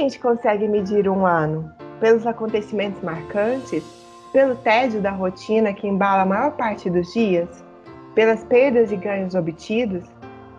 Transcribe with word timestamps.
gente 0.00 0.18
consegue 0.18 0.66
medir 0.66 1.08
um 1.08 1.26
ano? 1.26 1.70
Pelos 2.00 2.26
acontecimentos 2.26 3.02
marcantes? 3.02 3.84
Pelo 4.32 4.56
tédio 4.56 5.00
da 5.00 5.10
rotina 5.10 5.74
que 5.74 5.86
embala 5.86 6.22
a 6.22 6.26
maior 6.26 6.52
parte 6.52 6.88
dos 6.88 7.12
dias? 7.12 7.62
Pelas 8.14 8.42
perdas 8.44 8.90
e 8.90 8.96
ganhos 8.96 9.34
obtidos? 9.34 10.04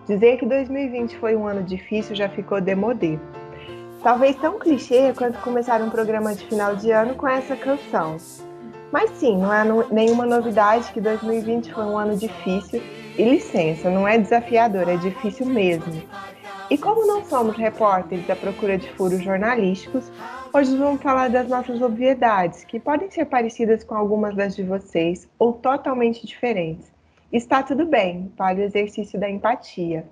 Dizer 0.07 0.37
que 0.37 0.45
2020 0.45 1.17
foi 1.17 1.35
um 1.35 1.47
ano 1.47 1.63
difícil 1.63 2.15
já 2.15 2.29
ficou 2.29 2.61
demodê. 2.61 3.17
Talvez 4.03 4.35
tão 4.35 4.59
clichê 4.59 5.13
quanto 5.15 5.39
começar 5.39 5.81
um 5.81 5.89
programa 5.89 6.35
de 6.35 6.45
final 6.45 6.75
de 6.75 6.91
ano 6.91 7.15
com 7.15 7.27
essa 7.27 7.55
canção. 7.55 8.17
Mas 8.91 9.09
sim, 9.11 9.37
não 9.37 9.53
é 9.53 9.63
nenhuma 9.91 10.25
novidade 10.25 10.91
que 10.91 10.99
2020 11.01 11.73
foi 11.73 11.85
um 11.85 11.97
ano 11.97 12.15
difícil. 12.15 12.81
E 13.17 13.23
licença, 13.23 13.89
não 13.89 14.07
é 14.07 14.17
desafiador, 14.17 14.87
é 14.87 14.97
difícil 14.97 15.45
mesmo. 15.45 16.01
E 16.71 16.77
como 16.77 17.05
não 17.05 17.25
somos 17.25 17.57
repórteres 17.57 18.29
à 18.29 18.33
procura 18.33 18.77
de 18.77 18.89
furos 18.93 19.21
jornalísticos, 19.21 20.09
hoje 20.53 20.77
vamos 20.77 21.01
falar 21.01 21.29
das 21.29 21.49
nossas 21.49 21.81
obviedades, 21.81 22.63
que 22.63 22.79
podem 22.79 23.11
ser 23.11 23.25
parecidas 23.25 23.83
com 23.83 23.93
algumas 23.93 24.33
das 24.37 24.55
de 24.55 24.63
vocês 24.63 25.27
ou 25.37 25.51
totalmente 25.51 26.25
diferentes. 26.25 26.89
Está 27.29 27.61
tudo 27.61 27.85
bem, 27.85 28.31
vale 28.37 28.61
o 28.61 28.63
exercício 28.63 29.19
da 29.19 29.29
empatia. 29.29 30.07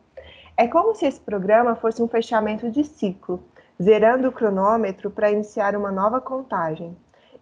É 0.58 0.68
como 0.68 0.94
se 0.94 1.06
esse 1.06 1.22
programa 1.22 1.78
fosse 1.78 2.04
um 2.04 2.10
fechamento 2.10 2.70
de 2.70 2.84
ciclo, 2.84 3.42
zerando 3.82 4.28
o 4.28 4.32
cronômetro 4.34 5.10
para 5.10 5.32
iniciar 5.32 5.78
uma 5.78 5.94
nova 5.94 6.20
contagem 6.20 6.94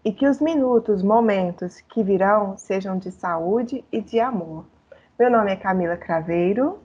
e 0.05 0.13
que 0.13 0.27
os 0.27 0.39
minutos, 0.39 1.01
momentos 1.01 1.81
que 1.81 2.03
virão 2.03 2.55
sejam 2.55 2.99
de 2.99 3.09
saúde 3.09 3.83
e 3.91 3.99
de 3.99 4.19
amor. 4.19 4.67
Meu 5.17 5.31
nome 5.31 5.51
é 5.51 5.55
Camila 5.55 5.97
Craveiro. 5.97 6.77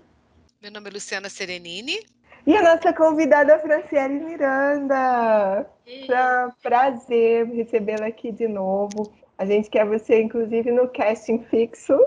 Meu 0.62 0.73
nome 0.73 0.89
é 0.89 0.93
Luciana 0.95 1.28
Serenini. 1.28 1.99
E 2.47 2.57
a 2.57 2.62
nossa 2.62 2.93
convidada 2.93 3.59
Franciele 3.59 4.21
Miranda. 4.21 5.67
Pra, 6.07 6.53
prazer 6.62 7.47
recebê-la 7.47 8.07
aqui 8.07 8.33
de 8.33 8.49
novo. 8.49 9.12
A 9.39 9.47
gente 9.47 9.71
quer 9.71 9.87
você, 9.87 10.23
inclusive, 10.23 10.71
no 10.71 10.89
casting 10.89 11.45
fixo. 11.51 11.99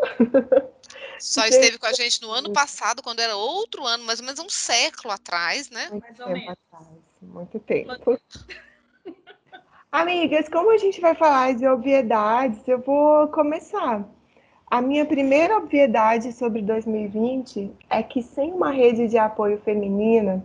Só 1.19 1.45
esteve 1.47 1.77
com 1.77 1.85
a 1.85 1.93
gente 1.93 2.21
no 2.21 2.31
ano 2.31 2.51
passado, 2.53 3.01
quando 3.01 3.19
era 3.19 3.35
outro 3.35 3.85
ano, 3.85 4.03
mais 4.03 4.19
ou 4.19 4.25
menos 4.25 4.39
um 4.39 4.49
século 4.49 5.13
atrás, 5.13 5.69
né? 5.69 5.87
Muito 5.89 6.07
tempo 6.15 6.51
atrás, 6.51 6.87
muito 7.21 7.59
tempo. 7.59 8.21
Amigas, 9.91 10.49
como 10.49 10.71
a 10.71 10.77
gente 10.77 10.99
vai 10.99 11.15
falar 11.15 11.55
de 11.55 11.65
obviedades, 11.65 12.67
eu 12.67 12.79
vou 12.79 13.29
começar. 13.29 14.05
A 14.67 14.81
minha 14.81 15.05
primeira 15.05 15.57
obviedade 15.57 16.33
sobre 16.33 16.61
2020 16.61 17.71
é 17.89 18.01
que 18.01 18.23
sem 18.23 18.51
uma 18.51 18.71
rede 18.71 19.07
de 19.07 19.17
apoio 19.17 19.61
feminina, 19.61 20.43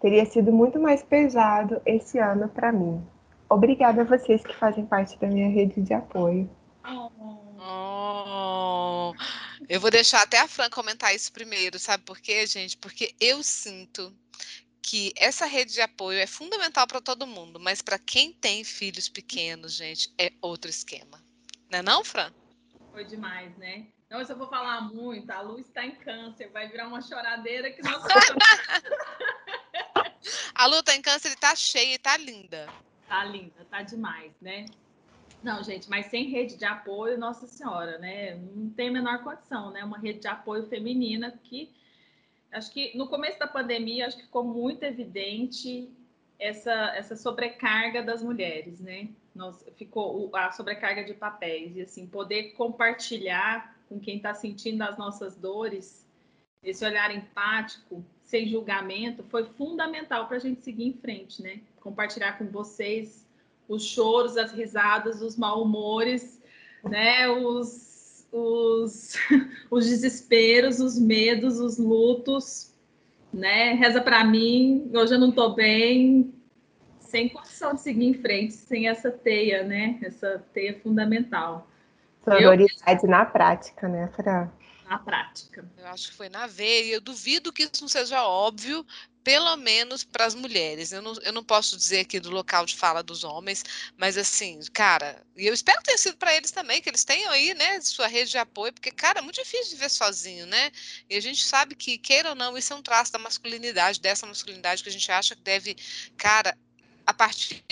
teria 0.00 0.24
sido 0.24 0.52
muito 0.52 0.78
mais 0.78 1.02
pesado 1.02 1.80
esse 1.84 2.18
ano 2.18 2.48
para 2.48 2.72
mim. 2.72 3.04
Obrigada 3.48 4.02
a 4.02 4.04
vocês 4.04 4.42
que 4.42 4.54
fazem 4.54 4.86
parte 4.86 5.18
da 5.18 5.26
minha 5.26 5.48
rede 5.48 5.82
de 5.82 5.92
apoio. 5.92 6.48
Oh, 7.60 9.12
eu 9.68 9.80
vou 9.80 9.90
deixar 9.90 10.22
até 10.22 10.38
a 10.38 10.46
Fran 10.46 10.70
comentar 10.70 11.14
isso 11.14 11.32
primeiro, 11.32 11.78
sabe 11.78 12.04
por 12.04 12.20
quê, 12.20 12.46
gente? 12.46 12.76
Porque 12.76 13.14
eu 13.20 13.42
sinto 13.42 14.14
que 14.80 15.12
essa 15.16 15.44
rede 15.44 15.72
de 15.72 15.80
apoio 15.80 16.18
é 16.18 16.26
fundamental 16.26 16.86
para 16.86 17.00
todo 17.00 17.26
mundo, 17.26 17.58
mas 17.58 17.82
para 17.82 17.98
quem 17.98 18.32
tem 18.32 18.62
filhos 18.64 19.08
pequenos, 19.08 19.74
gente, 19.74 20.12
é 20.16 20.32
outro 20.40 20.70
esquema. 20.70 21.22
Não 21.70 21.80
é 21.80 21.82
não, 21.82 22.04
Fran? 22.04 22.32
Foi 22.92 23.04
demais, 23.04 23.56
né? 23.56 23.86
Não, 24.10 24.24
se 24.24 24.32
eu 24.32 24.38
vou 24.38 24.48
falar 24.48 24.80
muito, 24.80 25.30
a 25.30 25.40
Lu 25.40 25.60
está 25.60 25.84
em 25.84 25.94
câncer, 25.96 26.50
vai 26.50 26.68
virar 26.68 26.88
uma 26.88 27.02
choradeira 27.02 27.70
que 27.70 27.82
nós 27.82 28.02
A 30.54 30.66
Lu 30.66 30.78
está 30.78 30.94
em 30.94 31.02
câncer 31.02 31.28
e 31.28 31.34
está 31.34 31.54
cheia 31.54 31.94
e 31.94 31.98
tá 31.98 32.16
linda. 32.16 32.68
Tá 33.06 33.24
linda, 33.24 33.66
tá 33.70 33.82
demais, 33.82 34.32
né? 34.40 34.66
Não, 35.42 35.62
gente, 35.62 35.88
mas 35.88 36.06
sem 36.06 36.30
rede 36.30 36.56
de 36.56 36.64
apoio, 36.64 37.18
Nossa 37.18 37.46
Senhora, 37.46 37.98
né? 37.98 38.34
Não 38.34 38.70
tem 38.70 38.88
a 38.88 38.92
menor 38.92 39.22
condição, 39.22 39.70
né? 39.70 39.84
Uma 39.84 39.98
rede 39.98 40.20
de 40.20 40.26
apoio 40.26 40.66
feminina 40.68 41.30
que 41.44 41.70
acho 42.50 42.72
que 42.72 42.96
no 42.96 43.08
começo 43.08 43.38
da 43.38 43.46
pandemia, 43.46 44.06
acho 44.06 44.16
que 44.16 44.24
ficou 44.24 44.42
muito 44.42 44.82
evidente 44.82 45.92
essa, 46.38 46.72
essa 46.96 47.16
sobrecarga 47.16 48.02
das 48.02 48.22
mulheres, 48.22 48.80
né? 48.80 49.08
Nós, 49.34 49.64
ficou 49.76 50.34
a 50.34 50.50
sobrecarga 50.50 51.04
de 51.04 51.14
papéis 51.14 51.76
e 51.76 51.82
assim 51.82 52.06
poder 52.06 52.52
compartilhar 52.54 53.76
com 53.88 53.98
quem 53.98 54.16
está 54.16 54.34
sentindo 54.34 54.82
as 54.82 54.98
nossas 54.98 55.36
dores, 55.36 56.06
esse 56.62 56.84
olhar 56.84 57.14
empático, 57.14 58.04
sem 58.24 58.48
julgamento, 58.48 59.22
foi 59.24 59.44
fundamental 59.44 60.26
para 60.26 60.36
a 60.36 60.40
gente 60.40 60.62
seguir 60.62 60.86
em 60.88 60.92
frente, 60.92 61.42
né? 61.42 61.60
Compartilhar 61.80 62.36
com 62.36 62.46
vocês 62.46 63.26
os 63.68 63.84
choros, 63.84 64.36
as 64.36 64.52
risadas, 64.52 65.22
os 65.22 65.36
mal 65.36 65.62
humores, 65.62 66.42
né? 66.82 67.28
Os 67.28 67.88
os, 68.32 69.14
os 69.70 69.86
desesperos, 69.86 70.80
os 70.80 70.98
medos, 70.98 71.58
os 71.58 71.78
lutos, 71.78 72.74
né? 73.32 73.72
Reza 73.74 74.00
para 74.00 74.24
mim, 74.24 74.90
hoje 74.94 75.14
eu 75.14 75.18
não 75.18 75.30
estou 75.30 75.54
bem, 75.54 76.32
sem 77.08 77.28
condição 77.28 77.74
de 77.74 77.80
seguir 77.80 78.06
em 78.06 78.14
frente, 78.14 78.54
sem 78.54 78.88
essa 78.88 79.10
teia, 79.10 79.64
né? 79.64 79.98
Essa 80.02 80.44
teia 80.52 80.78
fundamental. 80.80 81.68
Sororidade 82.24 83.00
eu... 83.02 83.08
na 83.08 83.24
prática, 83.24 83.88
né, 83.88 84.08
Fran? 84.14 84.50
Na 84.88 84.98
prática. 84.98 85.66
Eu 85.76 85.86
acho 85.88 86.10
que 86.10 86.14
foi 86.14 86.28
na 86.28 86.46
veia, 86.46 86.94
eu 86.94 87.00
duvido 87.00 87.52
que 87.52 87.62
isso 87.62 87.82
não 87.82 87.88
seja 87.88 88.22
óbvio 88.26 88.86
pelo 89.28 89.56
menos 89.58 90.04
para 90.04 90.24
as 90.24 90.34
mulheres. 90.34 90.90
Eu 90.90 91.02
não, 91.02 91.12
eu 91.22 91.34
não 91.34 91.44
posso 91.44 91.76
dizer 91.76 92.00
aqui 92.00 92.18
do 92.18 92.30
local 92.30 92.64
de 92.64 92.74
fala 92.74 93.02
dos 93.02 93.24
homens, 93.24 93.62
mas 93.94 94.16
assim, 94.16 94.58
cara, 94.72 95.22
e 95.36 95.46
eu 95.46 95.52
espero 95.52 95.76
que 95.80 95.84
tenha 95.84 95.98
sido 95.98 96.16
para 96.16 96.34
eles 96.34 96.50
também, 96.50 96.80
que 96.80 96.88
eles 96.88 97.04
tenham 97.04 97.30
aí, 97.30 97.52
né, 97.52 97.78
sua 97.82 98.06
rede 98.06 98.30
de 98.30 98.38
apoio, 98.38 98.72
porque, 98.72 98.90
cara, 98.90 99.18
é 99.18 99.22
muito 99.22 99.42
difícil 99.42 99.76
viver 99.76 99.90
sozinho, 99.90 100.46
né? 100.46 100.70
E 101.10 101.16
a 101.16 101.20
gente 101.20 101.44
sabe 101.44 101.74
que, 101.74 101.98
queira 101.98 102.30
ou 102.30 102.34
não, 102.34 102.56
isso 102.56 102.72
é 102.72 102.76
um 102.76 102.82
traço 102.82 103.12
da 103.12 103.18
masculinidade, 103.18 104.00
dessa 104.00 104.26
masculinidade 104.26 104.82
que 104.82 104.88
a 104.88 104.92
gente 104.92 105.12
acha 105.12 105.36
que 105.36 105.42
deve, 105.42 105.76
cara, 106.16 106.56
a 107.08 107.14
partir 107.14 107.64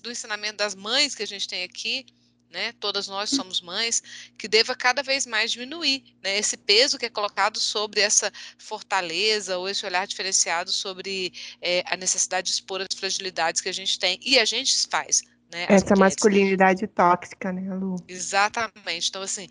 do 0.00 0.12
ensinamento 0.12 0.58
das 0.58 0.76
mães 0.76 1.12
que 1.12 1.24
a 1.24 1.26
gente 1.26 1.48
tem 1.48 1.64
aqui, 1.64 2.06
né, 2.48 2.72
todas 2.78 3.08
nós 3.08 3.30
somos 3.30 3.60
mães, 3.60 4.00
que 4.38 4.46
deva 4.46 4.76
cada 4.76 5.02
vez 5.02 5.26
mais 5.26 5.50
diminuir 5.50 6.04
né, 6.22 6.38
esse 6.38 6.56
peso 6.56 6.96
que 6.96 7.06
é 7.06 7.10
colocado 7.10 7.58
sobre 7.58 8.00
essa 8.00 8.32
fortaleza 8.56 9.58
ou 9.58 9.68
esse 9.68 9.84
olhar 9.84 10.06
diferenciado 10.06 10.70
sobre 10.70 11.32
é, 11.60 11.82
a 11.86 11.96
necessidade 11.96 12.46
de 12.46 12.52
expor 12.52 12.80
as 12.80 12.96
fragilidades 12.96 13.60
que 13.60 13.68
a 13.68 13.72
gente 13.72 13.98
tem. 13.98 14.20
E 14.22 14.38
a 14.38 14.44
gente 14.44 14.86
faz. 14.88 15.24
Né, 15.56 15.64
Essa 15.70 15.96
masculinidade 15.96 16.86
tóxica, 16.86 17.50
né, 17.50 17.74
Lu? 17.74 17.96
Exatamente. 18.06 19.08
Então, 19.08 19.22
assim, 19.22 19.48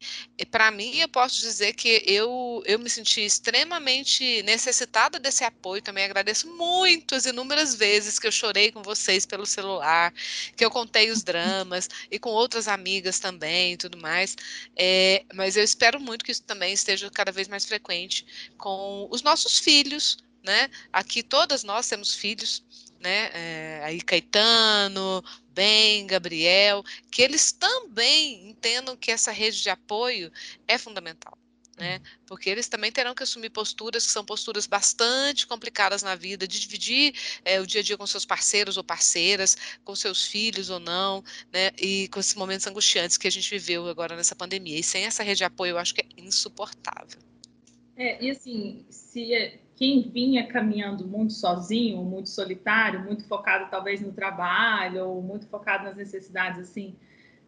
para 0.51 0.69
mim, 0.69 0.99
eu 0.99 1.09
posso 1.09 1.39
dizer 1.39 1.73
que 1.73 2.03
eu, 2.05 2.61
eu 2.67 2.77
me 2.77 2.87
senti 2.91 3.21
extremamente 3.21 4.43
necessitada 4.43 5.17
desse 5.17 5.43
apoio. 5.43 5.81
Também 5.81 6.05
agradeço 6.05 6.47
muito 6.55 7.15
as 7.15 7.25
inúmeras 7.25 7.73
vezes 7.73 8.19
que 8.19 8.27
eu 8.27 8.31
chorei 8.31 8.71
com 8.71 8.83
vocês 8.83 9.25
pelo 9.25 9.47
celular, 9.47 10.13
que 10.55 10.63
eu 10.63 10.69
contei 10.69 11.09
os 11.09 11.23
dramas 11.23 11.89
e 12.11 12.19
com 12.19 12.29
outras 12.29 12.67
amigas 12.67 13.17
também 13.17 13.73
e 13.73 13.77
tudo 13.77 13.97
mais. 13.97 14.35
É, 14.75 15.23
mas 15.33 15.57
eu 15.57 15.63
espero 15.63 15.99
muito 15.99 16.23
que 16.23 16.31
isso 16.31 16.43
também 16.43 16.71
esteja 16.71 17.09
cada 17.09 17.31
vez 17.31 17.47
mais 17.47 17.65
frequente 17.65 18.53
com 18.59 19.07
os 19.09 19.23
nossos 19.23 19.57
filhos, 19.57 20.19
né? 20.43 20.69
Aqui 20.93 21.23
todas 21.23 21.63
nós 21.63 21.87
temos 21.87 22.13
filhos 22.13 22.63
né? 23.05 23.29
É, 23.35 23.81
aí 23.83 24.01
Caetano, 24.01 25.23
Ben, 25.53 26.07
Gabriel, 26.07 26.83
que 27.11 27.21
eles 27.21 27.51
também 27.51 28.49
entendam 28.49 28.97
que 28.97 29.11
essa 29.11 29.31
rede 29.31 29.61
de 29.61 29.69
apoio 29.69 30.31
é 30.67 30.75
fundamental. 30.79 31.37
Né? 31.77 31.97
Uhum. 31.97 32.03
Porque 32.25 32.49
eles 32.49 32.67
também 32.67 32.91
terão 32.91 33.13
que 33.13 33.21
assumir 33.21 33.51
posturas 33.51 34.07
que 34.07 34.11
são 34.11 34.25
posturas 34.25 34.65
bastante 34.65 35.45
complicadas 35.45 36.01
na 36.01 36.15
vida, 36.15 36.47
de 36.47 36.59
dividir 36.59 37.13
é, 37.43 37.61
o 37.61 37.67
dia 37.67 37.81
a 37.81 37.83
dia 37.83 37.97
com 37.97 38.07
seus 38.07 38.25
parceiros 38.25 38.75
ou 38.75 38.83
parceiras, 38.83 39.55
com 39.83 39.95
seus 39.95 40.25
filhos 40.25 40.71
ou 40.71 40.79
não, 40.79 41.23
né? 41.53 41.71
E 41.77 42.07
com 42.07 42.19
esses 42.19 42.33
momentos 42.33 42.65
angustiantes 42.65 43.17
que 43.17 43.27
a 43.27 43.31
gente 43.31 43.49
viveu 43.49 43.87
agora 43.87 44.15
nessa 44.15 44.35
pandemia. 44.35 44.79
E 44.79 44.83
sem 44.83 45.03
essa 45.03 45.21
rede 45.21 45.39
de 45.39 45.43
apoio, 45.43 45.71
eu 45.71 45.77
acho 45.77 45.93
que 45.93 46.01
é 46.01 46.07
insuportável. 46.17 47.19
É, 47.97 48.23
e 48.23 48.31
assim, 48.31 48.85
se 48.89 49.33
é, 49.33 49.59
quem 49.75 50.01
vinha 50.01 50.47
caminhando 50.47 51.05
muito 51.05 51.33
sozinho, 51.33 52.03
muito 52.03 52.29
solitário, 52.29 53.03
muito 53.03 53.27
focado 53.27 53.69
talvez 53.69 54.01
no 54.01 54.11
trabalho, 54.13 55.05
ou 55.05 55.21
muito 55.21 55.47
focado 55.47 55.83
nas 55.83 55.95
necessidades, 55.95 56.59
assim, 56.59 56.95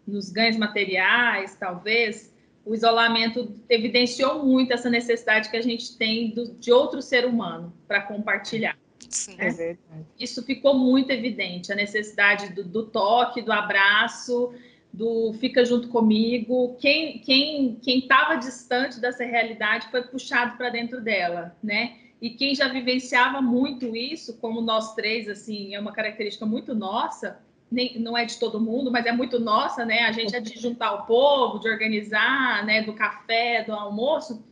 nos 0.05 0.29
ganhos 0.29 0.57
materiais, 0.57 1.55
talvez, 1.55 2.33
o 2.65 2.73
isolamento 2.73 3.55
evidenciou 3.69 4.45
muito 4.45 4.73
essa 4.73 4.89
necessidade 4.89 5.49
que 5.49 5.55
a 5.55 5.61
gente 5.61 5.97
tem 5.97 6.31
do, 6.31 6.53
de 6.55 6.71
outro 6.71 7.01
ser 7.01 7.25
humano 7.25 7.73
para 7.87 8.01
compartilhar. 8.01 8.77
Sim, 9.09 9.37
né? 9.37 9.47
é 9.47 9.51
verdade. 9.51 10.05
Isso 10.19 10.43
ficou 10.43 10.77
muito 10.77 11.11
evidente, 11.11 11.71
a 11.71 11.75
necessidade 11.75 12.53
do, 12.53 12.63
do 12.63 12.85
toque, 12.85 13.41
do 13.41 13.53
abraço, 13.53 14.53
do 14.91 15.33
fica 15.39 15.63
junto 15.63 15.87
comigo. 15.87 16.75
Quem 16.79 17.19
quem 17.19 17.75
quem 17.75 17.99
estava 17.99 18.35
distante 18.35 18.99
dessa 18.99 19.23
realidade 19.23 19.89
foi 19.89 20.01
puxado 20.03 20.57
para 20.57 20.69
dentro 20.69 20.99
dela, 20.99 21.55
né? 21.63 22.06
E 22.21 22.31
quem 22.31 22.55
já 22.55 22.67
vivenciava 22.67 23.41
muito 23.41 23.95
isso, 23.95 24.37
como 24.37 24.59
nós 24.61 24.95
três, 24.95 25.27
assim, 25.29 25.75
é 25.75 25.79
uma 25.79 25.91
característica 25.91 26.45
muito 26.45 26.73
nossa, 26.73 27.39
nem, 27.71 27.99
não 27.99 28.17
é 28.17 28.25
de 28.25 28.39
todo 28.39 28.59
mundo, 28.59 28.91
mas 28.91 29.05
é 29.05 29.11
muito 29.11 29.39
nossa, 29.39 29.85
né? 29.85 29.99
A 29.99 30.11
gente 30.11 30.35
é 30.35 30.39
de 30.39 30.59
juntar 30.59 30.93
o 30.93 31.05
povo, 31.05 31.59
de 31.59 31.69
organizar, 31.69 32.65
né? 32.65 32.81
Do 32.81 32.93
café, 32.93 33.63
do 33.63 33.73
almoço. 33.73 34.43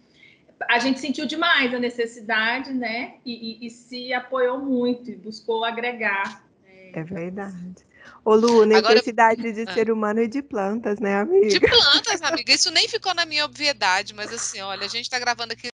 A 0.70 0.80
gente 0.80 1.00
sentiu 1.00 1.26
demais 1.26 1.74
a 1.74 1.80
necessidade, 1.80 2.74
né? 2.74 3.16
E, 3.26 3.64
e, 3.64 3.68
e 3.68 3.70
se 3.70 4.14
apoiou 4.14 4.60
muito 4.60 5.10
e 5.10 5.16
buscou 5.16 5.64
agregar. 5.64 6.44
Né? 6.64 6.92
É 6.94 7.04
verdade. 7.04 7.86
Ô, 8.24 8.36
Lu, 8.36 8.66
necessidade 8.66 9.42
Agora, 9.42 9.54
de 9.54 9.70
ah. 9.70 9.74
ser 9.74 9.92
humano 9.92 10.20
e 10.22 10.28
de 10.28 10.42
plantas, 10.42 11.00
né, 11.00 11.16
amiga? 11.16 11.48
De 11.48 11.60
plantas, 11.60 12.22
amiga. 12.22 12.54
Isso 12.54 12.72
nem 12.72 12.88
ficou 12.88 13.14
na 13.14 13.26
minha 13.26 13.46
obviedade, 13.46 14.14
mas 14.14 14.34
assim, 14.34 14.62
olha, 14.62 14.86
a 14.86 14.90
gente 14.90 15.04
está 15.04 15.20
gravando 15.20 15.54
aqui 15.54 15.70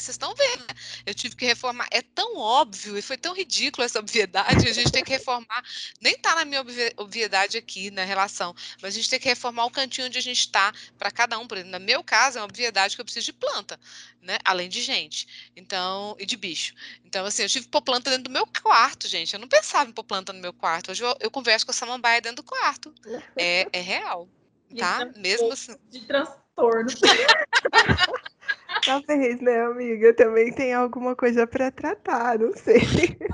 vocês 0.00 0.14
estão 0.14 0.34
vendo, 0.34 0.60
né? 0.60 0.74
Eu 1.06 1.14
tive 1.14 1.36
que 1.36 1.44
reformar. 1.44 1.86
É 1.90 2.02
tão 2.02 2.36
óbvio 2.36 2.96
e 2.96 3.02
foi 3.02 3.16
tão 3.16 3.34
ridículo 3.34 3.84
essa 3.84 3.98
obviedade. 3.98 4.68
A 4.68 4.72
gente 4.72 4.90
tem 4.90 5.04
que 5.04 5.10
reformar. 5.10 5.64
Nem 6.00 6.14
está 6.14 6.34
na 6.34 6.44
minha 6.44 6.64
obviedade 6.96 7.56
aqui 7.56 7.90
na 7.90 8.04
relação, 8.04 8.54
mas 8.82 8.94
a 8.94 8.96
gente 8.96 9.10
tem 9.10 9.20
que 9.20 9.28
reformar 9.28 9.66
o 9.66 9.70
cantinho 9.70 10.06
onde 10.06 10.18
a 10.18 10.22
gente 10.22 10.40
está 10.40 10.72
para 10.98 11.10
cada 11.10 11.38
um. 11.38 11.46
Por 11.46 11.58
exemplo, 11.58 11.78
no 11.78 11.84
meu 11.84 12.02
caso, 12.02 12.38
é 12.38 12.40
uma 12.40 12.46
obviedade 12.46 12.94
que 12.94 13.00
eu 13.00 13.04
preciso 13.04 13.26
de 13.26 13.32
planta, 13.32 13.78
né? 14.20 14.38
Além 14.44 14.68
de 14.68 14.82
gente. 14.82 15.50
Então, 15.56 16.16
e 16.18 16.26
de 16.26 16.36
bicho. 16.36 16.74
Então, 17.04 17.24
assim, 17.26 17.42
eu 17.42 17.48
tive 17.48 17.66
que 17.66 17.70
pôr 17.70 17.82
planta 17.82 18.10
dentro 18.10 18.24
do 18.24 18.30
meu 18.30 18.46
quarto, 18.46 19.06
gente. 19.06 19.34
Eu 19.34 19.40
não 19.40 19.48
pensava 19.48 19.88
em 19.88 19.92
pôr 19.92 20.04
planta 20.04 20.32
no 20.32 20.40
meu 20.40 20.52
quarto. 20.52 20.90
Hoje 20.90 21.04
eu, 21.04 21.16
eu 21.20 21.30
converso 21.30 21.64
com 21.64 21.70
a 21.70 21.74
samambaia 21.74 22.20
dentro 22.20 22.36
do 22.36 22.42
quarto. 22.42 22.92
É, 23.36 23.66
é 23.72 23.80
real. 23.80 24.28
Tá? 24.76 25.08
Mesmo 25.16 25.52
assim. 25.52 25.76
De 25.90 26.00
transtorno. 26.00 26.90
Talvez, 28.84 29.40
né, 29.40 29.60
amiga? 29.62 30.14
Também 30.14 30.52
tem 30.52 30.74
alguma 30.74 31.16
coisa 31.16 31.46
para 31.46 31.70
tratar, 31.70 32.38
não 32.38 32.52
sei. 32.56 32.82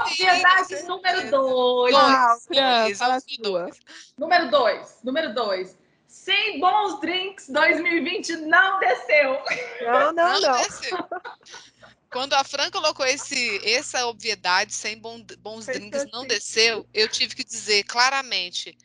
Ansiedade 0.01 0.83
número 0.85 1.31
dois. 1.31 1.95
Ah, 1.95 2.37
Fran, 2.47 2.95
fala 2.95 3.19
dois. 3.41 3.81
Número 4.19 4.51
dois. 4.51 4.99
Número 5.03 5.35
dois. 5.35 5.77
Sem 6.07 6.59
bons 6.59 7.01
drinks 7.01 7.49
2020 7.49 8.37
não 8.39 8.81
desceu. 8.81 9.39
Não, 9.83 10.13
não, 10.13 10.13
não. 10.13 10.41
não. 10.41 10.63
Desceu. 10.63 10.99
Quando 12.11 12.35
a 12.35 12.43
Fran 12.43 12.71
colocou 12.71 13.07
esse, 13.07 13.61
essa 13.65 14.07
obviedade, 14.07 14.75
sem 14.75 14.99
bom, 14.99 15.25
bons 15.39 15.67
drinks 15.67 16.07
não 16.13 16.27
desceu, 16.27 16.85
eu 16.93 17.09
tive 17.09 17.37
que 17.37 17.45
dizer 17.45 17.85
claramente: 17.85 18.77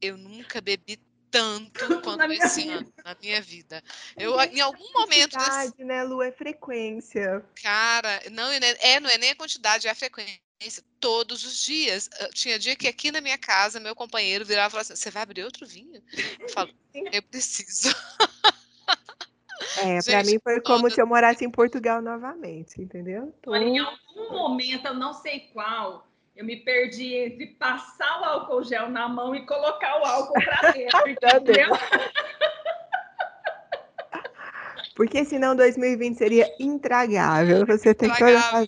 eu 0.00 0.16
nunca 0.16 0.60
bebi 0.60 1.00
tanto 1.32 2.00
quanto 2.04 2.30
esse 2.30 2.68
ano 2.68 2.92
na 3.04 3.16
minha 3.20 3.40
vida. 3.40 3.82
Eu, 4.16 4.38
em 4.42 4.60
algum 4.60 4.92
momento. 4.92 5.34
Quantidade, 5.36 5.82
né, 5.82 6.04
Lu? 6.04 6.22
É 6.22 6.30
frequência. 6.30 7.44
Cara, 7.60 8.22
não 8.30 8.52
é, 8.52 9.00
não 9.00 9.10
é 9.10 9.18
nem 9.18 9.30
a 9.30 9.34
quantidade, 9.34 9.88
é 9.88 9.90
a 9.90 9.94
frequência. 9.94 10.38
Todos 11.00 11.44
os 11.44 11.64
dias. 11.64 12.08
Tinha 12.34 12.58
dia 12.58 12.76
que 12.76 12.86
aqui 12.86 13.10
na 13.10 13.20
minha 13.20 13.38
casa, 13.38 13.80
meu 13.80 13.96
companheiro 13.96 14.44
virava 14.44 14.68
e 14.68 14.70
falava 14.70 14.92
assim: 14.92 15.02
Você 15.02 15.10
vai 15.10 15.22
abrir 15.24 15.42
outro 15.42 15.66
vinho? 15.66 16.00
Eu 16.38 16.48
falo: 16.50 16.70
Eu 16.94 17.22
preciso. 17.22 17.88
É, 19.82 19.98
para 20.04 20.22
mim 20.22 20.38
foi 20.38 20.60
como 20.60 20.88
se 20.88 21.00
eu 21.00 21.06
morasse 21.06 21.44
em 21.44 21.50
Portugal 21.50 22.00
novamente, 22.00 22.80
entendeu? 22.80 23.34
Tô... 23.42 23.56
Em 23.56 23.80
algum 23.80 24.30
momento, 24.30 24.86
eu 24.86 24.94
não 24.94 25.12
sei 25.12 25.40
qual, 25.52 26.06
eu 26.34 26.44
me 26.44 26.56
perdi 26.56 27.14
entre 27.14 27.46
passar 27.58 28.20
o 28.20 28.24
álcool 28.24 28.64
gel 28.64 28.88
na 28.88 29.08
mão 29.08 29.34
e 29.34 29.44
colocar 29.44 30.00
o 30.00 30.04
álcool 30.04 30.40
para 30.44 30.72
dentro, 30.72 31.08
entendeu? 31.08 31.70
Porque 34.94 35.24
senão 35.24 35.56
2020 35.56 36.16
seria 36.16 36.54
intragável. 36.58 37.66
Você 37.66 37.94
tem 37.94 38.10
que 38.10 38.24
olhar. 38.24 38.66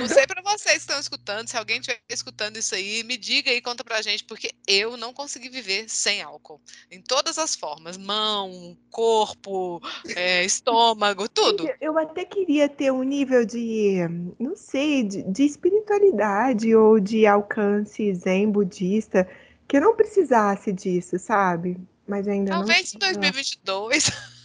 Não 0.00 0.08
sei 0.08 0.26
para 0.26 0.40
vocês 0.42 0.76
que 0.76 0.80
estão 0.80 0.98
escutando, 0.98 1.48
se 1.48 1.56
alguém 1.56 1.78
estiver 1.78 2.00
escutando 2.08 2.56
isso 2.56 2.74
aí, 2.74 3.04
me 3.04 3.16
diga 3.16 3.52
e 3.52 3.60
conta 3.60 3.84
pra 3.84 4.00
gente, 4.00 4.24
porque 4.24 4.50
eu 4.66 4.96
não 4.96 5.12
consegui 5.12 5.48
viver 5.48 5.88
sem 5.88 6.22
álcool. 6.22 6.60
Em 6.90 7.00
todas 7.02 7.38
as 7.38 7.54
formas, 7.54 7.98
mão, 7.98 8.76
corpo, 8.90 9.80
é, 10.16 10.42
estômago, 10.44 11.28
tudo. 11.28 11.68
Eu 11.80 11.98
até 11.98 12.24
queria 12.24 12.68
ter 12.68 12.90
um 12.90 13.02
nível 13.02 13.44
de, 13.44 13.98
não 14.38 14.56
sei, 14.56 15.02
de, 15.02 15.22
de 15.22 15.44
espiritualidade 15.44 16.74
ou 16.74 16.98
de 16.98 17.26
alcance 17.26 18.14
zen 18.14 18.50
budista, 18.50 19.28
que 19.68 19.76
eu 19.76 19.82
não 19.82 19.94
precisasse 19.94 20.72
disso, 20.72 21.18
sabe? 21.18 21.76
Mas 22.06 22.26
ainda 22.26 22.50
Talvez 22.50 22.92
não. 22.94 23.00
Talvez 23.00 23.16
em 23.16 23.20
2022. 23.20 24.10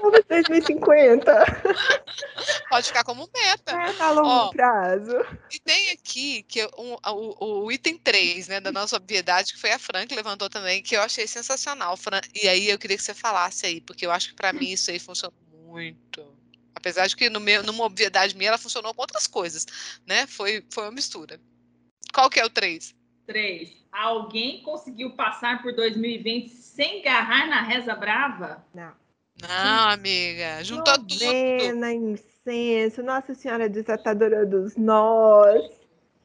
2050. 0.00 1.32
Pode 2.68 2.86
ficar 2.86 3.04
como 3.04 3.28
meta. 3.34 3.72
É, 3.72 4.02
a 4.02 4.10
longo 4.10 4.28
Ó, 4.28 4.50
prazo. 4.50 5.16
E 5.52 5.58
tem 5.60 5.90
aqui 5.90 6.42
que 6.44 6.64
um, 6.78 6.96
o, 7.06 7.64
o, 7.64 7.72
item 7.72 7.98
3, 7.98 8.48
né, 8.48 8.60
da 8.60 8.72
nossa 8.72 8.96
obviedade, 8.96 9.52
que 9.52 9.60
foi 9.60 9.70
a 9.70 9.78
Fran 9.78 10.06
que 10.06 10.14
levantou 10.14 10.48
também, 10.48 10.82
que 10.82 10.96
eu 10.96 11.02
achei 11.02 11.26
sensacional, 11.26 11.96
Fran. 11.96 12.20
E 12.34 12.48
aí 12.48 12.68
eu 12.68 12.78
queria 12.78 12.96
que 12.96 13.02
você 13.02 13.14
falasse 13.14 13.66
aí, 13.66 13.80
porque 13.80 14.06
eu 14.06 14.10
acho 14.10 14.30
que 14.30 14.34
para 14.34 14.52
mim 14.52 14.70
isso 14.70 14.90
aí 14.90 14.98
funcionou 14.98 15.34
muito. 15.66 16.34
Apesar 16.74 17.06
de 17.06 17.16
que 17.16 17.30
no 17.30 17.40
meu, 17.40 17.62
numa 17.62 17.84
obviedade 17.84 18.36
minha 18.36 18.48
ela 18.48 18.58
funcionou 18.58 18.92
com 18.94 19.02
outras 19.02 19.26
coisas, 19.26 19.66
né? 20.06 20.26
Foi, 20.26 20.64
foi 20.70 20.84
uma 20.84 20.92
mistura. 20.92 21.40
Qual 22.12 22.28
que 22.28 22.38
é 22.38 22.44
o 22.44 22.50
3? 22.50 22.94
3. 23.26 23.84
Alguém 23.90 24.62
conseguiu 24.62 25.10
passar 25.12 25.62
por 25.62 25.74
2020 25.74 26.50
sem 26.50 27.00
agarrar 27.00 27.46
na 27.48 27.62
reza 27.62 27.94
brava? 27.94 28.64
Não. 28.74 29.03
Não, 29.40 29.90
amiga, 29.90 30.62
juntou 30.62 30.94
Novena, 30.98 31.92
tudo. 31.92 32.20
incenso, 32.46 33.02
Nossa 33.02 33.34
Senhora 33.34 33.68
Desatadora 33.68 34.46
dos 34.46 34.76
Nós. 34.76 35.83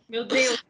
Meu 0.10 0.26
Deus 0.26 0.64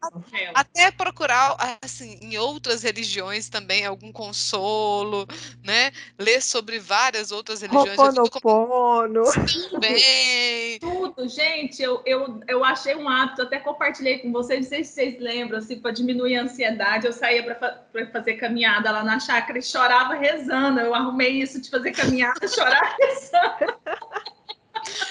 Até 0.54 0.90
procurar, 0.90 1.56
assim, 1.82 2.18
em 2.20 2.36
outras 2.36 2.82
religiões 2.82 3.48
também, 3.48 3.86
algum 3.86 4.12
consolo, 4.12 5.26
né? 5.64 5.92
Ler 6.18 6.42
sobre 6.42 6.78
várias 6.78 7.32
outras 7.32 7.62
religiões. 7.62 7.98
Ho'oponopono. 7.98 9.22
Também. 9.70 10.78
Tudo, 10.78 11.26
gente, 11.26 11.82
eu, 11.82 12.02
eu, 12.04 12.40
eu 12.46 12.62
achei 12.62 12.94
um 12.94 13.08
hábito, 13.08 13.40
até 13.40 13.58
compartilhei 13.58 14.18
com 14.18 14.30
vocês, 14.30 14.60
não 14.60 14.68
sei 14.68 14.84
se 14.84 14.92
vocês 14.92 15.18
lembram, 15.18 15.58
assim, 15.58 15.80
para 15.80 15.90
diminuir 15.90 16.36
a 16.36 16.42
ansiedade, 16.42 17.06
eu 17.06 17.12
saía 17.12 17.42
para 17.42 18.06
fazer 18.12 18.34
caminhada 18.34 18.90
lá 18.90 19.02
na 19.02 19.18
chácara 19.18 19.58
e 19.58 19.62
chorava 19.62 20.16
rezando. 20.16 20.80
Eu 20.80 20.94
arrumei 20.94 21.40
isso 21.40 21.58
de 21.62 21.70
fazer 21.70 21.92
caminhada, 21.92 22.40
chorar 22.46 22.94
rezando. 23.00 23.74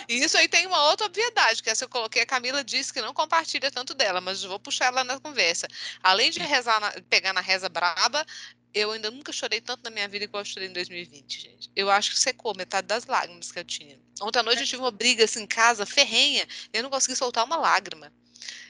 E 0.07 0.15
isso 0.23 0.37
aí 0.37 0.47
tem 0.47 0.67
uma 0.67 0.89
outra 0.89 1.05
obviedade, 1.05 1.61
que 1.61 1.69
essa 1.69 1.85
eu 1.85 1.89
coloquei, 1.89 2.21
a 2.21 2.25
Camila 2.25 2.63
disse 2.63 2.93
que 2.93 3.01
não 3.01 3.13
compartilha 3.13 3.71
tanto 3.71 3.93
dela, 3.93 4.19
mas 4.21 4.43
vou 4.43 4.59
puxar 4.59 4.85
ela 4.85 5.03
na 5.03 5.19
conversa. 5.19 5.67
Além 6.01 6.31
de 6.31 6.39
rezar 6.39 6.79
na, 6.79 6.91
pegar 7.09 7.33
na 7.33 7.41
reza 7.41 7.69
braba, 7.69 8.25
eu 8.73 8.91
ainda 8.91 9.09
nunca 9.09 9.31
chorei 9.31 9.59
tanto 9.59 9.83
na 9.83 9.89
minha 9.89 10.07
vida 10.07 10.25
igual 10.25 10.41
eu 10.41 10.45
chorei 10.45 10.69
em 10.69 10.73
2020, 10.73 11.41
gente. 11.41 11.71
Eu 11.75 11.89
acho 11.89 12.11
que 12.11 12.19
secou 12.19 12.55
metade 12.55 12.87
das 12.87 13.05
lágrimas 13.05 13.51
que 13.51 13.59
eu 13.59 13.63
tinha. 13.63 13.99
Ontem 14.21 14.39
à 14.39 14.43
noite 14.43 14.61
eu 14.61 14.67
tive 14.67 14.81
uma 14.81 14.91
briga 14.91 15.23
assim 15.23 15.43
em 15.43 15.47
casa, 15.47 15.85
ferrenha, 15.85 16.47
e 16.73 16.77
eu 16.77 16.83
não 16.83 16.89
consegui 16.89 17.15
soltar 17.15 17.45
uma 17.45 17.55
lágrima. 17.55 18.11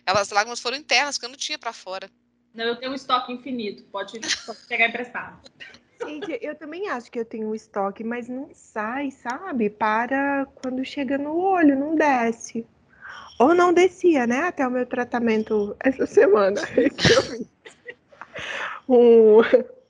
Elas 0.06 0.30
lágrimas 0.30 0.60
foram 0.60 0.78
internas, 0.78 1.18
que 1.18 1.26
eu 1.26 1.30
não 1.30 1.36
tinha 1.36 1.58
para 1.58 1.74
fora. 1.74 2.10
Não, 2.54 2.66
eu 2.66 2.76
tenho 2.78 2.92
um 2.92 2.96
estoque 2.96 3.32
infinito, 3.32 3.84
pode, 3.84 4.20
pode 4.46 4.60
pegar 4.68 4.88
emprestado. 4.88 5.40
Gente, 6.02 6.40
eu 6.42 6.56
também 6.56 6.88
acho 6.90 7.12
que 7.12 7.20
eu 7.20 7.26
tenho 7.26 7.50
um 7.50 7.56
estoque, 7.56 8.04
mas 8.04 8.30
não 8.30 8.50
sai, 8.54 9.12
sabe? 9.12 9.70
Para 9.70 10.48
quando 10.62 10.84
chega 10.86 11.18
no 11.18 11.38
olho, 11.38 11.78
não 11.78 11.96
desce. 11.96 12.66
Ou 13.38 13.54
não 13.54 13.74
descia, 13.74 14.26
né? 14.26 14.42
Até 14.42 14.68
o 14.68 14.72
meu 14.72 14.86
tratamento 14.86 15.76
essa 15.80 16.06
semana. 16.06 16.62
um, 18.88 19.40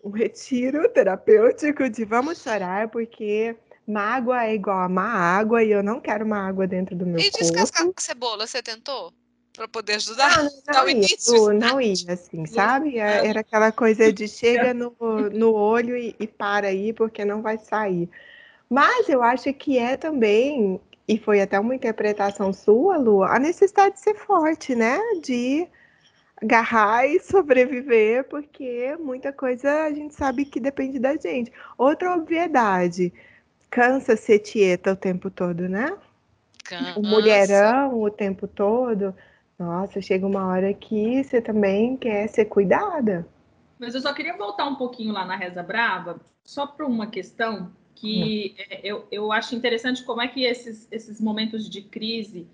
um 0.03 0.11
retiro 0.11 0.87
terapêutico 0.89 1.89
de 1.89 2.05
vamos 2.05 2.41
chorar, 2.41 2.89
porque 2.89 3.55
mágoa 3.87 4.45
é 4.45 4.55
igual 4.55 4.79
a 4.79 4.89
má 4.89 5.13
água 5.13 5.63
e 5.63 5.71
eu 5.71 5.83
não 5.83 5.99
quero 5.99 6.25
má 6.25 6.47
água 6.47 6.67
dentro 6.67 6.95
do 6.95 7.05
meu 7.05 7.19
e 7.19 7.23
corpo. 7.23 7.37
E 7.37 7.41
descascar 7.41 7.87
cebola, 7.99 8.45
você 8.45 8.61
tentou? 8.61 9.13
Para 9.59 9.67
poder 9.67 9.95
ajudar? 9.95 10.37
Não, 10.37 10.43
não, 10.45 10.73
não, 10.73 10.89
ia, 10.89 11.53
não 11.53 11.81
ia, 11.81 12.13
assim, 12.13 12.45
sabe? 12.45 12.97
É, 12.97 13.27
era 13.27 13.41
aquela 13.41 13.73
coisa 13.73 14.11
de 14.11 14.25
chega 14.29 14.73
no, 14.73 14.95
no 15.33 15.53
olho 15.53 15.97
e, 15.97 16.15
e 16.17 16.25
para 16.25 16.67
aí, 16.67 16.93
porque 16.93 17.25
não 17.25 17.41
vai 17.41 17.57
sair. 17.57 18.09
Mas 18.69 19.09
eu 19.09 19.21
acho 19.21 19.53
que 19.53 19.77
é 19.77 19.97
também, 19.97 20.79
e 21.05 21.17
foi 21.17 21.41
até 21.41 21.59
uma 21.59 21.75
interpretação 21.75 22.53
sua, 22.53 22.95
Lu, 22.95 23.21
a 23.21 23.37
necessidade 23.37 23.95
de 23.95 23.99
ser 23.99 24.15
forte, 24.15 24.73
né? 24.75 24.97
De 25.21 25.67
agarrar 26.41 27.05
e 27.05 27.19
sobreviver, 27.19 28.23
porque 28.29 28.95
muita 28.97 29.33
coisa 29.33 29.83
a 29.83 29.91
gente 29.91 30.15
sabe 30.15 30.45
que 30.45 30.61
depende 30.61 30.99
da 30.99 31.17
gente. 31.17 31.51
Outra 31.77 32.15
obviedade, 32.15 33.11
cansa 33.69 34.15
ser 34.15 34.39
tieta 34.39 34.93
o 34.93 34.95
tempo 34.95 35.29
todo, 35.29 35.67
né? 35.67 35.97
Cansa. 36.63 36.97
O 36.97 37.03
mulherão 37.03 38.01
o 38.01 38.09
tempo 38.09 38.47
todo. 38.47 39.13
Nossa, 39.59 39.99
chega 39.99 40.25
uma 40.25 40.47
hora 40.47 40.73
que 40.73 41.21
você 41.21 41.41
também 41.41 41.97
quer 41.97 42.27
ser 42.29 42.45
cuidada. 42.45 43.27
Mas 43.77 43.93
eu 43.93 43.99
só 43.99 44.13
queria 44.13 44.37
voltar 44.37 44.65
um 44.65 44.75
pouquinho 44.75 45.11
lá 45.11 45.25
na 45.25 45.35
Reza 45.35 45.61
Brava, 45.61 46.21
só 46.45 46.65
para 46.65 46.85
uma 46.85 47.07
questão 47.07 47.69
que 47.93 48.55
hum. 48.57 48.79
eu, 48.81 49.07
eu 49.11 49.31
acho 49.33 49.53
interessante 49.53 50.03
como 50.03 50.21
é 50.21 50.29
que 50.29 50.45
esses, 50.45 50.87
esses 50.89 51.19
momentos 51.19 51.69
de 51.69 51.81
crise 51.81 52.47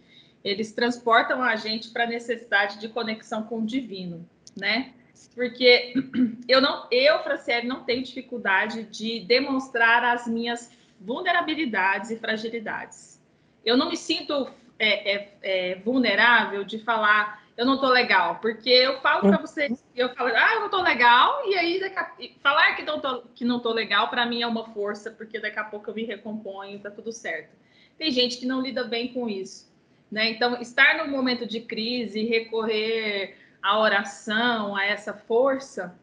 eles 0.44 0.72
transportam 0.72 1.42
a 1.42 1.56
gente 1.56 1.90
para 1.90 2.04
a 2.04 2.08
necessidade 2.08 2.80
de 2.80 2.88
conexão 2.88 3.44
com 3.44 3.60
o 3.60 3.66
divino, 3.66 4.28
né? 4.56 4.94
Porque 5.34 5.94
eu 6.48 6.62
não, 6.62 6.88
eu, 6.92 7.20
Franciele, 7.20 7.68
não 7.68 7.84
tenho 7.84 8.04
dificuldade 8.04 8.84
de 8.84 9.22
demonstrar 9.22 10.04
as 10.04 10.28
minhas 10.28 10.72
vulnerabilidades 11.00 12.12
e 12.12 12.18
fragilidades. 12.18 13.20
Eu 13.64 13.76
não 13.76 13.90
me 13.90 13.98
sinto 13.98 14.48
é, 14.78 15.16
é, 15.16 15.38
é, 15.42 15.76
vulnerável 15.76 16.64
de 16.64 16.80
falar 16.80 17.44
eu 17.58 17.66
não 17.66 17.80
tô 17.80 17.88
legal, 17.88 18.40
porque 18.42 18.70
eu 18.70 19.00
falo 19.00 19.22
para 19.22 19.38
vocês, 19.38 19.82
eu 19.96 20.14
falo, 20.14 20.30
ah, 20.36 20.56
eu 20.56 20.60
não 20.62 20.70
tô 20.70 20.82
legal, 20.82 21.42
e 21.48 21.56
aí 21.56 21.82
a, 21.96 22.12
falar 22.42 22.76
que 22.76 22.84
não 22.84 23.00
tô, 23.00 23.22
que 23.34 23.46
não 23.46 23.62
tô 23.62 23.72
legal 23.72 24.10
para 24.10 24.26
mim 24.26 24.42
é 24.42 24.48
uma 24.48 24.66
força, 24.66 25.10
porque 25.10 25.40
daqui 25.40 25.58
a 25.58 25.64
pouco 25.64 25.90
eu 25.90 25.96
me 25.96 26.04
recomponho, 26.04 26.80
tá 26.80 26.92
tudo 26.92 27.14
certo. 27.14 27.56
Tem 27.98 28.12
gente 28.12 28.38
que 28.38 28.46
não 28.46 28.62
lida 28.62 28.84
bem 28.84 29.14
com 29.14 29.30
isso, 29.30 29.72
né? 30.12 30.32
Então, 30.32 30.60
estar 30.60 30.98
no 30.98 31.10
momento 31.10 31.46
de 31.46 31.62
crise, 31.62 32.26
recorrer 32.26 33.38
à 33.62 33.80
oração, 33.80 34.76
a 34.76 34.84
essa 34.84 35.14
força, 35.14 35.98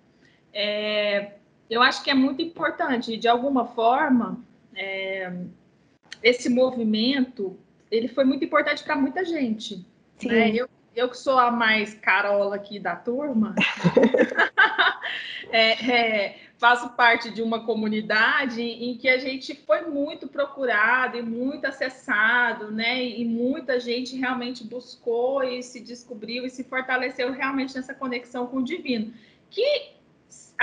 é, 0.54 1.32
eu 1.68 1.82
acho 1.82 2.02
que 2.02 2.10
é 2.10 2.14
muito 2.14 2.40
importante. 2.40 3.18
De 3.18 3.28
alguma 3.28 3.66
forma, 3.66 4.42
é, 4.74 5.30
esse 6.22 6.48
movimento 6.48 7.58
ele 7.92 8.08
foi 8.08 8.24
muito 8.24 8.44
importante 8.44 8.82
para 8.82 8.96
muita 8.96 9.22
gente. 9.24 9.84
Né? 10.24 10.50
Eu, 10.54 10.68
eu 10.96 11.10
que 11.10 11.18
sou 11.18 11.38
a 11.38 11.50
mais 11.50 11.94
carola 11.94 12.56
aqui 12.56 12.80
da 12.80 12.96
turma, 12.96 13.54
é, 15.52 15.90
é, 15.90 16.38
faço 16.56 16.90
parte 16.90 17.30
de 17.30 17.42
uma 17.42 17.66
comunidade 17.66 18.62
em 18.62 18.96
que 18.96 19.08
a 19.08 19.18
gente 19.18 19.54
foi 19.54 19.82
muito 19.82 20.26
procurado 20.26 21.18
e 21.18 21.22
muito 21.22 21.66
acessado, 21.66 22.70
né? 22.70 23.04
E 23.04 23.24
muita 23.26 23.78
gente 23.78 24.16
realmente 24.16 24.64
buscou 24.64 25.44
e 25.44 25.62
se 25.62 25.80
descobriu 25.80 26.46
e 26.46 26.50
se 26.50 26.64
fortaleceu 26.64 27.30
realmente 27.32 27.74
nessa 27.74 27.92
conexão 27.92 28.46
com 28.46 28.58
o 28.58 28.64
divino. 28.64 29.12
Que 29.50 29.92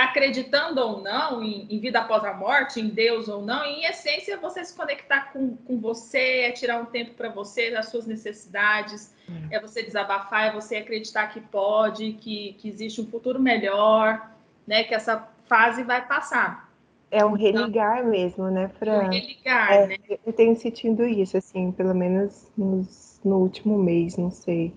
acreditando 0.04 0.80
ou 0.80 1.02
não 1.02 1.42
em, 1.42 1.66
em, 1.68 1.78
vida 1.78 2.00
após 2.00 2.24
a 2.24 2.32
morte, 2.32 2.80
em 2.80 2.88
Deus 2.88 3.28
ou 3.28 3.42
não, 3.42 3.64
em 3.64 3.84
essência, 3.84 4.38
você 4.38 4.64
se 4.64 4.74
conectar 4.74 5.32
com, 5.32 5.56
com 5.56 5.78
você, 5.78 6.42
é 6.42 6.52
tirar 6.52 6.80
um 6.80 6.86
tempo 6.86 7.12
para 7.14 7.28
você, 7.28 7.70
das 7.70 7.88
suas 7.88 8.06
necessidades, 8.06 9.14
é. 9.50 9.56
é 9.56 9.60
você 9.60 9.82
desabafar, 9.82 10.48
é 10.48 10.52
você 10.52 10.76
acreditar 10.76 11.26
que 11.28 11.40
pode, 11.40 12.14
que, 12.14 12.54
que 12.58 12.68
existe 12.68 13.00
um 13.00 13.06
futuro 13.06 13.38
melhor, 13.38 14.30
né? 14.66 14.84
Que 14.84 14.94
essa 14.94 15.28
fase 15.46 15.82
vai 15.82 16.06
passar. 16.06 16.70
É 17.10 17.24
um 17.24 17.36
então, 17.36 17.62
religar 17.62 17.98
então, 17.98 18.10
mesmo, 18.10 18.50
né, 18.50 18.68
Fran? 18.78 19.02
É 19.02 19.06
um 19.06 19.10
religar, 19.10 19.72
é, 19.72 19.86
né? 19.86 19.96
Eu 20.24 20.32
tenho 20.32 20.56
sentido 20.56 21.04
isso, 21.04 21.36
assim, 21.36 21.72
pelo 21.72 21.94
menos 21.94 22.50
nos, 22.56 23.20
no 23.24 23.36
último 23.36 23.76
mês, 23.76 24.16
não 24.16 24.30
sei. 24.30 24.72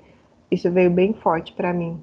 Isso 0.51 0.69
veio 0.71 0.89
bem 0.89 1.13
forte 1.13 1.53
para 1.53 1.71
mim. 1.71 2.01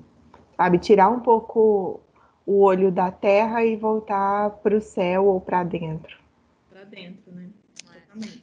Sabe, 0.57 0.79
tirar 0.79 1.09
um 1.09 1.21
pouco 1.21 2.01
o 2.47 2.63
olho 2.63 2.91
da 2.91 3.11
terra 3.11 3.65
e 3.65 3.77
voltar 3.77 4.51
para 4.63 4.77
o 4.77 4.81
céu 4.81 5.27
ou 5.27 5.41
para 5.41 5.63
dentro. 5.63 6.19
Para 6.71 6.85
dentro, 6.85 7.33
né? 7.33 7.50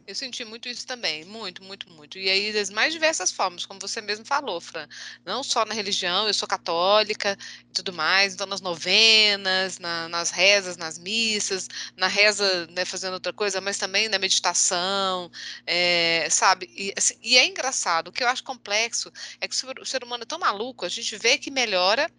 Eu 0.05 0.15
senti 0.15 0.45
muito 0.45 0.69
isso 0.69 0.87
também, 0.87 1.25
muito, 1.25 1.61
muito, 1.61 1.89
muito. 1.91 2.17
E 2.17 2.29
aí, 2.29 2.53
das 2.53 2.69
mais 2.69 2.93
diversas 2.93 3.31
formas, 3.31 3.65
como 3.65 3.79
você 3.79 3.99
mesmo 3.99 4.25
falou, 4.25 4.61
Fran. 4.61 4.87
Não 5.25 5.43
só 5.43 5.65
na 5.65 5.73
religião, 5.73 6.25
eu 6.25 6.33
sou 6.33 6.47
católica 6.47 7.37
e 7.69 7.73
tudo 7.73 7.91
mais, 7.91 8.33
então 8.33 8.47
nas 8.47 8.61
novenas, 8.61 9.77
na, 9.77 10.07
nas 10.07 10.31
rezas, 10.31 10.77
nas 10.77 10.97
missas, 10.97 11.67
na 11.97 12.07
reza, 12.07 12.67
né, 12.67 12.85
fazendo 12.85 13.15
outra 13.15 13.33
coisa, 13.33 13.59
mas 13.59 13.77
também 13.77 14.07
na 14.07 14.17
meditação, 14.17 15.29
é, 15.65 16.27
sabe? 16.29 16.71
E, 16.73 16.93
assim, 16.95 17.15
e, 17.21 17.37
é 17.37 17.45
engraçado, 17.45 18.07
o 18.07 18.11
que 18.11 18.23
eu 18.23 18.27
acho 18.27 18.43
complexo 18.43 19.11
é 19.41 19.47
que 19.47 19.55
o 19.55 19.85
ser, 19.85 20.03
humano 20.03 20.23
é 20.23 20.25
tão 20.25 20.39
maluco, 20.39 20.85
a 20.85 20.89
gente 20.89 21.17
vê 21.17 21.37
que 21.37 21.51
melhora, 21.51 22.09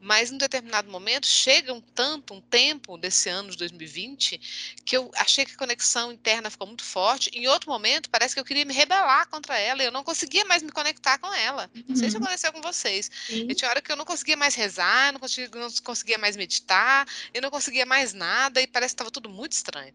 mas 0.00 0.32
em 0.32 0.38
determinado 0.38 0.90
momento 0.90 1.26
chega 1.26 1.72
um 1.72 1.80
tanto, 1.80 2.34
um 2.34 2.40
tempo 2.40 2.98
desse 2.98 3.28
ano 3.28 3.50
de 3.50 3.56
2020, 3.56 4.76
que 4.84 4.96
eu 4.96 5.10
achei 5.14 5.44
que 5.44 5.52
a 5.52 5.56
conexão 5.56 6.12
interna 6.12 6.50
ficou 6.50 6.66
muito 6.66 6.82
forte 6.82 6.95
forte. 6.96 7.28
Em 7.34 7.46
outro 7.46 7.70
momento, 7.70 8.08
parece 8.08 8.32
que 8.32 8.40
eu 8.40 8.44
queria 8.44 8.64
me 8.64 8.72
rebelar 8.72 9.28
contra 9.28 9.58
ela 9.58 9.82
e 9.82 9.84
eu 9.84 9.92
não 9.92 10.02
conseguia 10.02 10.46
mais 10.46 10.62
me 10.62 10.72
conectar 10.72 11.18
com 11.18 11.32
ela. 11.34 11.68
Uhum. 11.74 11.84
Não 11.90 11.96
sei 11.96 12.08
se 12.08 12.16
uhum. 12.16 12.22
aconteceu 12.22 12.50
com 12.54 12.62
vocês. 12.62 13.10
Sim. 13.26 13.46
tinha 13.48 13.68
hora 13.68 13.82
que 13.82 13.92
eu 13.92 13.96
não 13.96 14.06
conseguia 14.06 14.34
mais 14.34 14.54
rezar, 14.54 15.12
não 15.12 15.20
conseguia, 15.20 15.60
não 15.60 15.68
conseguia 15.84 16.16
mais 16.16 16.38
meditar, 16.38 17.06
eu 17.34 17.42
não 17.42 17.50
conseguia 17.50 17.84
mais 17.84 18.14
nada 18.14 18.62
e 18.62 18.66
parece 18.66 18.94
que 18.94 18.94
estava 18.94 19.10
tudo 19.10 19.28
muito 19.28 19.52
estranho. 19.52 19.92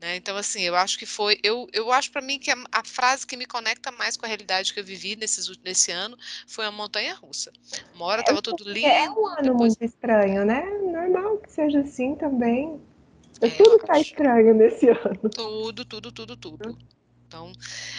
Né? 0.00 0.16
Então, 0.16 0.38
assim, 0.38 0.62
eu 0.62 0.74
acho 0.74 0.98
que 0.98 1.04
foi. 1.04 1.38
Eu, 1.42 1.68
eu 1.70 1.92
acho 1.92 2.10
para 2.10 2.22
mim 2.22 2.38
que 2.38 2.50
a, 2.50 2.56
a, 2.72 2.82
frase 2.82 3.26
que 3.26 3.36
me 3.36 3.44
conecta 3.44 3.92
mais 3.92 4.16
com 4.16 4.24
a 4.24 4.28
realidade 4.28 4.72
que 4.72 4.80
eu 4.80 4.84
vivi 4.84 5.16
nesses, 5.16 5.54
nesse 5.62 5.90
ano 5.90 6.16
foi 6.46 6.64
a 6.64 6.70
montanha 6.70 7.14
russa. 7.14 7.52
Uma 7.94 8.06
hora 8.06 8.20
estava 8.22 8.38
é, 8.38 8.42
tudo 8.42 8.64
lindo. 8.70 8.86
É 8.86 9.10
um 9.10 9.26
ano 9.26 9.42
depois... 9.42 9.76
muito 9.76 9.84
estranho, 9.84 10.46
né? 10.46 10.62
Normal 10.80 11.36
que 11.38 11.50
seja 11.52 11.80
assim 11.80 12.14
também. 12.14 12.80
É, 13.40 13.48
tudo 13.50 13.78
tá 13.78 13.98
estranho 13.98 14.54
nesse 14.54 14.88
ano. 14.90 15.28
Tudo, 15.34 15.84
tudo, 15.84 16.12
tudo, 16.12 16.36
tudo. 16.36 16.78
Então, 17.26 17.52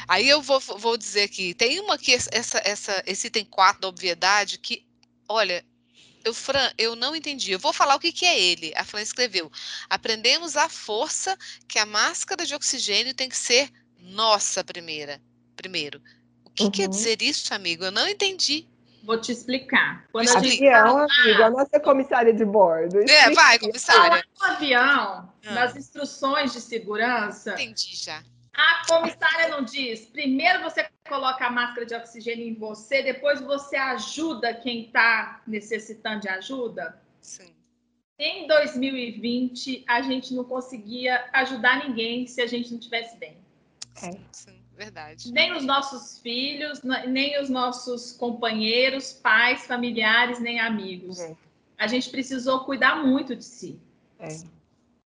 aí 0.07 0.27
eu 0.27 0.41
vou, 0.41 0.59
vou 0.59 0.97
dizer 0.97 1.27
que 1.27 1.53
tem 1.53 1.79
uma 1.79 1.97
que 1.97 2.13
essa, 2.13 2.59
essa, 2.65 3.03
esse 3.05 3.27
item 3.27 3.45
4 3.45 3.81
da 3.81 3.87
obviedade 3.87 4.57
que, 4.57 4.83
olha, 5.27 5.63
eu, 6.25 6.33
Fran, 6.33 6.71
eu 6.77 6.95
não 6.95 7.15
entendi. 7.15 7.51
Eu 7.51 7.59
vou 7.59 7.71
falar 7.71 7.95
o 7.95 7.99
que, 7.99 8.11
que 8.11 8.25
é 8.25 8.39
ele. 8.39 8.73
A 8.75 8.83
Fran 8.83 9.01
escreveu. 9.01 9.51
Aprendemos 9.89 10.57
a 10.57 10.67
força 10.67 11.37
que 11.67 11.79
a 11.79 11.85
máscara 11.85 12.45
de 12.45 12.55
oxigênio 12.55 13.13
tem 13.13 13.29
que 13.29 13.37
ser 13.37 13.69
nossa 13.99 14.63
primeira. 14.63 15.21
Primeiro. 15.55 16.01
O 16.43 16.49
que 16.49 16.63
uhum. 16.63 16.71
quer 16.71 16.89
dizer 16.89 17.21
isso, 17.21 17.53
amigo? 17.53 17.85
Eu 17.85 17.91
não 17.91 18.07
entendi. 18.07 18.67
Vou 19.09 19.19
te 19.19 19.31
explicar. 19.31 20.05
Quando 20.11 20.29
a 20.29 20.39
gente 20.39 20.69
fala... 20.69 21.07
amiga, 21.21 21.45
a 21.47 21.49
nossa 21.49 21.79
comissária 21.79 22.31
de 22.31 22.45
bordo. 22.45 22.99
É, 22.99 23.31
vai, 23.31 23.57
comissária. 23.57 24.23
No 24.39 24.45
avião, 24.45 25.33
ah. 25.47 25.51
nas 25.51 25.75
instruções 25.75 26.53
de 26.53 26.61
segurança. 26.61 27.53
Entendi 27.53 27.95
já. 27.95 28.23
A 28.53 28.85
comissária 28.87 29.47
não 29.47 29.63
diz. 29.63 30.01
Primeiro 30.05 30.61
você 30.61 30.87
coloca 31.07 31.43
a 31.43 31.49
máscara 31.49 31.87
de 31.87 31.95
oxigênio 31.95 32.47
em 32.47 32.53
você, 32.53 33.01
depois 33.01 33.41
você 33.41 33.77
ajuda 33.77 34.53
quem 34.53 34.85
está 34.85 35.41
necessitando 35.47 36.21
de 36.21 36.29
ajuda? 36.29 37.01
Sim. 37.19 37.51
Em 38.19 38.45
2020, 38.45 39.85
a 39.87 40.03
gente 40.03 40.35
não 40.35 40.43
conseguia 40.43 41.27
ajudar 41.33 41.83
ninguém 41.87 42.27
se 42.27 42.43
a 42.43 42.45
gente 42.45 42.71
não 42.71 42.79
tivesse 42.79 43.17
bem. 43.17 43.35
É. 44.03 44.11
Sim. 44.31 44.58
Verdade. 44.79 45.29
Nem 45.33 45.51
os 45.57 45.65
nossos 45.65 46.19
filhos, 46.19 46.79
nem 47.05 47.37
os 47.41 47.49
nossos 47.49 48.13
companheiros, 48.13 49.11
pais, 49.11 49.65
familiares, 49.67 50.39
nem 50.39 50.57
amigos. 50.61 51.19
É. 51.19 51.35
A 51.77 51.85
gente 51.85 52.09
precisou 52.09 52.63
cuidar 52.63 52.95
muito 53.05 53.35
de 53.35 53.43
si. 53.43 53.77
É. 54.17 54.29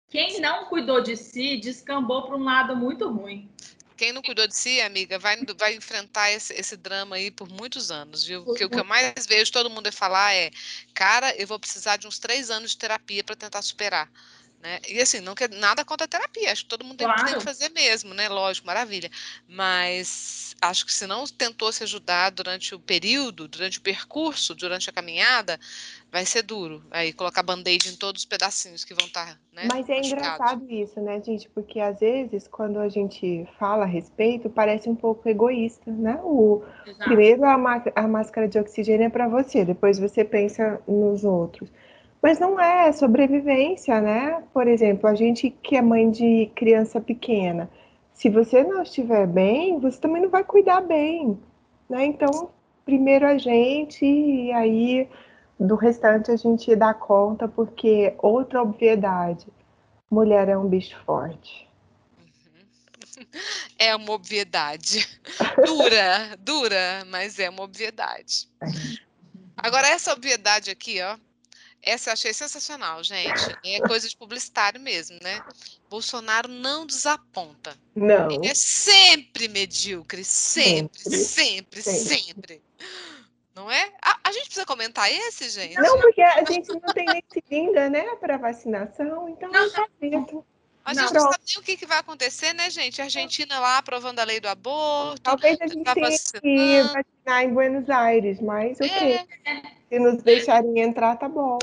Quem 0.09 0.41
não 0.41 0.65
cuidou 0.65 1.03
de 1.03 1.15
si 1.15 1.57
descambou 1.57 2.23
para 2.23 2.35
um 2.37 2.43
lado 2.43 2.75
muito 2.75 3.07
ruim. 3.07 3.47
Quem 3.95 4.11
não 4.11 4.23
cuidou 4.23 4.47
de 4.47 4.55
si, 4.55 4.81
amiga, 4.81 5.19
vai, 5.19 5.37
vai 5.55 5.75
enfrentar 5.75 6.31
esse, 6.31 6.53
esse 6.55 6.75
drama 6.75 7.17
aí 7.17 7.29
por 7.29 7.47
muitos 7.47 7.91
anos, 7.91 8.25
viu? 8.25 8.43
Porque 8.43 8.65
o 8.65 8.69
que 8.69 8.79
eu 8.79 8.83
mais 8.83 9.27
vejo 9.27 9.51
todo 9.51 9.69
mundo 9.69 9.91
falar 9.91 10.33
é, 10.33 10.49
cara, 10.91 11.35
eu 11.35 11.45
vou 11.45 11.59
precisar 11.59 11.97
de 11.97 12.07
uns 12.07 12.17
três 12.17 12.49
anos 12.49 12.71
de 12.71 12.79
terapia 12.79 13.23
para 13.23 13.35
tentar 13.35 13.61
superar. 13.61 14.11
Né? 14.61 14.79
E 14.87 15.01
assim, 15.01 15.19
não 15.21 15.33
quer 15.33 15.49
nada 15.49 15.83
contra 15.83 16.05
a 16.05 16.07
terapia, 16.07 16.51
acho 16.51 16.63
que 16.63 16.69
todo 16.69 16.85
mundo 16.85 16.97
tem, 16.97 17.07
claro. 17.07 17.25
tem, 17.25 17.33
que 17.33 17.43
fazer 17.43 17.69
mesmo, 17.69 18.13
né? 18.13 18.29
Lógico, 18.29 18.67
maravilha. 18.67 19.09
Mas 19.47 20.55
acho 20.61 20.85
que 20.85 20.93
se 20.93 21.07
não 21.07 21.25
tentou 21.25 21.71
se 21.71 21.83
ajudar 21.83 22.29
durante 22.29 22.75
o 22.75 22.79
período, 22.79 23.47
durante 23.47 23.79
o 23.79 23.81
percurso, 23.81 24.53
durante 24.53 24.87
a 24.87 24.93
caminhada, 24.93 25.59
vai 26.11 26.27
ser 26.27 26.43
duro. 26.43 26.83
Aí 26.91 27.11
colocar 27.11 27.41
band-aid 27.41 27.89
em 27.89 27.95
todos 27.95 28.21
os 28.21 28.25
pedacinhos 28.25 28.85
que 28.85 28.93
vão 28.93 29.07
estar. 29.07 29.33
Tá, 29.33 29.39
né, 29.51 29.67
Mas 29.71 29.89
é 29.89 29.97
machucados. 29.97 30.11
engraçado 30.11 30.71
isso, 30.71 31.01
né, 31.01 31.19
gente? 31.23 31.49
Porque 31.49 31.79
às 31.79 31.99
vezes, 31.99 32.47
quando 32.47 32.79
a 32.79 32.87
gente 32.87 33.47
fala 33.57 33.83
a 33.85 33.87
respeito, 33.87 34.47
parece 34.47 34.87
um 34.87 34.95
pouco 34.95 35.27
egoísta, 35.27 35.91
né? 35.91 36.19
O, 36.21 36.63
primeiro 36.99 37.43
a, 37.45 37.55
a 37.95 38.07
máscara 38.07 38.47
de 38.47 38.59
oxigênio 38.59 39.07
é 39.07 39.09
para 39.09 39.27
você, 39.27 39.65
depois 39.65 39.97
você 39.97 40.23
pensa 40.23 40.79
nos 40.87 41.23
outros. 41.23 41.71
Mas 42.21 42.39
não 42.39 42.59
é 42.59 42.91
sobrevivência, 42.91 43.99
né? 43.99 44.43
Por 44.53 44.67
exemplo, 44.67 45.09
a 45.09 45.15
gente 45.15 45.49
que 45.49 45.75
é 45.75 45.81
mãe 45.81 46.09
de 46.11 46.51
criança 46.55 47.01
pequena, 47.01 47.69
se 48.13 48.29
você 48.29 48.63
não 48.63 48.83
estiver 48.83 49.25
bem, 49.25 49.79
você 49.79 49.99
também 49.99 50.21
não 50.21 50.29
vai 50.29 50.43
cuidar 50.43 50.81
bem, 50.81 51.39
né? 51.89 52.05
Então, 52.05 52.51
primeiro 52.85 53.25
a 53.25 53.37
gente 53.37 54.05
e 54.05 54.51
aí 54.51 55.09
do 55.59 55.75
restante 55.75 56.31
a 56.31 56.35
gente 56.35 56.75
dá 56.75 56.93
conta, 56.93 57.47
porque 57.47 58.13
outra 58.19 58.61
obviedade, 58.61 59.47
mulher 60.09 60.49
é 60.49 60.57
um 60.57 60.67
bicho 60.67 60.97
forte. 61.05 61.67
É 63.77 63.95
uma 63.95 64.13
obviedade. 64.13 65.07
Dura, 65.65 66.37
dura, 66.39 67.03
mas 67.07 67.39
é 67.39 67.49
uma 67.49 67.63
obviedade. 67.63 68.47
É. 68.61 68.67
Agora, 69.57 69.87
essa 69.87 70.13
obviedade 70.13 70.69
aqui, 70.69 71.01
ó, 71.01 71.17
Essa 71.83 72.09
eu 72.09 72.13
achei 72.13 72.33
sensacional, 72.33 73.03
gente. 73.03 73.57
É 73.65 73.79
coisa 73.81 74.07
de 74.07 74.15
publicitário 74.15 74.79
mesmo, 74.79 75.17
né? 75.21 75.43
Bolsonaro 75.89 76.47
não 76.47 76.85
desaponta. 76.85 77.75
Não. 77.95 78.29
Ele 78.29 78.47
é 78.47 78.53
sempre 78.53 79.47
medíocre, 79.47 80.23
sempre, 80.23 80.99
sempre, 81.01 81.81
sempre. 81.81 81.81
sempre. 81.81 82.61
Não 83.55 83.69
é? 83.69 83.91
A, 84.01 84.19
a, 84.23 84.31
gente 84.31 84.45
precisa 84.45 84.65
comentar 84.65 85.11
esse, 85.11 85.49
gente? 85.49 85.75
Não, 85.75 85.99
porque 85.99 86.21
a 86.21 86.43
gente 86.45 86.69
não 86.69 86.93
tem 86.93 87.05
nem 87.05 87.23
seguida, 87.31 87.89
né, 87.89 88.03
para 88.15 88.37
vacinação, 88.37 89.27
então 89.27 89.51
não 89.51 89.65
está 89.65 89.85
feito. 89.99 90.45
A 90.85 90.93
gente 90.93 91.13
não, 91.13 91.23
não 91.23 91.31
sabe 91.31 91.43
nem 91.45 91.57
o 91.57 91.61
que, 91.61 91.77
que, 91.77 91.85
vai 91.85 91.99
acontecer, 91.99 92.53
né, 92.53 92.69
gente? 92.69 93.01
A 93.01 93.05
Argentina 93.05 93.59
lá 93.59 93.77
aprovando 93.77 94.19
a 94.19 94.23
lei 94.23 94.39
do 94.39 94.47
aborto. 94.47 95.21
Talvez 95.21 95.59
a 95.61 95.67
gente 95.67 95.83
tá 95.83 95.93
tenha 95.93 96.09
que 96.09 96.83
vacinar 96.83 97.43
em 97.43 97.53
Buenos 97.53 97.89
Aires, 97.89 98.39
mas 98.39 98.79
o 98.79 98.83
é. 98.83 99.25
Se 99.91 99.99
nos 99.99 100.23
deixarem 100.23 100.79
entrar, 100.79 101.17
tá 101.17 101.27
bom. 101.27 101.59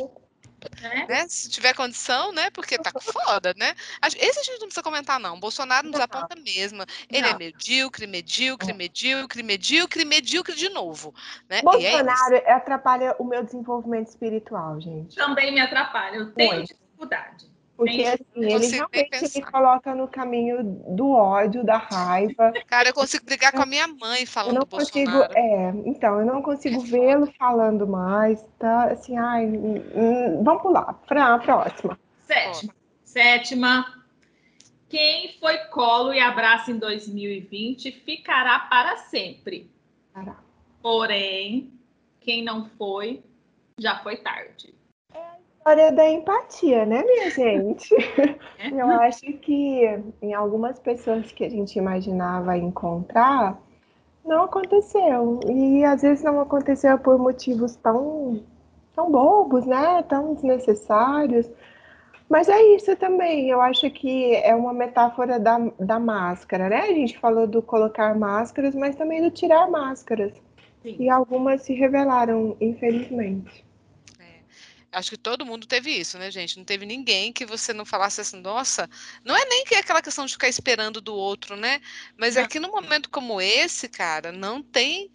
É. 0.82 1.06
Né? 1.06 1.28
Se 1.28 1.49
tiver 1.49 1.73
condição, 1.73 2.30
né? 2.30 2.50
Porque 2.50 2.76
tá 2.76 2.90
foda, 3.00 3.54
né? 3.56 3.75
Esse 4.04 4.40
a 4.40 4.42
gente 4.42 4.61
não 4.61 4.66
precisa 4.66 4.82
comentar, 4.82 5.18
não. 5.18 5.40
Bolsonaro 5.40 5.88
nos 5.88 5.99
aponta 5.99 6.37
mesmo. 6.37 6.82
Ele 7.08 7.26
é 7.26 7.30
não. 7.30 7.37
é 7.37 7.38
medíocre, 7.38 8.06
medíocre, 8.06 8.75
medíocre, 8.75 9.42
medíocre, 9.42 10.04
medíocre 10.04 10.54
de 10.54 10.68
novo. 10.68 11.14
Né? 11.49 11.62
Bolsonaro 11.62 12.35
é 12.35 12.52
atrapalha 12.52 13.16
o 13.18 13.25
meu 13.25 13.42
desenvolvimento 13.42 14.08
espiritual, 14.08 14.78
gente. 14.78 15.16
Também 15.16 15.54
me 15.54 15.61
atrapalha. 15.61 16.16
Eu 16.16 16.32
tenho 16.32 16.54
Muito. 16.54 16.68
dificuldade. 16.68 17.48
Porque 17.78 18.02
assim, 18.02 18.25
ele 18.35 18.66
realmente 18.66 19.38
me 19.38 19.42
coloca 19.42 19.94
no 19.94 20.08
caminho 20.08 20.64
do 20.64 21.12
ódio, 21.12 21.62
da 21.62 21.76
raiva. 21.76 22.52
Cara, 22.66 22.88
eu 22.88 22.92
consigo 22.92 23.25
brigar 23.25 23.52
com 23.52 23.62
a 23.62 23.66
minha 23.66 23.87
mãe 23.87 24.26
falando 24.26 24.56
eu 24.56 24.58
não 24.58 24.66
consigo, 24.66 25.23
É, 25.32 25.73
então, 25.87 26.18
eu 26.18 26.26
não 26.26 26.42
consigo 26.42 26.82
é 26.82 26.85
vê-lo 26.85 27.32
falando 27.38 27.87
mais, 27.87 28.44
tá? 28.58 28.87
Assim, 28.87 29.16
ai, 29.16 29.47
hum, 29.47 29.80
hum, 29.94 30.42
vamos 30.42 30.62
pular 30.62 30.92
para 31.06 31.35
a 31.35 31.38
próxima. 31.38 31.97
Sétima. 32.26 32.75
Sétima. 33.04 34.02
Quem 34.88 35.37
foi 35.38 35.58
colo 35.66 36.12
e 36.12 36.18
abraço 36.18 36.73
em 36.73 36.78
2020 36.78 37.92
ficará 37.92 38.58
para 38.58 38.97
sempre. 38.97 39.70
Porém, 40.82 41.73
quem 42.20 42.42
não 42.42 42.68
foi, 42.76 43.23
já 43.78 44.00
foi 44.00 44.16
tarde 44.16 44.77
história 45.59 45.93
da 45.93 46.09
empatia, 46.09 46.87
né, 46.87 47.03
minha 47.03 47.31
gente? 47.31 47.95
É. 48.61 48.71
Eu 48.71 48.91
acho 48.91 49.21
que 49.35 49.85
em 50.21 50.35
algumas 50.35 50.81
pessoas 50.81 51.31
que 51.31 51.45
a 51.45 51.49
gente 51.49 51.79
imaginava 51.79 52.59
encontrar, 52.59 53.57
não 54.25 54.43
aconteceu. 54.43 55.38
E 55.49 55.85
às 55.85 56.03
vezes 56.03 56.25
não 56.25 56.41
aconteceu 56.41 56.99
por 56.99 57.17
motivos 57.19 57.77
tão, 57.77 58.43
tão 58.97 59.12
bobos, 59.12 59.65
né? 59.65 60.03
Tão 60.09 60.35
desnecessários. 60.35 61.49
Mas 62.29 62.49
é 62.49 62.61
isso 62.75 62.97
também. 62.97 63.49
Eu 63.49 63.61
acho 63.61 63.88
que 63.93 64.35
é 64.35 64.57
uma 64.57 64.73
metáfora 64.73 65.38
da, 65.38 65.59
da 65.79 66.00
máscara, 66.00 66.69
né? 66.69 66.81
A 66.81 66.93
gente 66.93 67.17
falou 67.17 67.47
do 67.47 67.62
colocar 67.62 68.19
máscaras, 68.19 68.75
mas 68.75 68.97
também 68.97 69.23
do 69.23 69.31
tirar 69.31 69.71
máscaras. 69.71 70.33
Sim. 70.83 70.97
E 70.99 71.09
algumas 71.09 71.62
se 71.62 71.75
revelaram, 71.75 72.57
infelizmente. 72.61 73.68
Acho 74.90 75.11
que 75.11 75.18
todo 75.18 75.45
mundo 75.45 75.66
teve 75.66 75.90
isso, 75.90 76.18
né, 76.18 76.30
gente? 76.30 76.57
Não 76.57 76.64
teve 76.64 76.87
ninguém 76.87 77.33
que 77.33 77.45
você 77.45 77.73
não 77.75 77.85
falasse 77.85 78.23
assim, 78.23 78.40
nossa, 78.40 78.88
não 79.25 79.37
é 79.37 79.45
nem 79.45 79.64
que 79.64 79.75
é 79.75 79.78
aquela 79.78 80.00
questão 80.00 80.25
de 80.25 80.33
ficar 80.33 80.49
esperando 80.49 81.00
do 81.00 81.14
outro, 81.14 81.57
né? 81.57 81.80
Mas 82.16 82.37
é 82.37 82.47
que 82.47 82.59
num 82.59 82.71
momento 82.71 83.11
como 83.11 83.40
esse, 83.40 83.88
cara, 83.88 84.33
não 84.33 84.62
tem 84.62 85.11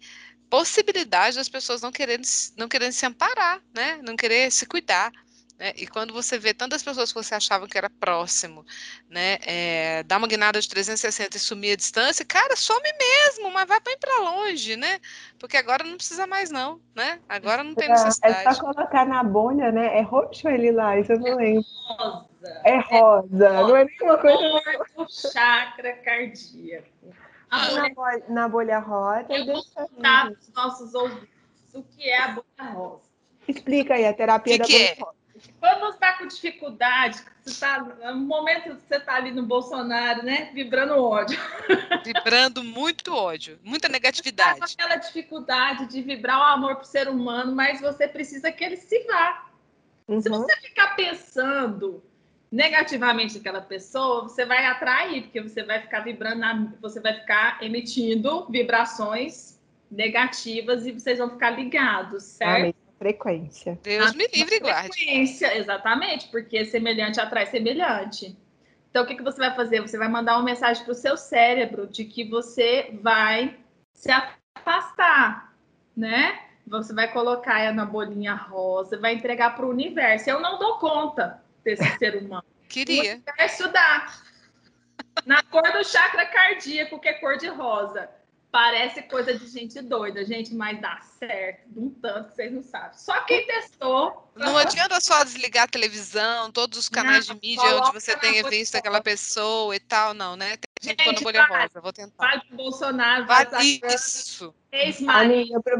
possibilidade 0.48 1.36
das 1.36 1.48
pessoas 1.48 1.82
não 1.82 1.90
querendo, 1.90 2.24
não 2.56 2.68
querendo 2.68 2.92
se 2.92 3.04
amparar, 3.04 3.60
né? 3.74 4.00
Não 4.04 4.14
querer 4.16 4.52
se 4.52 4.64
cuidar. 4.66 5.12
Né? 5.58 5.72
E 5.76 5.86
quando 5.86 6.12
você 6.12 6.36
vê 6.36 6.52
tantas 6.52 6.82
pessoas 6.82 7.12
que 7.12 7.22
você 7.22 7.34
achava 7.34 7.68
que 7.68 7.78
era 7.78 7.88
próximo, 7.88 8.64
né? 9.08 9.38
É, 9.46 10.02
dá 10.02 10.16
uma 10.16 10.26
guinada 10.26 10.60
de 10.60 10.68
360 10.68 11.36
e 11.36 11.40
sumir 11.40 11.72
a 11.72 11.76
distância, 11.76 12.24
cara, 12.24 12.56
some 12.56 12.88
mesmo, 12.98 13.52
mas 13.52 13.68
vai 13.68 13.78
bem 13.80 13.96
para 13.98 14.18
longe, 14.18 14.76
né? 14.76 14.98
Porque 15.38 15.56
agora 15.56 15.84
não 15.84 15.96
precisa 15.96 16.26
mais, 16.26 16.50
não, 16.50 16.80
né? 16.94 17.20
Agora 17.28 17.62
não 17.62 17.74
tem 17.74 17.88
necessidade. 17.88 18.34
É, 18.36 18.48
é 18.48 18.52
só 18.52 18.60
colocar 18.60 19.06
na 19.06 19.22
bolha, 19.22 19.70
né? 19.70 19.96
É 19.96 20.02
roxo 20.02 20.48
ele 20.48 20.72
lá, 20.72 20.98
isso 20.98 21.12
eu 21.12 21.20
não 21.20 21.36
lembro. 21.36 21.64
Rosa. 21.86 22.28
É 22.64 22.78
rosa, 22.78 23.46
é 23.46 23.62
não 23.62 23.76
é 23.76 23.84
nenhuma 23.84 24.18
coisa. 24.18 24.38
Do 24.96 25.06
chakra 25.08 25.92
cardíaco. 25.98 26.88
na, 27.50 27.94
bolha, 27.94 28.24
na 28.28 28.48
bolha 28.48 28.78
rosa. 28.80 29.26
Eu 29.28 29.46
vou 29.46 29.64
contar 29.72 30.30
para 30.30 30.38
os 30.40 30.52
nossos 30.52 30.94
ouvintes 30.94 31.28
o 31.72 31.82
que 31.84 32.10
é 32.10 32.22
a 32.22 32.28
bolha 32.32 32.72
rosa. 32.72 33.04
Explica 33.46 33.94
aí 33.94 34.04
a 34.04 34.12
terapia 34.12 34.54
que 34.54 34.58
da 34.58 34.64
que 34.64 34.72
bolha 34.72 34.84
é? 34.84 34.94
rosa. 34.98 35.23
Quando 35.60 35.80
você 35.80 35.94
está 35.94 36.12
com 36.18 36.26
dificuldade, 36.26 37.24
você 37.42 37.60
tá, 37.60 37.80
no 38.12 38.20
momento 38.20 38.76
que 38.76 38.88
você 38.88 38.96
está 38.96 39.14
ali 39.14 39.30
no 39.30 39.44
Bolsonaro, 39.44 40.22
né? 40.22 40.50
Vibrando 40.52 40.94
ódio. 40.94 41.38
Vibrando 42.04 42.62
muito 42.62 43.14
ódio, 43.14 43.58
muita 43.62 43.88
negatividade. 43.88 44.58
Você 44.60 44.60
tá 44.60 44.66
com 44.66 44.82
aquela 44.82 44.96
dificuldade 44.96 45.86
de 45.86 46.02
vibrar 46.02 46.38
o 46.38 46.42
amor 46.42 46.76
para 46.76 46.84
o 46.84 46.86
ser 46.86 47.08
humano, 47.08 47.54
mas 47.54 47.80
você 47.80 48.06
precisa 48.06 48.52
que 48.52 48.62
ele 48.62 48.76
se 48.76 49.04
vá. 49.04 49.46
Uhum. 50.06 50.20
Se 50.20 50.28
você 50.28 50.54
ficar 50.56 50.96
pensando 50.96 52.02
negativamente 52.52 53.36
naquela 53.38 53.62
pessoa, 53.62 54.22
você 54.22 54.44
vai 54.44 54.66
atrair, 54.66 55.22
porque 55.22 55.40
você 55.40 55.62
vai 55.62 55.80
ficar 55.80 56.00
vibrando, 56.00 56.40
na, 56.40 56.72
você 56.80 57.00
vai 57.00 57.14
ficar 57.14 57.62
emitindo 57.62 58.46
vibrações 58.50 59.58
negativas 59.90 60.86
e 60.86 60.92
vocês 60.92 61.18
vão 61.18 61.30
ficar 61.30 61.50
ligados, 61.50 62.22
certo? 62.22 62.60
Amém 62.60 62.83
frequência. 62.98 63.78
Deus 63.82 64.14
me 64.14 64.26
livre 64.28 64.56
e 64.56 64.60
guarde. 64.60 64.88
Frequência, 64.88 65.56
exatamente, 65.56 66.28
porque 66.28 66.64
semelhante 66.64 67.20
atrai 67.20 67.46
semelhante. 67.46 68.36
Então, 68.90 69.02
o 69.02 69.06
que, 69.06 69.16
que 69.16 69.22
você 69.22 69.38
vai 69.38 69.54
fazer? 69.54 69.80
Você 69.80 69.98
vai 69.98 70.08
mandar 70.08 70.36
uma 70.36 70.44
mensagem 70.44 70.84
para 70.84 70.92
o 70.92 70.94
seu 70.94 71.16
cérebro 71.16 71.86
de 71.86 72.04
que 72.04 72.24
você 72.24 72.96
vai 73.02 73.58
se 73.92 74.10
afastar, 74.10 75.52
né? 75.96 76.40
Você 76.66 76.94
vai 76.94 77.12
colocar 77.12 77.60
ela 77.60 77.74
na 77.74 77.84
bolinha 77.84 78.34
rosa, 78.34 78.98
vai 78.98 79.14
entregar 79.14 79.54
para 79.56 79.66
o 79.66 79.70
universo. 79.70 80.30
Eu 80.30 80.40
não 80.40 80.58
dou 80.58 80.78
conta 80.78 81.42
desse 81.62 81.84
ser 81.98 82.16
humano. 82.16 82.44
Queria. 82.68 83.02
O 83.02 83.14
universo 83.14 83.68
dá. 83.72 84.06
Na 85.26 85.42
cor 85.42 85.72
do 85.72 85.84
chakra 85.84 86.26
cardíaco, 86.26 86.98
que 86.98 87.08
é 87.08 87.14
cor 87.14 87.36
de 87.36 87.48
rosa. 87.48 88.08
Parece 88.54 89.02
coisa 89.02 89.36
de 89.36 89.48
gente 89.48 89.82
doida, 89.82 90.24
gente, 90.24 90.54
mas 90.54 90.80
dá 90.80 91.00
certo, 91.18 91.68
de 91.70 91.80
um 91.80 91.90
tanto 91.90 92.28
que 92.28 92.36
vocês 92.36 92.52
não 92.52 92.62
sabem. 92.62 92.96
Só 92.96 93.20
quem 93.24 93.44
testou. 93.48 94.30
Não 94.36 94.56
adianta 94.56 95.00
só 95.00 95.24
desligar 95.24 95.64
a 95.64 95.66
televisão, 95.66 96.52
todos 96.52 96.78
os 96.78 96.88
canais 96.88 97.26
não, 97.26 97.34
de 97.34 97.48
mídia 97.48 97.64
onde 97.78 97.92
você 97.92 98.16
tenha 98.16 98.48
visto 98.48 98.76
aquela 98.76 99.02
pessoa 99.02 99.74
e 99.74 99.80
tal, 99.80 100.14
não, 100.14 100.36
né? 100.36 100.56
Tem 100.80 100.90
gente, 100.90 101.02
gente 101.02 101.24
bolha 101.24 101.44
rosa, 101.46 101.80
vou 101.80 101.92
tentar. 101.92 102.14
Vai 102.16 102.40
pro 102.42 102.56
Bolsonaro, 102.56 103.26
vai, 103.26 103.44
vai 103.44 103.64
isso. 103.66 104.54
Amiga, 105.08 105.60
pro 105.62 105.78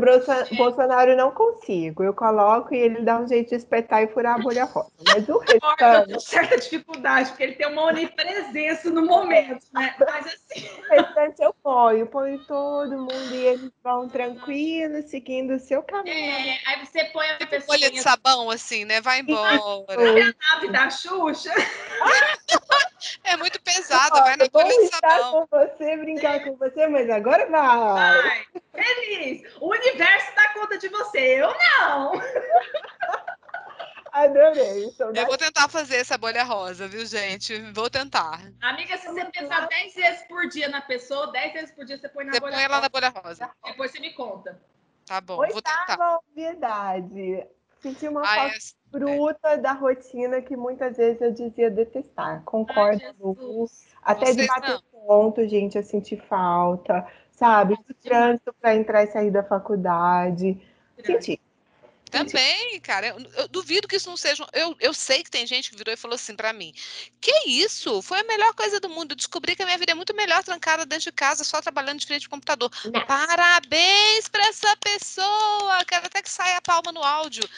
Bolsonaro 0.57 1.17
não 1.17 1.33
consigo. 1.33 2.05
Eu 2.05 2.15
coloco 2.15 2.75
e 2.75 2.79
ele 2.79 3.03
dá 3.03 3.19
um 3.19 3.27
jeito 3.27 3.51
de 3.51 3.57
espetar 3.57 4.03
e 4.03 4.09
furar 4.09 4.39
a 4.39 4.43
bolha 4.43 4.65
rosa. 4.67 4.91
Mas 5.07 5.29
o 5.29 5.39
restante... 5.39 5.83
Eu 5.83 6.07
tenho 6.07 6.21
certa 6.21 6.57
dificuldade, 6.57 7.31
porque 7.31 7.43
ele 7.43 7.55
tem 7.55 7.67
uma 7.67 7.87
onipresença 7.87 8.91
no 8.91 9.05
momento, 9.05 9.67
né? 9.73 9.95
Mas 9.99 10.27
assim... 10.27 10.69
O 10.85 10.97
restante 10.97 11.43
eu 11.43 11.55
ponho. 11.63 12.07
Ponho 12.07 12.39
todo 12.47 12.97
mundo 12.97 13.35
e 13.35 13.47
eles 13.47 13.71
vão 13.83 14.09
tranquilos, 14.09 15.07
seguindo 15.07 15.55
o 15.55 15.59
seu 15.59 15.83
caminho. 15.83 16.15
É, 16.15 16.59
aí 16.67 16.85
você 16.85 17.05
põe 17.07 17.29
a 17.31 17.47
pessoa... 17.47 17.77
Folha 17.77 17.91
de 17.91 18.01
sabão, 18.01 18.51
assim, 18.51 18.85
né? 18.85 19.01
Vai 19.01 19.21
embora. 19.21 19.59
Sabe 19.59 20.21
a 20.21 20.55
nave 20.55 20.69
da 20.71 20.91
Xuxa? 20.91 21.51
É 23.23 23.37
muito 23.37 23.61
pesado, 23.61 24.21
vai 24.21 24.37
na 24.37 24.47
folha 24.51 24.69
de 24.69 24.89
sabão. 24.89 25.47
com 25.47 25.59
você, 25.59 25.97
brincar 25.97 26.43
com 26.45 26.57
você, 26.57 26.87
mas 26.87 27.09
agora 27.11 27.47
vai. 27.51 28.47
Vai 28.73 28.84
feliz. 28.85 29.43
O 29.61 29.71
universo 29.71 30.35
dá 30.35 30.49
conta 30.55 30.79
de 30.79 30.89
você, 30.89 31.43
eu 31.43 31.49
não. 31.49 32.13
Adorei. 34.13 34.95
Eu 35.13 35.27
vou 35.27 35.37
tentar 35.37 35.69
fazer 35.69 35.97
essa 35.97 36.17
bolha 36.17 36.45
rosa, 36.45 36.87
viu, 36.87 37.05
gente? 37.05 37.59
Vou 37.73 37.91
tentar. 37.91 38.41
Amiga, 38.63 38.97
se 38.97 39.09
você 39.09 39.25
pensar 39.25 39.67
10 39.67 39.95
vezes 39.95 40.23
por 40.29 40.49
dia 40.49 40.69
na 40.69 40.81
pessoa, 40.81 41.33
10 41.33 41.53
vezes 41.53 41.71
por 41.73 41.85
dia 41.85 41.99
você 41.99 42.09
põe 42.09 42.25
na 42.25 42.33
você 42.33 42.39
bolha 42.39 42.53
põe 42.53 42.63
ela 42.63 42.81
na 42.81 42.89
bolha 42.89 43.09
rosa. 43.09 43.51
Depois 43.65 43.91
você 43.91 43.99
me 43.99 44.13
conta. 44.13 44.61
Tá 45.05 45.21
bom, 45.21 45.39
Oitava 45.39 45.55
vou 45.55 45.63
tentar. 45.63 46.17
obviedade. 46.19 47.45
Senti 47.81 48.07
uma 48.07 48.23
ah, 48.23 48.35
falta 48.35 48.55
é... 48.55 48.59
bruta 48.91 49.59
da 49.59 49.73
rotina 49.73 50.41
que 50.41 50.57
muitas 50.57 50.97
vezes 50.97 51.21
eu 51.21 51.33
dizia 51.33 51.69
detestar. 51.69 52.43
Concordo. 52.45 53.03
Ai, 53.03 53.67
Até 54.03 54.27
Vocês 54.27 54.37
de 54.37 54.47
bater 54.47 54.71
não. 54.71 54.83
ponto, 55.07 55.47
gente, 55.49 55.77
eu 55.77 55.83
senti 55.83 56.17
falta 56.17 57.05
sabe? 57.37 57.77
Do 57.87 57.95
trânsito 57.95 58.55
para 58.61 58.75
entrar 58.75 59.05
e 59.05 59.09
sair 59.09 59.31
da 59.31 59.43
faculdade. 59.43 60.61
Senti. 61.05 61.41
Também, 62.15 62.81
cara, 62.81 63.09
eu, 63.09 63.17
eu, 63.37 63.49
duvido 63.49 63.89
que 63.89 63.97
isso 63.97 64.09
não 64.09 64.17
seja. 64.17 64.47
Eu, 64.53 64.77
eu 64.79 64.95
sei 64.95 65.25
que 65.25 65.31
tem 65.31 65.47
gente 65.47 65.71
que 65.71 65.77
virou 65.77 65.93
e 65.93 65.97
falou 65.97 66.15
assim 66.15 66.37
para 66.37 66.53
mim: 66.53 66.73
Que 67.21 67.49
isso? 67.49 68.01
Foi 68.03 68.21
a 68.21 68.25
melhor 68.25 68.55
coisa 68.55 68.79
do 68.79 68.89
mundo. 68.89 69.13
Eu 69.13 69.17
descobri 69.17 69.57
que 69.57 69.63
a 69.63 69.67
minha 69.67 69.79
vida 69.79 69.93
é 69.93 69.95
muito 69.95 70.15
melhor 70.15 70.43
trancada 70.45 70.87
dentro 70.87 71.05
de 71.05 71.13
casa, 71.13 71.43
só 71.43 71.61
trabalhando 71.61 71.99
de 71.99 72.07
frente 72.07 72.27
ao 72.27 72.31
computador. 72.31 72.71
Não. 72.85 73.05
Parabéns 73.07 74.29
para 74.29 74.47
essa 74.47 74.77
pessoa! 74.77 75.85
Quero 75.87 76.07
até 76.07 76.23
que 76.23 76.31
saia 76.31 76.59
a 76.59 76.63
palma 76.63 76.93
no 76.93 77.03
áudio. 77.03 77.49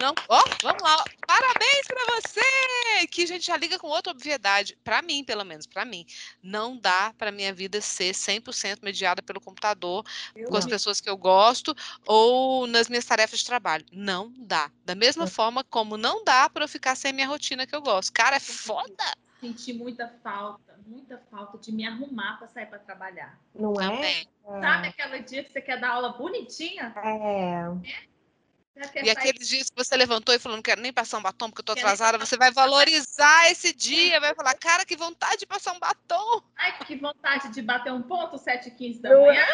Não, 0.00 0.14
ó, 0.28 0.42
vamos 0.62 0.82
lá. 0.82 1.04
Parabéns 1.26 1.86
para 1.86 2.04
você! 2.16 3.06
Que 3.10 3.22
a 3.22 3.26
gente 3.26 3.46
já 3.46 3.56
liga 3.56 3.78
com 3.78 3.88
outra 3.88 4.12
obviedade. 4.12 4.76
Para 4.84 5.02
mim, 5.02 5.24
pelo 5.24 5.44
menos, 5.44 5.66
para 5.66 5.84
mim, 5.84 6.06
não 6.42 6.76
dá 6.76 7.12
para 7.16 7.32
minha 7.32 7.52
vida 7.52 7.80
ser 7.80 8.12
100% 8.12 8.78
mediada 8.82 9.22
pelo 9.22 9.40
computador, 9.40 10.04
eu 10.36 10.48
com 10.48 10.56
as 10.56 10.66
pessoas 10.66 11.00
que 11.00 11.08
eu 11.08 11.16
gosto 11.16 11.74
ou 12.06 12.66
nas 12.66 12.88
minhas 12.88 13.04
tarefas 13.04 13.38
de 13.38 13.46
trabalho. 13.46 13.73
Não 13.92 14.32
dá. 14.36 14.70
Da 14.84 14.94
mesma 14.94 15.26
forma 15.26 15.64
como 15.64 15.96
não 15.96 16.24
dá 16.24 16.48
para 16.48 16.64
eu 16.64 16.68
ficar 16.68 16.94
sem 16.94 17.10
a 17.10 17.14
minha 17.14 17.26
rotina 17.26 17.66
que 17.66 17.74
eu 17.74 17.82
gosto. 17.82 18.12
Cara, 18.12 18.36
é 18.36 18.40
foda. 18.40 19.04
Senti 19.40 19.72
muita 19.72 20.08
falta, 20.22 20.78
muita 20.86 21.18
falta 21.30 21.58
de 21.58 21.70
me 21.70 21.86
arrumar 21.86 22.38
para 22.38 22.48
sair 22.48 22.66
para 22.66 22.78
trabalhar. 22.78 23.38
Não 23.54 23.74
é? 23.80 24.22
é? 24.22 24.24
Sabe 24.42 24.88
aquele 24.88 25.20
dia 25.20 25.44
que 25.44 25.52
você 25.52 25.60
quer 25.60 25.78
dar 25.78 25.90
aula 25.90 26.10
bonitinha? 26.10 26.94
É. 26.96 27.90
é? 27.90 29.04
E 29.04 29.10
aqueles 29.10 29.48
dias 29.48 29.70
que 29.70 29.76
você 29.76 29.96
levantou 29.96 30.34
e 30.34 30.38
falou, 30.38 30.56
não 30.56 30.62
quero 30.62 30.80
nem 30.80 30.92
passar 30.92 31.18
um 31.18 31.22
batom 31.22 31.48
porque 31.48 31.60
eu 31.60 31.64
tô 31.64 31.72
atrasada, 31.72 32.18
você 32.18 32.36
vai 32.36 32.50
valorizar 32.50 33.48
esse 33.48 33.72
dia, 33.72 34.18
vai 34.18 34.34
falar, 34.34 34.54
cara, 34.54 34.84
que 34.84 34.96
vontade 34.96 35.38
de 35.38 35.46
passar 35.46 35.72
um 35.72 35.78
batom. 35.78 36.42
Ai, 36.56 36.76
que 36.84 36.96
vontade 36.96 37.50
de 37.50 37.62
bater 37.62 37.92
um 37.92 38.02
ponto, 38.02 38.36
7 38.36 38.70
h 38.70 38.76
15 38.76 39.00
da 39.00 39.10
manhã. 39.10 39.46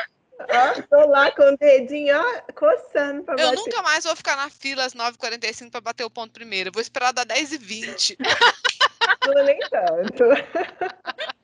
É? 0.48 0.82
tô 0.82 1.06
lá 1.06 1.30
com 1.32 1.42
o 1.42 1.56
dedinho 1.56 2.16
ó, 2.16 2.52
coçando 2.54 3.22
pra 3.24 3.34
Eu 3.34 3.50
bater. 3.50 3.56
nunca 3.56 3.82
mais 3.82 4.04
vou 4.04 4.16
ficar 4.16 4.36
na 4.36 4.48
fila 4.48 4.84
às 4.84 4.94
9h45 4.94 5.70
para 5.70 5.80
bater 5.80 6.04
o 6.04 6.10
ponto 6.10 6.32
primeiro. 6.32 6.68
Eu 6.68 6.72
vou 6.72 6.80
esperar 6.82 7.12
dar 7.12 7.26
10h20. 7.26 8.16
Não, 9.26 9.44
nem 9.44 9.58
tanto. 9.68 10.24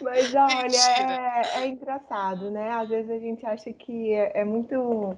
Mas 0.00 0.32
olha, 0.34 0.76
é, 1.56 1.60
é, 1.60 1.66
engraçado, 1.66 2.50
né? 2.50 2.70
Às 2.70 2.88
vezes 2.88 3.10
a 3.10 3.18
gente 3.18 3.44
acha 3.44 3.72
que 3.72 4.12
é, 4.12 4.40
é 4.40 4.44
muito 4.44 5.16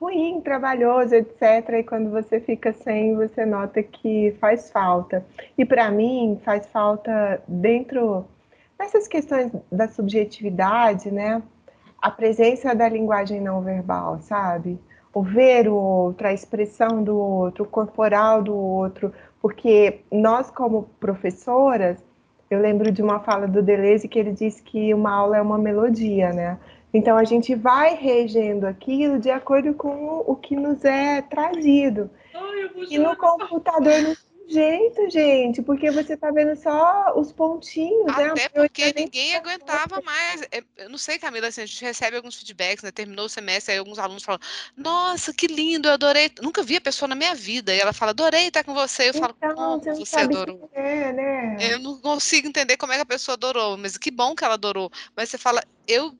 ruim, 0.00 0.40
trabalhoso, 0.42 1.14
etc. 1.14 1.42
E 1.78 1.82
quando 1.82 2.10
você 2.10 2.40
fica 2.40 2.72
sem, 2.72 3.16
você 3.16 3.46
nota 3.46 3.82
que 3.82 4.36
faz 4.40 4.70
falta. 4.70 5.24
E 5.56 5.64
para 5.64 5.90
mim, 5.90 6.38
faz 6.44 6.66
falta 6.66 7.42
dentro 7.48 8.26
dessas 8.78 9.08
questões 9.08 9.50
da 9.72 9.88
subjetividade, 9.88 11.10
né? 11.10 11.42
A 12.00 12.10
presença 12.10 12.74
da 12.74 12.88
linguagem 12.88 13.40
não 13.40 13.60
verbal, 13.60 14.20
sabe? 14.20 14.78
O 15.12 15.22
ver 15.22 15.68
o 15.68 15.74
outro, 15.74 16.26
a 16.26 16.32
expressão 16.32 17.02
do 17.02 17.18
outro, 17.18 17.64
o 17.64 17.68
corporal 17.68 18.42
do 18.42 18.54
outro, 18.54 19.12
porque 19.40 20.00
nós, 20.10 20.50
como 20.50 20.88
professoras, 21.00 21.98
eu 22.50 22.60
lembro 22.60 22.90
de 22.90 23.02
uma 23.02 23.20
fala 23.20 23.46
do 23.46 23.62
Deleuze 23.62 24.08
que 24.08 24.18
ele 24.18 24.32
disse 24.32 24.62
que 24.62 24.94
uma 24.94 25.12
aula 25.12 25.36
é 25.36 25.42
uma 25.42 25.58
melodia, 25.58 26.32
né? 26.32 26.58
Então 26.92 27.18
a 27.18 27.24
gente 27.24 27.54
vai 27.54 27.94
regendo 27.94 28.66
aquilo 28.66 29.18
de 29.18 29.30
acordo 29.30 29.74
com 29.74 30.24
o 30.26 30.34
que 30.34 30.56
nos 30.56 30.84
é 30.84 31.20
trazido. 31.20 32.10
Ai, 32.34 32.70
e 32.90 32.98
no 32.98 33.14
computador 33.16 34.00
não 34.02 34.14
jeito, 34.48 35.10
gente, 35.10 35.62
porque 35.62 35.90
você 35.90 36.16
tá 36.16 36.30
vendo 36.30 36.56
só 36.56 37.12
os 37.16 37.32
pontinhos, 37.32 38.08
Até 38.08 38.34
né? 38.34 38.48
porque 38.48 38.92
ninguém 38.92 39.36
aguentava 39.36 40.00
mais. 40.02 40.42
É, 40.50 40.62
eu 40.76 40.88
não 40.88 40.98
sei, 40.98 41.18
Camila, 41.18 41.48
assim, 41.48 41.62
a 41.62 41.66
gente 41.66 41.84
recebe 41.84 42.16
alguns 42.16 42.36
feedbacks, 42.36 42.82
né? 42.82 42.90
Terminou 42.90 43.26
o 43.26 43.28
semestre, 43.28 43.72
aí 43.72 43.78
alguns 43.78 43.98
alunos 43.98 44.22
falam: 44.22 44.40
Nossa, 44.76 45.32
que 45.32 45.46
lindo, 45.46 45.88
eu 45.88 45.92
adorei. 45.92 46.30
Nunca 46.40 46.62
vi 46.62 46.76
a 46.76 46.80
pessoa 46.80 47.08
na 47.08 47.14
minha 47.14 47.34
vida. 47.34 47.74
E 47.74 47.78
ela 47.78 47.92
fala: 47.92 48.10
Adorei 48.10 48.48
estar 48.48 48.64
com 48.64 48.74
você. 48.74 49.10
Eu 49.10 49.14
falo: 49.14 49.34
então, 49.36 49.54
Como 49.54 49.80
você, 49.80 49.94
você 49.94 50.16
adorou? 50.16 50.70
É, 50.72 51.12
né? 51.12 51.56
Eu 51.60 51.78
não 51.78 52.00
consigo 52.00 52.48
entender 52.48 52.76
como 52.76 52.92
é 52.92 52.96
que 52.96 53.02
a 53.02 53.06
pessoa 53.06 53.34
adorou, 53.34 53.76
mas 53.76 53.98
que 53.98 54.10
bom 54.10 54.34
que 54.34 54.44
ela 54.44 54.54
adorou. 54.54 54.90
Mas 55.14 55.28
você 55.28 55.38
fala: 55.38 55.62
Eu 55.86 56.16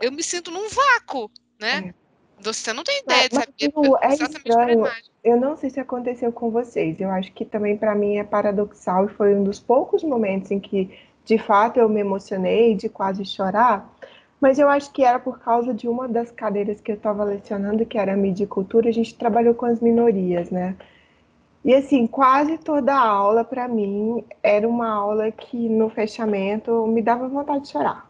eu 0.00 0.10
me 0.10 0.22
sinto 0.22 0.50
num 0.50 0.68
vácuo, 0.68 1.30
né? 1.60 1.88
É. 1.88 2.05
Você 2.40 2.72
não 2.72 2.84
tem 2.84 3.00
ideia 3.00 3.28
mas, 3.32 3.46
de 3.56 3.64
saber 3.64 3.98
é 4.02 4.12
estranho. 4.12 4.86
Eu 5.24 5.40
não 5.40 5.56
sei 5.56 5.70
se 5.70 5.80
aconteceu 5.80 6.30
com 6.30 6.50
vocês. 6.50 7.00
Eu 7.00 7.10
acho 7.10 7.32
que 7.32 7.44
também 7.44 7.76
para 7.76 7.94
mim 7.94 8.16
é 8.16 8.24
paradoxal 8.24 9.06
e 9.06 9.08
foi 9.08 9.34
um 9.34 9.42
dos 9.42 9.58
poucos 9.58 10.04
momentos 10.04 10.50
em 10.50 10.60
que, 10.60 10.90
de 11.24 11.38
fato, 11.38 11.78
eu 11.78 11.88
me 11.88 12.00
emocionei 12.00 12.74
de 12.74 12.88
quase 12.88 13.24
chorar. 13.24 13.90
Mas 14.40 14.58
eu 14.58 14.68
acho 14.68 14.92
que 14.92 15.02
era 15.02 15.18
por 15.18 15.38
causa 15.40 15.72
de 15.72 15.88
uma 15.88 16.06
das 16.06 16.30
cadeiras 16.30 16.80
que 16.80 16.92
eu 16.92 16.96
estava 16.96 17.24
lecionando, 17.24 17.86
que 17.86 17.98
era 17.98 18.16
mídia 18.16 18.44
e 18.44 18.46
cultura. 18.46 18.88
A 18.88 18.92
gente 18.92 19.14
trabalhou 19.14 19.54
com 19.54 19.66
as 19.66 19.80
minorias, 19.80 20.50
né? 20.50 20.76
E 21.64 21.74
assim, 21.74 22.06
quase 22.06 22.58
toda 22.58 22.94
a 22.94 23.08
aula 23.08 23.42
para 23.42 23.66
mim 23.66 24.24
era 24.42 24.68
uma 24.68 24.88
aula 24.88 25.32
que 25.32 25.68
no 25.68 25.88
fechamento 25.88 26.86
me 26.86 27.02
dava 27.02 27.26
vontade 27.26 27.64
de 27.64 27.70
chorar 27.70 28.08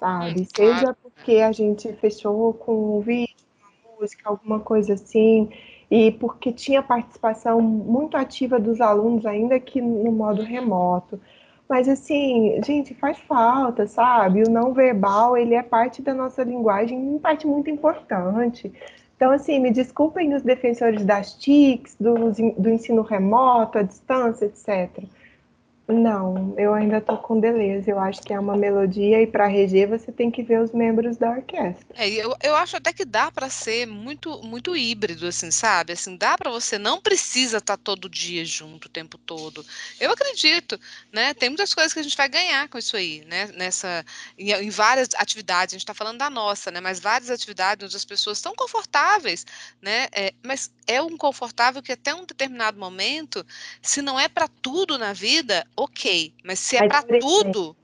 sabe? 0.00 0.40
Hum, 0.40 0.46
Seja 0.56 0.80
claro. 0.80 0.96
porque 1.02 1.36
a 1.36 1.52
gente 1.52 1.92
fechou 1.92 2.54
com 2.54 2.96
um 2.96 3.00
vídeo, 3.00 3.36
música, 4.00 4.28
alguma 4.28 4.60
coisa 4.60 4.94
assim, 4.94 5.50
e 5.90 6.10
porque 6.12 6.52
tinha 6.52 6.82
participação 6.82 7.60
muito 7.60 8.16
ativa 8.16 8.58
dos 8.58 8.80
alunos, 8.80 9.26
ainda 9.26 9.60
que 9.60 9.80
no 9.80 10.10
modo 10.10 10.42
remoto. 10.42 11.20
Mas 11.68 11.88
assim, 11.88 12.60
gente, 12.64 12.94
faz 12.94 13.18
falta, 13.18 13.86
sabe? 13.86 14.42
O 14.42 14.50
não 14.50 14.72
verbal, 14.72 15.36
ele 15.36 15.54
é 15.54 15.62
parte 15.62 16.02
da 16.02 16.14
nossa 16.14 16.42
linguagem, 16.42 17.18
parte 17.18 17.46
muito 17.46 17.70
importante. 17.70 18.72
Então, 19.16 19.30
assim, 19.30 19.60
me 19.60 19.70
desculpem 19.70 20.34
os 20.34 20.42
defensores 20.42 21.04
das 21.04 21.34
TICs, 21.34 21.94
do, 22.00 22.32
do 22.58 22.70
ensino 22.70 23.02
remoto, 23.02 23.78
à 23.78 23.82
distância, 23.82 24.46
etc. 24.46 25.04
Não, 25.90 26.54
eu 26.56 26.72
ainda 26.72 26.98
estou 26.98 27.16
com 27.18 27.40
Deleuze. 27.40 27.90
Eu 27.90 27.98
acho 27.98 28.20
que 28.22 28.32
é 28.32 28.38
uma 28.38 28.56
melodia 28.56 29.20
e 29.22 29.26
para 29.26 29.46
reger 29.46 29.88
você 29.88 30.12
tem 30.12 30.30
que 30.30 30.42
ver 30.42 30.60
os 30.60 30.72
membros 30.72 31.16
da 31.16 31.30
orquestra. 31.30 31.86
É, 31.94 32.08
eu, 32.08 32.34
eu 32.42 32.54
acho 32.54 32.76
até 32.76 32.92
que 32.92 33.04
dá 33.04 33.30
para 33.30 33.48
ser 33.50 33.86
muito 33.86 34.40
muito 34.42 34.76
híbrido, 34.76 35.26
assim, 35.26 35.50
sabe? 35.50 35.92
Assim, 35.92 36.16
dá 36.16 36.36
para 36.36 36.50
você 36.50 36.78
não 36.78 37.00
precisa 37.00 37.58
estar 37.58 37.76
tá 37.76 37.82
todo 37.82 38.08
dia 38.08 38.44
junto 38.44 38.86
o 38.86 38.90
tempo 38.90 39.18
todo. 39.18 39.64
Eu 39.98 40.10
acredito, 40.12 40.78
né? 41.12 41.34
Tem 41.34 41.48
muitas 41.48 41.74
coisas 41.74 41.92
que 41.92 42.00
a 42.00 42.02
gente 42.02 42.16
vai 42.16 42.28
ganhar 42.28 42.68
com 42.68 42.78
isso 42.78 42.96
aí, 42.96 43.24
né? 43.26 43.50
Nessa 43.56 44.04
em, 44.38 44.52
em 44.52 44.70
várias 44.70 45.08
atividades. 45.16 45.74
A 45.74 45.76
gente 45.76 45.82
está 45.82 45.94
falando 45.94 46.18
da 46.18 46.30
nossa, 46.30 46.70
né? 46.70 46.80
Mas 46.80 47.00
várias 47.00 47.30
atividades 47.30 47.84
onde 47.84 47.96
as 47.96 48.04
pessoas 48.04 48.38
estão 48.38 48.54
confortáveis, 48.54 49.44
né? 49.82 50.08
É, 50.12 50.32
mas 50.42 50.70
é 50.86 51.00
um 51.02 51.16
confortável 51.16 51.82
que 51.82 51.92
até 51.92 52.14
um 52.14 52.24
determinado 52.24 52.78
momento, 52.78 53.44
se 53.82 54.02
não 54.02 54.18
é 54.18 54.28
para 54.28 54.48
tudo 54.48 54.98
na 54.98 55.12
vida 55.12 55.66
ok. 55.84 56.34
Mas 56.44 56.58
se 56.58 56.76
é 56.76 56.86
para 56.86 57.02
tudo. 57.18 57.76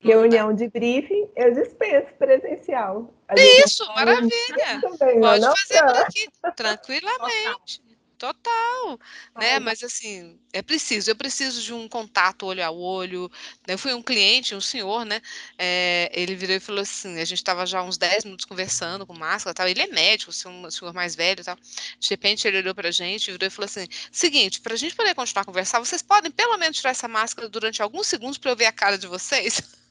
Reunião 0.00 0.52
de 0.52 0.68
briefing, 0.68 1.28
eu 1.36 1.54
dispenso 1.54 2.12
presencial. 2.18 3.14
Isso, 3.36 3.86
maravilha. 3.94 4.80
Também, 4.98 5.20
Pode 5.20 5.44
fazer 5.44 5.80
por 5.84 5.96
aqui, 5.96 6.28
tranquilamente. 6.56 7.82
Total, 8.22 9.00
né? 9.36 9.58
Mas 9.58 9.82
assim, 9.82 10.38
é 10.52 10.62
preciso, 10.62 11.10
eu 11.10 11.16
preciso 11.16 11.60
de 11.60 11.74
um 11.74 11.88
contato 11.88 12.46
olho 12.46 12.64
a 12.64 12.70
olho. 12.70 13.28
Eu 13.66 13.76
fui 13.76 13.92
um 13.92 14.00
cliente, 14.00 14.54
um 14.54 14.60
senhor, 14.60 15.04
né? 15.04 15.20
É, 15.58 16.08
ele 16.14 16.36
virou 16.36 16.54
e 16.54 16.60
falou 16.60 16.82
assim: 16.82 17.14
a 17.18 17.24
gente 17.24 17.38
estava 17.38 17.66
já 17.66 17.82
uns 17.82 17.98
10 17.98 18.24
minutos 18.24 18.44
conversando 18.44 19.04
com 19.04 19.12
máscara 19.18 19.52
tal. 19.52 19.66
Ele 19.66 19.82
é 19.82 19.88
médico, 19.88 20.30
um 20.30 20.70
senhor 20.70 20.94
mais 20.94 21.16
velho 21.16 21.42
tal. 21.44 21.56
De 21.98 22.10
repente 22.10 22.46
ele 22.46 22.58
olhou 22.58 22.74
pra 22.76 22.92
gente, 22.92 23.32
virou 23.32 23.48
e 23.48 23.50
falou 23.50 23.66
assim: 23.66 23.88
seguinte, 24.12 24.60
para 24.60 24.74
a 24.74 24.76
gente 24.76 24.94
poder 24.94 25.16
continuar 25.16 25.42
a 25.42 25.46
conversar, 25.46 25.80
vocês 25.80 26.00
podem 26.00 26.30
pelo 26.30 26.56
menos 26.58 26.76
tirar 26.76 26.90
essa 26.90 27.08
máscara 27.08 27.48
durante 27.48 27.82
alguns 27.82 28.06
segundos 28.06 28.38
para 28.38 28.52
eu 28.52 28.56
ver 28.56 28.66
a 28.66 28.72
cara 28.72 28.96
de 28.96 29.08
vocês? 29.08 29.60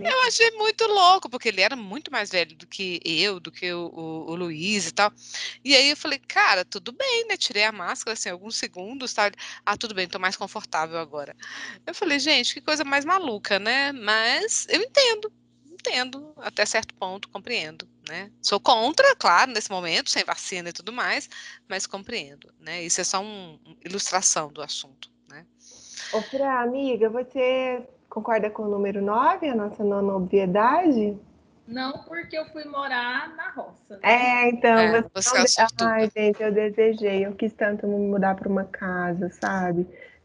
Eu 0.00 0.22
achei 0.22 0.50
muito 0.52 0.86
louco, 0.86 1.28
porque 1.28 1.48
ele 1.48 1.60
era 1.60 1.74
muito 1.74 2.10
mais 2.10 2.30
velho 2.30 2.54
do 2.56 2.66
que 2.66 3.00
eu, 3.04 3.40
do 3.40 3.50
que 3.50 3.72
o, 3.72 3.86
o, 3.86 4.30
o, 4.30 4.34
Luiz 4.34 4.88
e 4.88 4.92
tal. 4.92 5.12
E 5.64 5.74
aí 5.74 5.90
eu 5.90 5.96
falei, 5.96 6.18
cara, 6.18 6.64
tudo 6.64 6.92
bem, 6.92 7.26
né? 7.26 7.36
Tirei 7.36 7.64
a 7.64 7.72
máscara, 7.72 8.12
assim, 8.12 8.28
alguns 8.28 8.56
segundos, 8.56 9.12
tá? 9.12 9.30
Ah, 9.64 9.76
tudo 9.76 9.94
bem, 9.94 10.06
tô 10.06 10.18
mais 10.18 10.36
confortável 10.36 10.98
agora. 10.98 11.34
Eu 11.86 11.94
falei, 11.94 12.18
gente, 12.18 12.54
que 12.54 12.60
coisa 12.60 12.84
mais 12.84 13.04
maluca, 13.04 13.58
né? 13.58 13.92
Mas 13.92 14.66
eu 14.68 14.80
entendo, 14.80 15.32
entendo, 15.66 16.32
até 16.38 16.64
certo 16.64 16.94
ponto, 16.94 17.28
compreendo, 17.28 17.88
né? 18.08 18.30
Sou 18.42 18.60
contra, 18.60 19.14
claro, 19.16 19.50
nesse 19.50 19.70
momento, 19.70 20.10
sem 20.10 20.24
vacina 20.24 20.68
e 20.68 20.72
tudo 20.72 20.92
mais, 20.92 21.28
mas 21.68 21.86
compreendo, 21.86 22.52
né? 22.60 22.82
Isso 22.82 23.00
é 23.00 23.04
só 23.04 23.22
uma 23.22 23.58
ilustração 23.84 24.52
do 24.52 24.62
assunto, 24.62 25.10
né? 25.28 25.46
Ô, 26.12 26.22
Fra, 26.22 26.62
amiga, 26.62 27.08
você 27.08 27.82
Concorda 28.14 28.48
com 28.48 28.62
o 28.62 28.68
número 28.68 29.02
9, 29.02 29.48
a 29.48 29.56
nossa 29.56 29.82
nona 29.82 30.14
obviedade? 30.14 31.18
Não, 31.66 32.04
porque 32.04 32.38
eu 32.38 32.44
fui 32.46 32.64
morar 32.64 33.34
na 33.34 33.50
roça. 33.50 33.74
Né? 33.90 33.98
É, 34.02 34.48
então. 34.50 34.78
É, 34.78 35.02
você 35.12 35.40
você 35.40 35.66
Ai, 35.80 36.08
gente, 36.16 36.40
eu 36.40 36.52
desejei. 36.52 37.26
Eu 37.26 37.34
quis 37.34 37.52
tanto 37.52 37.88
me 37.88 37.98
mudar 37.98 38.36
para 38.36 38.48
uma 38.48 38.62
casa, 38.62 39.30
sabe? 39.30 39.84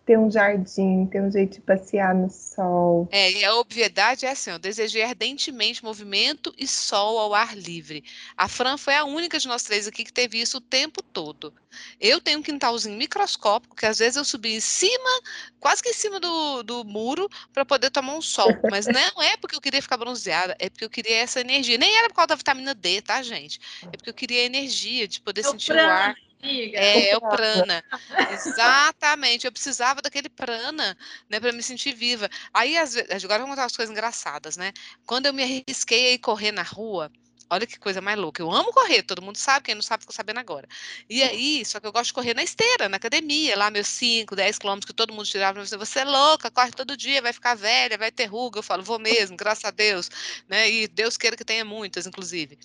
Ter 0.09 0.17
um 0.17 0.31
jardim, 0.31 1.05
ter 1.05 1.21
um 1.21 1.31
jeito 1.31 1.53
de 1.57 1.61
passear 1.61 2.15
no 2.15 2.31
sol. 2.31 3.07
É, 3.11 3.31
e 3.31 3.45
a 3.45 3.53
obviedade 3.53 4.25
é 4.25 4.31
assim, 4.31 4.49
eu 4.49 4.57
desejei 4.57 5.03
ardentemente 5.03 5.83
movimento 5.83 6.51
e 6.57 6.67
sol 6.67 7.19
ao 7.19 7.35
ar 7.35 7.55
livre. 7.55 8.03
A 8.35 8.47
Fran 8.47 8.75
foi 8.75 8.95
a 8.95 9.05
única 9.05 9.37
de 9.37 9.47
nós 9.47 9.61
três 9.61 9.87
aqui 9.87 10.03
que 10.03 10.11
teve 10.11 10.41
isso 10.41 10.57
o 10.57 10.61
tempo 10.61 11.03
todo. 11.03 11.53
Eu 12.01 12.19
tenho 12.19 12.39
um 12.39 12.41
quintalzinho 12.41 12.97
microscópico, 12.97 13.75
que 13.75 13.85
às 13.85 13.99
vezes 13.99 14.15
eu 14.15 14.25
subi 14.25 14.55
em 14.55 14.59
cima, 14.59 15.21
quase 15.59 15.83
que 15.83 15.89
em 15.89 15.93
cima 15.93 16.19
do, 16.19 16.63
do 16.63 16.83
muro, 16.83 17.29
para 17.53 17.63
poder 17.63 17.91
tomar 17.91 18.15
um 18.15 18.21
sol. 18.21 18.49
Mas 18.67 18.87
não 18.87 19.21
é 19.21 19.37
porque 19.37 19.55
eu 19.55 19.61
queria 19.61 19.79
ficar 19.79 19.97
bronzeada, 19.97 20.55
é 20.57 20.71
porque 20.71 20.85
eu 20.85 20.89
queria 20.89 21.17
essa 21.17 21.39
energia. 21.39 21.77
Nem 21.77 21.95
era 21.95 22.09
por 22.09 22.15
causa 22.15 22.29
da 22.29 22.35
vitamina 22.35 22.73
D, 22.73 22.99
tá, 23.03 23.21
gente? 23.21 23.59
É 23.83 23.95
porque 23.95 24.09
eu 24.09 24.13
queria 24.15 24.41
a 24.41 24.45
energia 24.45 25.07
de 25.07 25.21
poder 25.21 25.43
sentir 25.43 25.73
Fran, 25.73 25.85
o 25.85 25.91
ar. 25.91 26.15
É, 26.41 27.09
é 27.11 27.17
o 27.17 27.21
prana. 27.21 27.83
Exatamente. 28.31 29.45
Eu 29.45 29.51
precisava 29.51 30.01
daquele 30.01 30.29
prana, 30.29 30.97
né, 31.29 31.39
para 31.39 31.51
me 31.51 31.61
sentir 31.61 31.93
viva. 31.93 32.29
Aí, 32.53 32.77
às 32.77 32.93
vezes, 32.93 33.23
agora 33.23 33.39
vamos 33.39 33.53
contar 33.53 33.63
umas 33.63 33.75
coisas 33.75 33.91
engraçadas, 33.91 34.55
né? 34.57 34.71
Quando 35.05 35.25
eu 35.25 35.33
me 35.33 35.43
arrisquei 35.43 36.07
a 36.07 36.11
ir 36.13 36.19
correr 36.19 36.51
na 36.51 36.63
rua, 36.63 37.11
Olha 37.51 37.65
que 37.65 37.79
coisa 37.79 37.99
mais 37.99 38.17
louca. 38.17 38.41
Eu 38.41 38.51
amo 38.51 38.71
correr, 38.71 39.01
todo 39.01 39.23
mundo 39.23 39.37
sabe, 39.37 39.65
quem 39.65 39.75
não 39.75 39.81
sabe 39.81 40.03
ficou 40.03 40.13
sabendo 40.13 40.39
agora. 40.39 40.67
E 41.09 41.23
aí, 41.23 41.65
só 41.65 41.79
que 41.79 41.87
eu 41.87 41.91
gosto 41.91 42.07
de 42.07 42.13
correr 42.13 42.35
na 42.35 42.43
esteira, 42.43 42.87
na 42.87 42.97
academia, 42.97 43.57
lá 43.57 43.71
meus 43.71 43.87
5, 43.87 44.35
10 44.35 44.59
quilômetros 44.59 44.85
que 44.85 44.93
todo 44.93 45.11
mundo 45.11 45.25
tirava 45.25 45.53
para 45.55 45.65
você. 45.65 45.75
Você 45.75 45.99
é 46.01 46.05
louca, 46.05 46.51
corre 46.51 46.71
todo 46.71 46.95
dia, 46.95 47.21
vai 47.23 47.33
ficar 47.33 47.55
velha, 47.55 47.97
vai 47.97 48.11
ter 48.11 48.25
ruga. 48.25 48.59
Eu 48.59 48.63
falo, 48.63 48.83
vou 48.83 48.99
mesmo, 48.99 49.35
graças 49.35 49.65
a 49.65 49.71
Deus. 49.71 50.11
Né? 50.47 50.69
E 50.69 50.87
Deus 50.87 51.17
queira 51.17 51.35
que 51.35 51.43
tenha 51.43 51.65
muitas, 51.65 52.05
inclusive. 52.05 52.59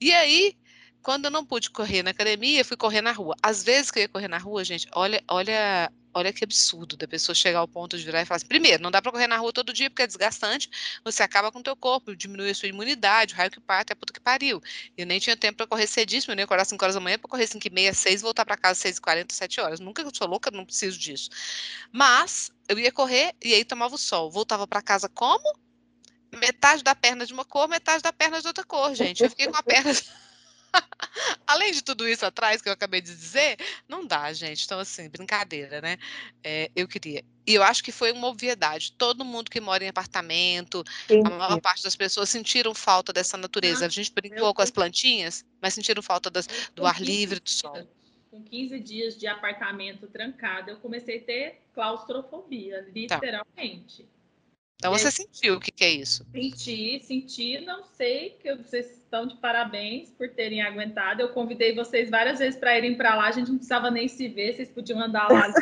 E 0.00 0.12
aí, 0.12 0.56
quando 1.02 1.26
eu 1.26 1.30
não 1.30 1.44
pude 1.44 1.70
correr 1.70 2.02
na 2.02 2.10
academia, 2.10 2.64
fui 2.64 2.76
correr 2.76 3.00
na 3.00 3.12
rua. 3.12 3.34
Às 3.42 3.62
vezes 3.62 3.90
que 3.90 3.98
eu 3.98 4.02
ia 4.02 4.08
correr 4.08 4.28
na 4.28 4.38
rua, 4.38 4.64
gente, 4.64 4.86
olha, 4.92 5.22
olha 5.28 5.90
Olha 6.14 6.32
que 6.32 6.42
absurdo 6.42 6.96
da 6.96 7.06
pessoa 7.06 7.34
chegar 7.34 7.60
ao 7.60 7.68
ponto 7.68 7.96
de 7.96 8.04
virar 8.04 8.22
e 8.22 8.24
falar 8.24 8.36
assim, 8.38 8.46
primeiro, 8.46 8.82
não 8.82 8.90
dá 8.90 9.00
para 9.00 9.12
correr 9.12 9.26
na 9.26 9.36
rua 9.36 9.52
todo 9.52 9.72
dia 9.72 9.90
porque 9.90 10.02
é 10.02 10.06
desgastante, 10.06 10.68
você 11.04 11.22
acaba 11.22 11.52
com 11.52 11.58
o 11.60 11.62
teu 11.62 11.76
corpo, 11.76 12.16
diminui 12.16 12.50
a 12.50 12.54
sua 12.54 12.68
imunidade, 12.68 13.34
o 13.34 13.36
raio 13.36 13.50
que 13.50 13.60
parte, 13.60 13.92
é 13.92 13.94
puta 13.94 14.12
que 14.12 14.18
pariu. 14.18 14.60
Eu 14.96 15.06
nem 15.06 15.20
tinha 15.20 15.36
tempo 15.36 15.58
para 15.58 15.66
correr 15.66 15.86
cedíssimo, 15.86 16.32
eu 16.32 16.36
nem 16.36 16.44
acordar 16.44 16.64
5 16.64 16.82
horas 16.82 16.94
da 16.94 17.00
manhã 17.00 17.18
para 17.18 17.28
correr 17.28 17.46
5 17.46 17.64
e 17.66 17.70
meia, 17.70 17.94
6 17.94 18.22
voltar 18.22 18.44
para 18.44 18.56
casa 18.56 18.80
6 18.80 18.96
e 18.96 19.00
40, 19.00 19.34
7 19.34 19.60
horas. 19.60 19.80
Nunca 19.80 20.04
sou 20.12 20.26
louca, 20.26 20.50
não 20.50 20.64
preciso 20.64 20.98
disso. 20.98 21.30
Mas 21.92 22.50
eu 22.68 22.78
ia 22.78 22.90
correr 22.90 23.34
e 23.44 23.54
aí 23.54 23.64
tomava 23.64 23.94
o 23.94 23.98
sol. 23.98 24.30
Voltava 24.30 24.66
para 24.66 24.82
casa 24.82 25.08
como? 25.08 25.56
Metade 26.32 26.82
da 26.82 26.94
perna 26.94 27.26
de 27.26 27.32
uma 27.32 27.44
cor, 27.44 27.68
metade 27.68 28.02
da 28.02 28.12
perna 28.12 28.40
de 28.40 28.46
outra 28.46 28.64
cor, 28.64 28.94
gente. 28.94 29.22
Eu 29.22 29.30
fiquei 29.30 29.46
com 29.46 29.56
a 29.56 29.62
perna 29.62 29.92
Além 31.46 31.72
de 31.72 31.82
tudo 31.82 32.08
isso 32.08 32.24
atrás 32.26 32.60
que 32.60 32.68
eu 32.68 32.72
acabei 32.72 33.00
de 33.00 33.14
dizer, 33.14 33.56
não 33.88 34.06
dá, 34.06 34.32
gente. 34.32 34.64
Então, 34.64 34.78
assim, 34.78 35.08
brincadeira, 35.08 35.80
né? 35.80 35.96
É, 36.44 36.70
eu 36.76 36.86
queria. 36.86 37.24
E 37.46 37.54
eu 37.54 37.62
acho 37.62 37.82
que 37.82 37.90
foi 37.90 38.12
uma 38.12 38.28
obviedade. 38.28 38.92
Todo 38.92 39.24
mundo 39.24 39.50
que 39.50 39.60
mora 39.60 39.82
em 39.82 39.88
apartamento, 39.88 40.84
a 41.24 41.30
maior 41.30 41.60
parte 41.60 41.82
das 41.82 41.96
pessoas 41.96 42.28
sentiram 42.28 42.74
falta 42.74 43.12
dessa 43.12 43.36
natureza. 43.36 43.86
A 43.86 43.88
gente 43.88 44.12
brincou 44.12 44.52
com 44.52 44.60
as 44.60 44.70
plantinhas, 44.70 45.44
mas 45.60 45.72
sentiram 45.72 46.02
falta 46.02 46.28
das, 46.28 46.46
do 46.74 46.86
ar 46.86 47.00
livre, 47.00 47.40
do 47.40 47.48
sol. 47.48 47.88
Com 48.30 48.42
15 48.42 48.78
dias 48.80 49.16
de 49.16 49.26
apartamento 49.26 50.06
trancado, 50.06 50.70
eu 50.70 50.76
comecei 50.76 51.18
a 51.18 51.22
ter 51.22 51.62
claustrofobia, 51.72 52.82
tá. 52.82 52.90
literalmente. 52.94 54.02
Tá. 54.02 54.17
Então 54.78 54.92
você 54.92 55.10
sentiu 55.10 55.56
o 55.56 55.60
que, 55.60 55.72
que, 55.72 55.84
é 55.84 55.90
isso? 55.90 56.24
Senti, 56.30 57.02
senti, 57.02 57.60
não 57.62 57.82
sei, 57.82 58.38
que 58.40 58.54
vocês 58.54 58.88
estão 58.92 59.26
de 59.26 59.34
parabéns 59.38 60.10
por 60.10 60.28
terem 60.28 60.62
aguentado. 60.62 61.20
Eu 61.20 61.30
convidei 61.30 61.74
vocês 61.74 62.08
várias 62.08 62.38
vezes 62.38 62.60
para 62.60 62.78
irem 62.78 62.96
para 62.96 63.16
lá, 63.16 63.26
a 63.26 63.32
gente 63.32 63.48
não 63.48 63.56
precisava 63.56 63.90
nem 63.90 64.06
se 64.06 64.28
ver, 64.28 64.54
vocês 64.54 64.70
podiam 64.70 65.00
andar 65.00 65.28
lá, 65.32 65.52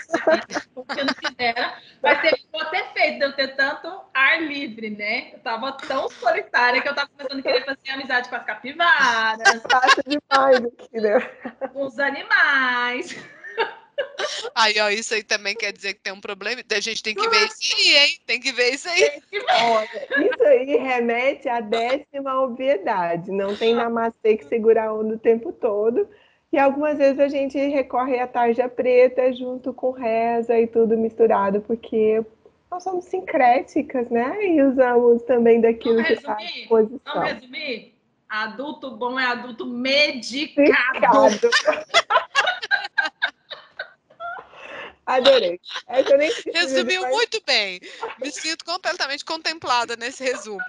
porque 0.75 1.03
não 1.03 1.15
quiseram. 1.15 1.73
Mas 2.03 2.31
ficou 2.31 2.61
até 2.61 2.93
feito 2.93 3.19
de 3.21 3.25
eu 3.25 3.33
ter 3.33 3.57
tanto 3.57 3.89
ar 4.13 4.43
livre, 4.43 4.91
né? 4.91 5.33
Eu 5.33 5.39
estava 5.39 5.73
tão 5.73 6.11
solitária 6.11 6.83
que 6.83 6.89
eu 6.89 6.93
estava 6.93 7.09
começando 7.09 7.39
a 7.39 7.43
querer 7.43 7.65
fazer 7.65 7.91
amizade 7.91 8.29
com 8.29 8.37
as 8.37 8.45
capivaras. 8.45 9.63
Fácil 9.63 10.03
demais 10.07 10.61
aqui, 10.79 11.01
né? 11.01 11.21
Com 11.73 11.87
os 11.87 11.99
animais. 11.99 13.17
Aí, 14.57 14.75
ó, 14.81 14.89
isso 14.89 15.13
aí 15.13 15.23
também 15.23 15.55
quer 15.55 15.71
dizer 15.71 15.93
que 15.93 16.01
tem 16.01 16.15
um 16.15 16.21
problema. 16.21 16.63
A 16.71 16.81
gente 16.81 17.03
tem 17.03 17.15
que 17.15 17.29
ver 17.29 17.45
isso 17.45 17.77
aí, 17.77 17.95
hein? 17.95 18.19
Tem 18.27 18.41
que 18.41 18.53
ver 18.53 18.71
isso 18.71 18.89
aí. 18.89 19.23
Olha, 19.65 20.27
isso 20.33 20.43
aí 20.45 20.77
remete 20.79 21.47
à 21.47 21.61
décima 21.61 22.41
obviedade. 22.41 23.31
Não 23.31 23.55
tem 23.55 23.75
namastê 23.75 24.39
que 24.39 24.47
segurar 24.47 24.87
a 24.87 24.95
onda 24.95 25.17
o 25.17 25.19
tempo 25.19 25.53
todo. 25.53 26.09
E 26.51 26.59
algumas 26.59 26.97
vezes 26.97 27.21
a 27.21 27.29
gente 27.29 27.59
recorre 27.59 28.19
à 28.19 28.27
tarja 28.27 28.67
preta 28.67 29.31
junto 29.35 29.75
com 29.75 29.91
reza 29.91 30.59
e 30.59 30.67
tudo 30.67 30.97
misturado, 30.97 31.61
porque 31.61 32.25
nós 32.71 32.83
somos 32.83 33.05
sincréticas, 33.05 34.09
né? 34.09 34.43
E 34.43 34.63
usamos 34.63 35.23
também 35.25 35.61
daquilo 35.61 35.97
Vamos 35.97 36.09
que 36.09 36.15
está 36.15 36.33
à 36.33 36.69
posição. 36.69 36.99
Vamos 37.05 37.33
resumir? 37.33 37.95
Adulto 38.27 38.97
bom 38.97 39.21
é 39.21 39.27
adulto 39.27 39.67
medicado. 39.67 41.25
medicado. 41.25 41.51
Adorei. 45.07 45.61
Essa 45.87 46.17
nem 46.17 46.33
Resumiu 46.53 47.03
mas... 47.03 47.13
muito 47.13 47.41
bem. 47.47 47.81
Me 48.21 48.33
sinto 48.33 48.65
completamente 48.65 49.25
contemplada 49.25 49.97
nesse 49.97 50.25
resumo. 50.25 50.61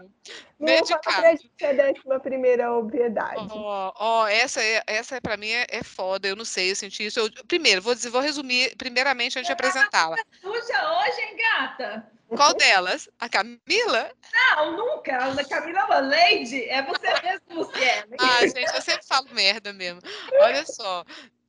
Medicado. 0.60 1.26
a 1.26 1.74
décima 1.74 2.20
primeira 2.20 2.72
obviedade. 2.72 3.48
Ó, 3.50 3.94
oh, 3.96 4.22
oh, 4.22 4.28
essa 4.28 4.62
é, 4.62 4.84
essa 4.86 5.16
é, 5.16 5.20
para 5.20 5.38
mim 5.38 5.50
é, 5.50 5.66
é, 5.70 5.84
foda, 5.84 6.28
eu 6.28 6.36
não 6.36 6.46
sei, 6.46 6.72
eu 6.72 6.76
senti 6.76 7.08
isso. 7.08 7.20
Eu, 7.20 7.32
primeiro, 7.48 7.82
vou 7.82 7.96
dizer, 7.96 8.10
vou 8.10 8.22
resumir 8.22 8.76
primeiramente 8.78 9.40
antes 9.40 9.48
de 9.48 9.54
apresentá-la. 9.54 10.16
Suja 10.40 11.00
hoje, 11.00 11.22
hein, 11.22 11.38
gata? 11.38 12.12
Qual 12.30 12.54
delas? 12.56 13.10
A 13.20 13.30
Camila? 13.30 14.12
Não, 14.34 14.76
nunca. 14.76 15.16
A 15.18 15.46
Camila 15.46 15.80
é 15.80 15.84
uma 15.86 16.00
lady. 16.00 16.66
É 16.66 16.82
você 16.84 17.08
mesmo, 17.22 17.64
Luciana. 17.64 18.16
Ah, 18.20 18.42
gente, 18.42 18.76
eu 18.76 18.82
sempre 18.82 19.08
falo 19.08 19.28
merda 19.32 19.72
mesmo. 19.72 20.02
Olha 20.42 20.66
só, 20.66 21.06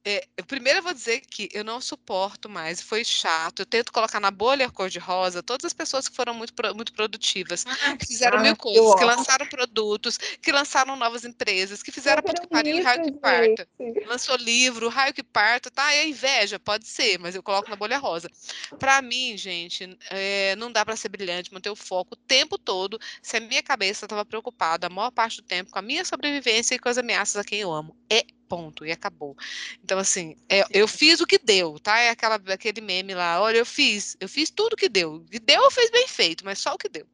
é, 0.08 0.42
primeiro 0.46 0.78
eu 0.78 0.82
vou 0.82 0.94
dizer 0.94 1.20
que 1.20 1.50
eu 1.52 1.62
não 1.62 1.82
suporto 1.82 2.48
mais, 2.48 2.80
foi 2.80 3.04
chato. 3.04 3.60
Eu 3.60 3.66
tento 3.66 3.92
colocar 3.92 4.18
na 4.18 4.30
bolha 4.30 4.70
cor-de-rosa 4.70 5.42
todas 5.42 5.66
as 5.66 5.74
pessoas 5.74 6.08
que 6.08 6.16
foram 6.16 6.32
muito, 6.32 6.54
muito 6.74 6.94
produtivas, 6.94 7.66
ah, 7.66 7.94
que 7.94 8.06
fizeram 8.06 8.38
ah, 8.38 8.42
mil 8.42 8.56
coisas, 8.56 8.94
que 8.94 9.04
lançaram 9.04 9.46
produtos, 9.46 10.16
que 10.16 10.50
lançaram 10.50 10.96
novas 10.96 11.26
empresas, 11.26 11.82
que 11.82 11.92
fizeram 11.92 12.22
puta 12.22 12.40
que 12.40 12.48
pariu, 12.48 12.82
raio 12.82 13.04
que 13.04 13.12
parta. 13.12 13.68
Lançou 14.06 14.36
livro, 14.36 14.88
raio 14.88 15.12
que 15.12 15.22
parta, 15.22 15.70
tá? 15.70 15.92
É 15.92 16.08
inveja, 16.08 16.58
pode 16.58 16.88
ser, 16.88 17.18
mas 17.18 17.34
eu 17.34 17.42
coloco 17.42 17.68
na 17.68 17.76
bolha 17.76 17.98
rosa. 17.98 18.30
Para 18.78 19.02
mim, 19.02 19.36
gente, 19.36 19.94
é, 20.08 20.56
não 20.56 20.72
dá 20.72 20.86
para 20.86 20.96
ser 20.96 21.10
brilhante, 21.10 21.52
manter 21.52 21.68
o 21.68 21.76
foco 21.76 22.14
o 22.14 22.16
tempo 22.16 22.56
todo 22.56 22.98
se 23.20 23.36
a 23.36 23.40
minha 23.40 23.62
cabeça 23.62 24.06
estava 24.06 24.24
preocupada 24.24 24.86
a 24.86 24.90
maior 24.90 25.10
parte 25.10 25.42
do 25.42 25.46
tempo 25.46 25.70
com 25.70 25.78
a 25.78 25.82
minha 25.82 26.02
sobrevivência 26.02 26.74
e 26.74 26.78
com 26.78 26.88
as 26.88 26.96
ameaças 26.96 27.36
a 27.36 27.44
quem 27.44 27.60
eu 27.60 27.70
amo. 27.70 27.94
É 28.10 28.24
ponto, 28.48 28.84
e 28.84 28.92
acabou. 28.92 29.36
Então, 29.82 29.98
assim, 29.98 30.36
é, 30.48 30.64
eu 30.70 30.88
fiz 30.88 31.20
o 31.20 31.26
que 31.26 31.38
deu, 31.38 31.78
tá? 31.78 31.98
É 31.98 32.10
aquela, 32.10 32.36
aquele 32.36 32.80
meme 32.80 33.14
lá, 33.14 33.40
olha, 33.40 33.58
eu 33.58 33.66
fiz, 33.66 34.16
eu 34.20 34.28
fiz 34.28 34.50
tudo 34.50 34.76
que 34.76 34.88
deu. 34.88 35.24
E 35.30 35.38
deu, 35.38 35.70
fez 35.70 35.90
bem 35.90 36.08
feito, 36.08 36.44
mas 36.44 36.58
só 36.58 36.74
o 36.74 36.78
que 36.78 36.88
deu. 36.88 37.06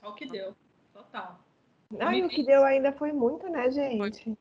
Só 0.00 0.10
o 0.10 0.14
que 0.14 0.26
deu, 0.26 0.56
total. 0.92 1.38
Ah, 1.98 2.14
e 2.14 2.24
o 2.24 2.28
que 2.28 2.42
deu 2.42 2.64
ainda 2.64 2.92
foi 2.92 3.12
muito, 3.12 3.48
né, 3.48 3.70
gente? 3.70 4.24
Foi. 4.24 4.36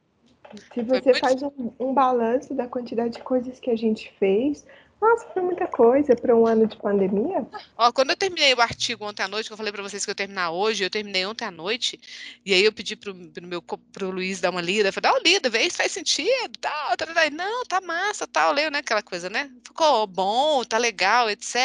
Se 0.73 0.81
você 0.81 1.13
faz 1.13 1.41
um, 1.43 1.71
um 1.79 1.93
balanço 1.93 2.53
da 2.55 2.67
quantidade 2.67 3.15
de 3.15 3.23
coisas 3.23 3.59
que 3.59 3.69
a 3.69 3.75
gente 3.75 4.11
fez, 4.13 4.65
nossa, 5.01 5.25
foi 5.33 5.41
muita 5.41 5.65
coisa 5.65 6.13
para 6.13 6.35
um 6.35 6.45
ano 6.45 6.67
de 6.67 6.75
pandemia. 6.75 7.47
Ó, 7.77 7.91
quando 7.93 8.09
eu 8.09 8.17
terminei 8.17 8.53
o 8.53 8.59
artigo 8.59 9.05
ontem 9.05 9.23
à 9.23 9.27
noite, 9.29 9.47
que 9.47 9.53
eu 9.53 9.57
falei 9.57 9.71
para 9.71 9.81
vocês 9.81 10.03
que 10.03 10.11
eu 10.11 10.15
terminar 10.15 10.51
hoje, 10.51 10.83
eu 10.83 10.89
terminei 10.89 11.25
ontem 11.25 11.45
à 11.45 11.51
noite, 11.51 11.97
e 12.45 12.53
aí 12.53 12.63
eu 12.63 12.73
pedi 12.73 12.97
pro, 12.97 13.15
pro 13.15 13.47
meu 13.47 13.61
pro 13.61 14.11
Luiz 14.11 14.41
dar 14.41 14.49
uma 14.49 14.59
lida, 14.61 14.89
eu 14.89 14.93
falei, 14.93 15.09
dá 15.09 15.17
uma 15.17 15.23
lida, 15.23 15.49
vê 15.49 15.69
se 15.69 15.77
faz 15.77 15.93
sentido, 15.93 16.57
tal, 16.59 16.97
tal, 16.97 17.07
tal. 17.13 17.31
Não, 17.31 17.63
tá 17.63 17.79
massa, 17.79 18.27
tal, 18.27 18.51
leio, 18.51 18.69
né, 18.69 18.79
aquela 18.79 19.01
coisa, 19.01 19.29
né? 19.29 19.49
Ficou 19.65 20.05
bom, 20.05 20.65
tá 20.65 20.77
legal, 20.77 21.29
etc. 21.29 21.55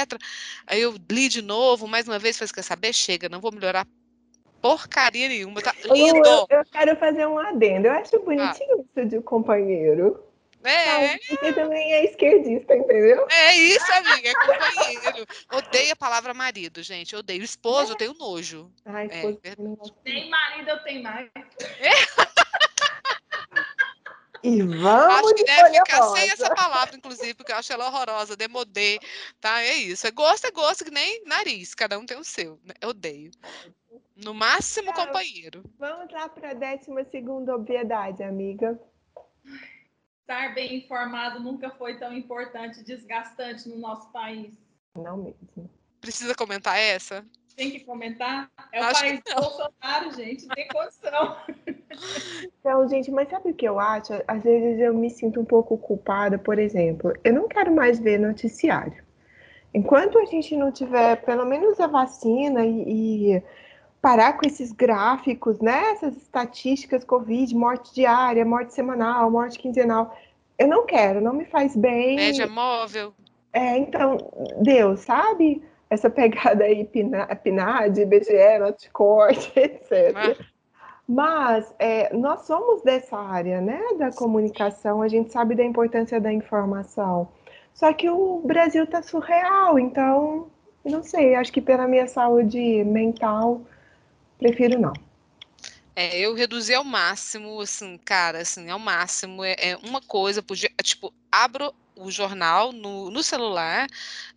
Aí 0.67 0.81
eu 0.81 0.95
li 1.11 1.29
de 1.29 1.43
novo, 1.43 1.89
mais 1.89 2.07
uma 2.07 2.21
vez, 2.21 2.39
falei, 2.39 2.53
quer 2.55 2.63
saber? 2.63 2.93
Chega, 2.93 3.29
não 3.29 3.41
vou 3.41 3.53
melhorar 3.53 3.85
porcaria 4.63 5.29
nenhuma, 5.29 5.61
tá 5.61 5.75
lindo. 5.93 6.27
Eu, 6.27 6.47
eu 6.49 6.65
quero 6.73 6.97
fazer 6.97 7.27
um 7.27 7.39
adendo, 7.39 7.89
eu 7.89 7.93
acho 7.93 8.19
bonitinho 8.21 8.79
ah. 8.79 9.01
isso 9.01 9.09
de 9.09 9.21
companheiro. 9.21 10.23
É. 10.65 11.19
Você 11.19 11.53
também 11.53 11.93
é 11.93 12.05
esquerdista, 12.07 12.75
entendeu? 12.75 13.27
É 13.31 13.55
isso, 13.55 13.93
amiga, 13.93 14.31
é 14.31 14.35
companheiro. 14.35 15.27
Odeio 15.53 15.93
a 15.93 15.97
palavra 15.97 16.33
marido, 16.33 16.83
gente. 16.83 17.15
Odeio. 17.15 17.43
Esposo, 17.43 17.93
eu 17.93 17.97
tenho 17.97 18.15
nojo. 18.15 18.73
Ai, 18.87 19.09
é, 19.11 19.17
esposo. 19.17 19.41
É, 19.45 19.55
tem 20.03 20.31
marido, 20.31 20.71
eu 20.71 20.83
tenho 20.83 21.03
mais. 21.03 21.31
É. 21.81 21.91
E 24.43 24.61
vamos 24.61 25.15
acho 25.15 25.35
que 25.35 25.45
deve 25.45 25.73
ficar 25.73 26.03
sem 26.09 26.31
essa 26.31 26.55
palavra, 26.55 26.95
inclusive, 26.95 27.33
porque 27.33 27.51
eu 27.51 27.57
acho 27.57 27.73
ela 27.73 27.89
horrorosa, 27.89 28.37
demodê, 28.37 28.99
tá? 29.41 29.63
É 29.63 29.75
isso. 29.75 30.07
É 30.07 30.11
gosto, 30.11 30.47
é 30.47 30.51
gosto, 30.51 30.85
que 30.85 30.91
nem 30.91 31.25
nariz, 31.25 31.75
cada 31.75 31.99
um 31.99 32.05
tem 32.05 32.19
o 32.19 32.25
seu. 32.25 32.61
Né? 32.63 32.75
Eu 32.79 32.91
odeio. 32.91 33.31
No 34.15 34.35
máximo, 34.35 34.91
é, 34.91 34.93
companheiro. 34.93 35.65
Vamos 35.79 36.13
lá 36.13 36.29
para 36.29 36.51
a 36.51 36.55
décima 36.55 37.05
segunda 37.05 37.55
obviedade, 37.55 38.23
amiga 38.23 38.79
estar 40.25 40.55
bem 40.55 40.77
informado 40.77 41.39
nunca 41.39 41.71
foi 41.71 41.99
tão 41.99 42.13
importante 42.13 42.81
e 42.81 42.85
desgastante 42.85 43.69
no 43.69 43.77
nosso 43.77 44.11
país. 44.11 44.55
Não 44.97 45.19
mesmo. 45.19 45.71
Precisa 46.01 46.35
comentar 46.35 46.79
essa? 46.79 47.25
Tem 47.55 47.71
que 47.71 47.81
comentar? 47.81 48.51
É 48.73 48.81
o 48.81 48.85
Acho 48.85 49.01
país 49.01 49.21
do 49.21 49.35
Bolsonaro, 49.35 50.11
gente, 50.17 50.49
tem 50.49 50.69
condição. 50.69 51.37
Então, 52.59 52.89
gente, 52.89 53.09
mas 53.13 53.29
sabe 53.29 53.51
o 53.51 53.55
que 53.55 53.69
eu 53.69 53.79
acho? 53.79 54.15
Às 54.27 54.43
vezes 54.43 54.81
eu 54.81 54.93
me 54.93 55.09
sinto 55.09 55.41
um 55.41 55.45
pouco 55.45 55.79
culpada, 55.79 56.37
por 56.37 56.59
exemplo, 56.59 57.13
eu 57.23 57.33
não 57.33 57.47
quero 57.47 57.73
mais 57.73 58.01
ver 58.01 58.19
noticiário. 58.19 59.05
Enquanto 59.73 60.19
a 60.19 60.25
gente 60.25 60.57
não 60.57 60.73
tiver 60.73 61.23
pelo 61.25 61.45
menos 61.45 61.79
a 61.79 61.87
vacina 61.87 62.67
e, 62.67 63.35
e 63.37 63.43
parar 64.05 64.35
com 64.35 64.47
esses 64.47 64.71
gráficos, 64.71 65.61
né? 65.61 65.93
Essas 65.93 66.15
estatísticas 66.15 67.03
Covid, 67.05 67.55
morte 67.55 67.95
diária, 67.95 68.45
morte 68.45 68.75
semanal, 68.75 69.31
morte 69.31 69.59
quinzenal. 69.59 70.15
Eu 70.59 70.69
não 70.69 70.85
quero, 70.85 71.23
não 71.23 71.33
me 71.33 71.47
faz 71.47 71.75
bem. 71.75 72.17
Média 72.17 72.47
móvel. 72.47 73.15
É, 73.51 73.79
então, 73.79 74.19
Deus, 74.61 75.01
sabe? 75.01 75.63
Essa 75.89 76.11
pegada 76.11 76.65
aí, 76.65 76.85
PNAD, 76.85 78.03
IBGE, 78.03 78.59
Noticorte, 78.61 79.51
etc. 79.59 80.15
Ah. 80.15 80.45
Mas 81.09 81.75
é, 81.79 82.15
nós 82.15 82.43
somos 82.43 82.83
dessa 82.83 83.17
área, 83.17 83.63
né, 83.63 83.81
da 83.99 84.11
comunicação, 84.11 85.01
a 85.01 85.09
gente 85.09 85.33
sabe 85.33 85.55
da 85.55 85.65
importância 85.65 86.21
da 86.21 86.31
informação. 86.33 87.29
Só 87.73 87.91
que 87.95 88.11
o 88.11 88.43
Brasil 88.45 88.85
está 88.85 89.01
surreal, 89.01 89.79
então, 89.79 90.49
não 90.85 91.03
sei, 91.03 91.35
acho 91.35 91.51
que 91.51 91.63
pela 91.63 91.89
minha 91.89 92.07
saúde 92.07 92.85
mental, 92.85 93.63
prefiro 94.39 94.81
não. 94.81 94.93
É, 95.97 96.19
eu 96.19 96.35
reduzi 96.35 96.75
ao 96.75 96.83
máximo, 96.83 97.61
assim, 97.61 97.97
cara, 97.99 98.41
assim, 98.41 98.69
ao 98.69 98.79
máximo. 98.79 99.45
É, 99.45 99.55
é 99.59 99.77
uma 99.77 100.01
coisa 100.01 100.43
por 100.43 100.57
dia, 100.57 100.71
tipo, 100.83 101.13
abro 101.31 101.73
o 101.97 102.11
jornal 102.11 102.73
no, 102.73 103.11
no 103.11 103.23
celular 103.23 103.87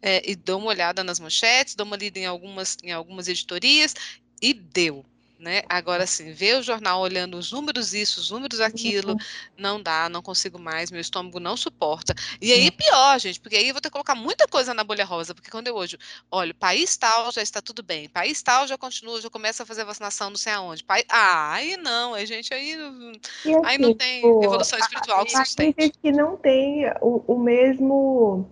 é, 0.02 0.22
e 0.30 0.36
dou 0.36 0.60
uma 0.60 0.70
olhada 0.70 1.04
nas 1.04 1.20
manchetes, 1.20 1.76
dou 1.76 1.86
uma 1.86 1.98
lida 1.98 2.20
em 2.20 2.26
algumas, 2.26 2.78
em 2.84 2.92
algumas 2.92 3.28
editorias 3.28 3.96
e 4.42 4.54
deu. 4.54 5.04
Né? 5.40 5.62
Agora, 5.70 6.04
assim, 6.04 6.34
ver 6.34 6.58
o 6.58 6.64
jornal 6.64 7.00
olhando 7.00 7.38
os 7.38 7.52
números 7.52 7.94
isso, 7.94 8.20
os 8.20 8.32
números 8.32 8.60
aquilo, 8.60 9.12
uhum. 9.12 9.18
não 9.56 9.82
dá, 9.82 10.10
não 10.10 10.20
consigo 10.20 10.58
mais, 10.58 10.90
meu 10.90 11.00
estômago 11.00 11.40
não 11.40 11.56
suporta. 11.56 12.16
E 12.42 12.52
aí, 12.52 12.72
pior, 12.72 13.20
gente, 13.20 13.40
porque 13.40 13.56
aí 13.56 13.68
eu 13.68 13.74
vou 13.74 13.80
ter 13.80 13.90
que 13.90 13.94
colocar 13.94 14.16
muita 14.16 14.48
coisa 14.48 14.74
na 14.74 14.84
bolha 14.84 15.06
rosa, 15.06 15.36
porque 15.36 15.52
quando 15.52 15.68
eu 15.68 15.76
hoje, 15.76 15.96
olha, 16.32 16.56
país 16.56 16.98
tal 16.98 17.32
já 17.32 17.44
está 17.44 17.62
tudo 17.62 17.84
bem, 17.84 18.10
país 18.10 18.42
tal 18.42 18.66
já 18.66 18.80
continua, 18.80 19.22
já 19.22 19.30
começa 19.30 19.62
a 19.62 19.66
fazer 19.66 19.86
vacinação 19.86 20.32
não 20.32 20.38
sei 20.38 20.54
aonde. 20.54 20.84
País... 20.84 21.06
Ah, 21.08 21.54
aí 21.54 21.78
não, 21.78 22.16
aí, 22.16 22.26
gente, 22.26 22.52
aí, 22.52 22.74
assim, 22.74 23.62
aí 23.64 23.78
não 23.78 23.94
tem 23.94 24.22
tipo, 24.22 24.44
evolução 24.44 24.80
espiritual 24.80 25.24
que 25.24 25.38
sustente. 25.38 25.76
Tem 25.76 25.86
gente 25.86 26.00
que 26.00 26.12
não 26.12 26.36
tem 26.36 26.86
o, 27.00 27.24
o 27.28 27.38
mesmo 27.38 28.50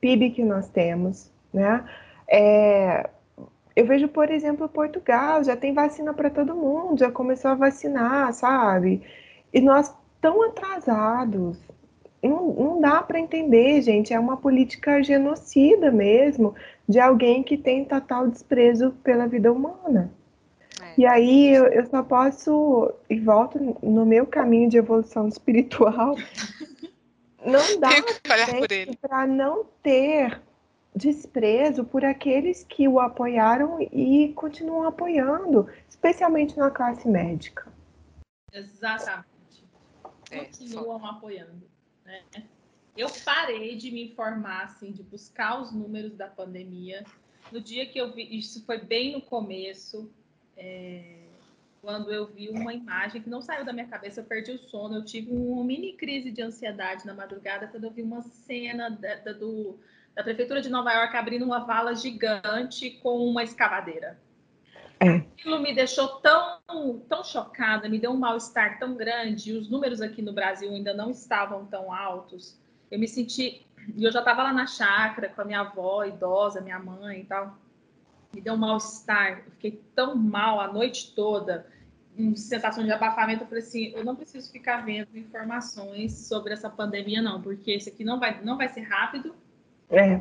PIB 0.00 0.30
que 0.30 0.42
nós 0.42 0.68
temos, 0.68 1.30
né? 1.52 1.88
É, 2.28 3.08
eu 3.78 3.86
vejo, 3.86 4.08
por 4.08 4.28
exemplo, 4.28 4.68
Portugal, 4.68 5.44
já 5.44 5.56
tem 5.56 5.72
vacina 5.72 6.12
para 6.12 6.28
todo 6.28 6.52
mundo, 6.52 6.98
já 6.98 7.12
começou 7.12 7.52
a 7.52 7.54
vacinar, 7.54 8.32
sabe? 8.32 9.00
E 9.54 9.60
nós 9.60 9.94
tão 10.20 10.42
atrasados. 10.42 11.56
Não, 12.20 12.52
não 12.54 12.80
dá 12.80 13.00
para 13.00 13.20
entender, 13.20 13.80
gente. 13.80 14.12
É 14.12 14.18
uma 14.18 14.36
política 14.36 15.00
genocida 15.00 15.92
mesmo, 15.92 16.56
de 16.88 16.98
alguém 16.98 17.44
que 17.44 17.56
tem 17.56 17.84
total 17.84 18.26
desprezo 18.26 18.90
pela 19.04 19.28
vida 19.28 19.52
humana. 19.52 20.10
É. 20.82 20.94
E 20.98 21.06
aí 21.06 21.54
eu, 21.54 21.66
eu 21.66 21.86
só 21.86 22.02
posso, 22.02 22.92
e 23.08 23.20
volto 23.20 23.78
no 23.80 24.04
meu 24.04 24.26
caminho 24.26 24.68
de 24.68 24.76
evolução 24.76 25.28
espiritual, 25.30 26.16
não 27.46 27.78
dá 27.78 27.90
para 29.00 29.24
não 29.24 29.64
ter 29.84 30.47
desprezo 30.98 31.84
por 31.84 32.04
aqueles 32.04 32.64
que 32.64 32.88
o 32.88 32.98
apoiaram 32.98 33.80
e 33.80 34.32
continuam 34.34 34.86
apoiando, 34.86 35.68
especialmente 35.88 36.58
na 36.58 36.70
classe 36.70 37.08
médica. 37.08 37.72
Exatamente. 38.52 39.64
É, 40.30 40.44
continuam 40.44 41.06
apoiando. 41.06 41.62
Né? 42.04 42.22
Eu 42.96 43.08
parei 43.24 43.76
de 43.76 43.90
me 43.92 44.10
informar, 44.10 44.64
assim, 44.64 44.90
de 44.90 45.02
buscar 45.04 45.62
os 45.62 45.72
números 45.72 46.16
da 46.16 46.26
pandemia. 46.26 47.04
No 47.52 47.60
dia 47.60 47.86
que 47.86 47.98
eu 47.98 48.12
vi, 48.12 48.36
isso 48.36 48.64
foi 48.66 48.78
bem 48.78 49.12
no 49.12 49.22
começo, 49.22 50.12
é, 50.56 51.28
quando 51.80 52.12
eu 52.12 52.26
vi 52.26 52.48
uma 52.48 52.74
imagem 52.74 53.22
que 53.22 53.30
não 53.30 53.40
saiu 53.40 53.64
da 53.64 53.72
minha 53.72 53.86
cabeça, 53.86 54.20
eu 54.20 54.24
perdi 54.24 54.50
o 54.50 54.58
sono, 54.58 54.96
eu 54.96 55.04
tive 55.04 55.30
uma 55.30 55.64
mini 55.64 55.92
crise 55.92 56.30
de 56.30 56.42
ansiedade 56.42 57.06
na 57.06 57.14
madrugada 57.14 57.68
quando 57.68 57.84
eu 57.84 57.90
vi 57.90 58.02
uma 58.02 58.20
cena 58.20 58.90
da, 58.90 59.14
da, 59.14 59.32
do 59.32 59.78
da 60.18 60.24
prefeitura 60.24 60.60
de 60.60 60.68
Nova 60.68 60.92
York 60.92 61.16
abrindo 61.16 61.44
uma 61.44 61.60
vala 61.60 61.94
gigante 61.94 62.90
com 63.00 63.24
uma 63.24 63.44
escavadeira. 63.44 64.18
É. 64.98 65.18
Aquilo 65.18 65.60
me 65.60 65.72
deixou 65.72 66.08
tão, 66.16 66.58
tão 67.08 67.22
chocada, 67.22 67.88
me 67.88 68.00
deu 68.00 68.10
um 68.10 68.16
mal-estar 68.16 68.80
tão 68.80 68.96
grande. 68.96 69.52
Os 69.52 69.70
números 69.70 70.00
aqui 70.00 70.20
no 70.20 70.32
Brasil 70.32 70.72
ainda 70.72 70.92
não 70.92 71.08
estavam 71.12 71.66
tão 71.66 71.94
altos. 71.94 72.58
Eu 72.90 72.98
me 72.98 73.06
senti. 73.06 73.64
E 73.96 74.02
eu 74.02 74.10
já 74.10 74.18
estava 74.18 74.42
lá 74.42 74.52
na 74.52 74.66
chácara 74.66 75.28
com 75.28 75.40
a 75.40 75.44
minha 75.44 75.60
avó 75.60 76.04
idosa, 76.04 76.60
minha 76.60 76.80
mãe 76.80 77.20
e 77.20 77.24
tal. 77.24 77.56
Me 78.34 78.40
deu 78.40 78.54
um 78.54 78.58
mal-estar. 78.58 79.44
Fiquei 79.52 79.80
tão 79.94 80.16
mal 80.16 80.60
a 80.60 80.66
noite 80.66 81.14
toda, 81.14 81.64
uma 82.18 82.34
sensação 82.34 82.82
de 82.82 82.90
abafamento. 82.90 83.44
Eu 83.44 83.46
falei 83.46 83.62
assim: 83.62 83.92
eu 83.94 84.04
não 84.04 84.16
preciso 84.16 84.50
ficar 84.50 84.84
vendo 84.84 85.16
informações 85.16 86.26
sobre 86.26 86.54
essa 86.54 86.68
pandemia, 86.68 87.22
não, 87.22 87.40
porque 87.40 87.76
isso 87.76 87.88
aqui 87.88 88.02
não 88.02 88.18
vai, 88.18 88.42
não 88.42 88.56
vai 88.56 88.68
ser 88.68 88.80
rápido 88.80 89.32
é. 89.90 90.20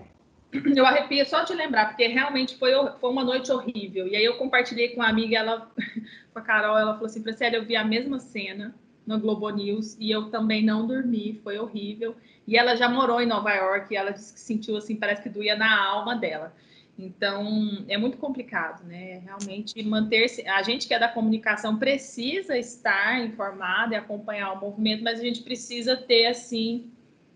Eu 0.75 0.85
arrepio 0.85 1.25
só 1.25 1.43
de 1.43 1.53
lembrar, 1.53 1.87
porque 1.87 2.07
realmente 2.07 2.57
foi, 2.57 2.71
foi 2.99 3.09
uma 3.09 3.23
noite 3.23 3.51
horrível. 3.51 4.07
E 4.07 4.15
aí 4.15 4.23
eu 4.23 4.37
compartilhei 4.37 4.89
com 4.89 5.01
uma 5.01 5.09
amiga, 5.09 5.37
ela, 5.37 5.71
com 6.33 6.39
a 6.39 6.41
Carol, 6.41 6.77
ela 6.77 6.93
falou 6.93 7.07
assim, 7.07 7.21
Franciele, 7.21 7.57
eu 7.57 7.65
vi 7.65 7.75
a 7.75 7.83
mesma 7.83 8.19
cena 8.19 8.73
no 9.05 9.19
Globo 9.19 9.49
News 9.49 9.95
e 9.99 10.09
eu 10.09 10.29
também 10.29 10.63
não 10.63 10.87
dormi, 10.87 11.39
foi 11.43 11.57
horrível. 11.57 12.15
E 12.47 12.57
ela 12.57 12.75
já 12.75 12.87
morou 12.87 13.21
em 13.21 13.25
Nova 13.25 13.53
York 13.53 13.93
e 13.93 13.97
ela 13.97 14.11
disse 14.11 14.33
que 14.33 14.39
sentiu 14.39 14.77
assim, 14.77 14.95
parece 14.95 15.21
que 15.21 15.29
doía 15.29 15.55
na 15.55 15.85
alma 15.85 16.15
dela. 16.15 16.53
Então, 16.97 17.85
é 17.87 17.97
muito 17.97 18.17
complicado, 18.17 18.83
né? 18.85 19.21
Realmente 19.23 19.81
manter-se. 19.83 20.47
A 20.47 20.63
gente 20.63 20.87
que 20.87 20.93
é 20.93 20.99
da 20.99 21.07
comunicação 21.07 21.77
precisa 21.77 22.57
estar 22.57 23.23
informado 23.23 23.93
e 23.93 23.95
acompanhar 23.95 24.53
o 24.53 24.59
movimento, 24.59 25.03
mas 25.03 25.19
a 25.19 25.23
gente 25.23 25.43
precisa 25.43 25.95
ter, 25.95 26.25
assim, 26.25 26.89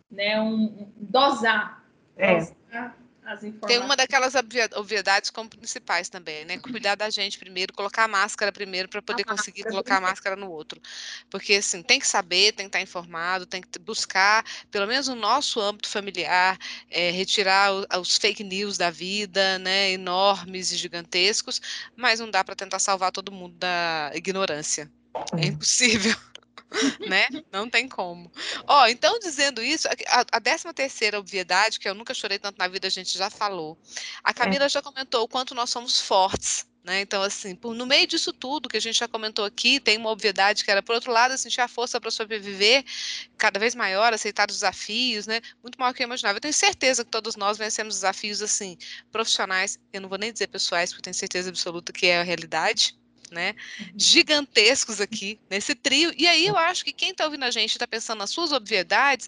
né, 0.10 0.42
um, 0.42 0.64
um 0.64 0.92
dosar 0.98 1.81
é. 2.22 2.92
Tem 3.66 3.80
uma 3.80 3.96
daquelas 3.96 4.34
obviedades 4.76 5.30
como 5.30 5.50
principais 5.50 6.10
também, 6.10 6.44
né? 6.44 6.58
Cuidar 6.58 6.96
da 6.96 7.10
gente 7.10 7.38
primeiro, 7.38 7.72
colocar 7.72 8.04
a 8.04 8.08
máscara 8.08 8.52
primeiro 8.52 8.90
para 8.90 9.02
poder 9.02 9.22
a 9.22 9.26
conseguir 9.26 9.64
colocar 9.64 9.98
a 9.98 10.02
máscara 10.02 10.36
no 10.36 10.50
outro. 10.50 10.82
Porque, 11.30 11.54
assim, 11.54 11.82
tem 11.82 12.00
que 12.00 12.08
saber, 12.08 12.52
tem 12.52 12.66
que 12.66 12.70
estar 12.70 12.82
informado, 12.82 13.46
tem 13.46 13.62
que 13.62 13.80
buscar, 13.80 14.44
pelo 14.70 14.88
menos 14.88 15.08
no 15.08 15.16
nosso 15.16 15.62
âmbito 15.62 15.88
familiar, 15.88 16.58
é, 16.90 17.12
retirar 17.12 17.74
o, 17.74 17.86
os 18.02 18.18
fake 18.18 18.44
news 18.44 18.78
da 18.78 18.90
vida, 18.90 19.58
né? 19.60 19.92
Enormes 19.92 20.72
e 20.72 20.78
gigantescos, 20.78 21.62
mas 21.96 22.20
não 22.20 22.30
dá 22.30 22.44
para 22.44 22.56
tentar 22.56 22.80
salvar 22.80 23.12
todo 23.12 23.32
mundo 23.32 23.56
da 23.56 24.12
ignorância. 24.14 24.92
É 25.38 25.46
impossível. 25.46 26.16
Né? 27.08 27.28
Não 27.52 27.70
tem 27.70 27.88
como. 27.88 28.32
Ó, 28.68 28.88
então 28.88 29.20
dizendo 29.20 29.62
isso, 29.62 29.88
a, 29.88 30.26
a 30.32 30.40
décima 30.40 30.74
terceira 30.74 31.20
obviedade, 31.20 31.80
que 31.80 31.88
eu 31.88 31.96
nunca 31.96 32.14
chorei 32.14 32.40
tanto 32.40 32.58
na 32.58 32.68
vida, 32.68 32.88
a 32.88 32.92
gente 32.92 33.18
já 33.18 33.30
falou. 33.30 33.78
A 34.24 34.32
é. 34.32 34.34
Camila 34.34 34.66
é. 34.66 34.70
já 34.70 34.82
comentou 34.82 35.24
o 35.24 35.28
quanto 35.28 35.54
nós 35.54 35.70
somos 35.70 36.00
fortes. 36.00 36.66
Né? 36.84 37.02
Então, 37.02 37.22
assim, 37.22 37.56
por, 37.56 37.76
no 37.76 37.86
meio 37.86 38.08
disso 38.08 38.34
tudo 38.34 38.68
que 38.68 38.78
a 38.78 38.82
gente 38.82 38.98
já 38.98 39.08
comentou 39.08 39.46
aqui, 39.46 39.80
tem 39.80 39.98
uma 39.98 40.10
obviedade 40.10 40.64
que 40.66 40.72
era, 40.72 40.82
por 40.82 40.96
outro 40.96 41.12
lado, 41.12 41.38
sentir 41.38 41.62
a 41.62 41.68
força 41.68 42.02
para 42.02 42.10
sobreviver 42.10 42.84
cada 43.38 43.60
vez 43.60 43.76
maior, 43.76 44.14
aceitar 44.14 44.50
os 44.50 44.56
desafios, 44.56 45.28
né? 45.28 45.42
Muito 45.62 45.80
maior 45.80 45.94
que 45.94 46.02
eu 46.02 46.06
imaginava. 46.06 46.38
Eu 46.38 46.42
tenho 46.42 46.54
certeza 46.54 47.06
que 47.06 47.12
todos 47.12 47.36
nós 47.36 47.58
vencemos 47.58 47.96
desafios, 47.96 48.42
assim, 48.42 48.78
profissionais, 49.12 49.78
eu 49.94 50.02
não 50.02 50.10
vou 50.10 50.18
nem 50.18 50.34
dizer 50.34 50.48
pessoais, 50.48 50.90
porque 50.90 51.02
eu 51.02 51.04
tenho 51.04 51.14
certeza 51.14 51.50
absoluta 51.50 51.94
que 51.94 52.08
é 52.08 52.20
a 52.20 52.24
realidade, 52.24 52.96
né? 53.32 53.56
Uhum. 53.80 53.88
Gigantescos 53.96 55.00
aqui 55.00 55.40
nesse 55.50 55.74
trio. 55.74 56.14
E 56.18 56.28
aí 56.28 56.46
eu 56.46 56.58
acho 56.58 56.84
que 56.84 56.94
quem 56.94 57.12
está 57.12 57.26
ouvindo 57.26 57.44
a 57.44 57.52
gente 57.52 57.72
está 57.72 57.88
pensando 57.88 58.20
nas 58.20 58.30
suas 58.30 58.52
obviedades, 58.52 59.28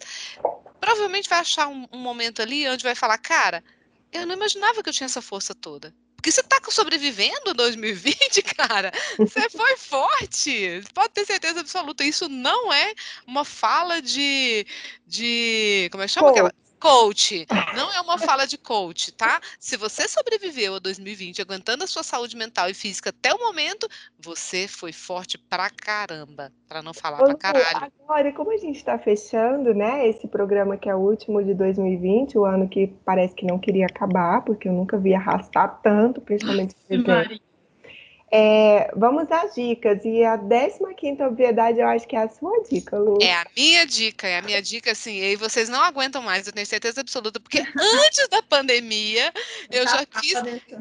provavelmente 0.79 1.29
vai 1.29 1.39
achar 1.39 1.67
um, 1.67 1.87
um, 1.91 1.97
momento 1.97 2.41
ali 2.41 2.67
onde 2.67 2.83
vai 2.83 2.93
falar, 2.93 3.17
cara, 3.17 3.63
eu 4.11 4.27
não 4.27 4.35
imaginava 4.35 4.83
que 4.83 4.89
eu 4.89 4.93
tinha 4.93 5.05
essa 5.05 5.21
força 5.21 5.55
toda. 5.55 5.93
Porque 6.17 6.31
você 6.31 6.41
está 6.41 6.57
sobrevivendo 6.69 7.51
em 7.51 7.53
2020, 7.53 8.41
cara. 8.55 8.93
Você 9.17 9.49
foi 9.49 9.75
forte. 9.75 10.81
Pode 10.93 11.09
ter 11.09 11.25
certeza 11.25 11.59
absoluta. 11.59 12.03
Isso 12.03 12.29
não 12.29 12.71
é 12.71 12.93
uma 13.27 13.43
fala 13.43 14.01
de. 14.01 14.65
de 15.05 15.89
como 15.91 16.01
é 16.01 16.05
que 16.05 16.13
chama? 16.13 16.27
Pô, 16.27 16.31
aquela? 16.31 16.62
Coach, 16.83 17.47
não 17.77 17.93
é 17.93 18.01
uma 18.01 18.17
fala 18.17 18.45
de 18.45 18.57
coach, 18.57 19.13
tá? 19.13 19.39
Se 19.57 19.77
você 19.77 20.05
sobreviveu 20.05 20.75
a 20.75 20.79
2020 20.79 21.41
aguentando 21.41 21.85
a 21.85 21.87
sua 21.87 22.03
saúde 22.03 22.35
mental 22.35 22.69
e 22.69 22.73
física 22.73 23.09
até 23.09 23.33
o 23.33 23.39
momento, 23.39 23.87
você 24.19 24.67
foi 24.67 24.91
forte 24.91 25.37
pra 25.37 25.69
caramba, 25.69 26.51
para 26.67 26.81
não 26.81 26.93
falar 26.93 27.21
Ô, 27.21 27.23
pra 27.23 27.35
caralho. 27.35 27.89
Agora, 28.03 28.33
como 28.33 28.51
a 28.51 28.57
gente 28.57 28.75
está 28.75 28.99
fechando, 28.99 29.73
né, 29.73 30.05
esse 30.09 30.27
programa 30.27 30.75
que 30.75 30.89
é 30.89 30.93
o 30.93 30.99
último 30.99 31.41
de 31.41 31.53
2020, 31.53 32.37
o 32.37 32.43
ano 32.43 32.67
que 32.67 32.87
parece 33.05 33.33
que 33.33 33.45
não 33.45 33.57
queria 33.57 33.85
acabar, 33.85 34.41
porque 34.41 34.67
eu 34.67 34.73
nunca 34.73 34.97
vi 34.97 35.15
arrastar 35.15 35.79
tanto, 35.81 36.19
principalmente. 36.19 36.75
É, 38.35 38.89
vamos 38.95 39.31
às 39.31 39.53
dicas. 39.53 40.03
E 40.03 40.23
a 40.23 40.39
15 40.39 41.21
obviedade, 41.21 41.79
eu 41.79 41.87
acho 41.87 42.07
que 42.07 42.15
é 42.15 42.23
a 42.23 42.27
sua 42.27 42.63
dica, 42.67 42.97
Lu. 42.97 43.19
É 43.21 43.31
a 43.31 43.45
minha 43.55 43.85
dica, 43.85 44.27
é 44.27 44.39
a 44.39 44.41
minha 44.41 44.59
dica, 44.59 44.91
assim. 44.91 45.21
E 45.21 45.35
vocês 45.35 45.69
não 45.69 45.79
aguentam 45.79 46.19
mais, 46.23 46.47
eu 46.47 46.53
tenho 46.53 46.65
certeza 46.65 47.01
absoluta, 47.01 47.39
porque 47.39 47.59
antes 47.59 48.27
da 48.29 48.41
pandemia, 48.41 49.31
eu 49.69 49.83
já, 49.83 50.03
fiz. 50.19 50.33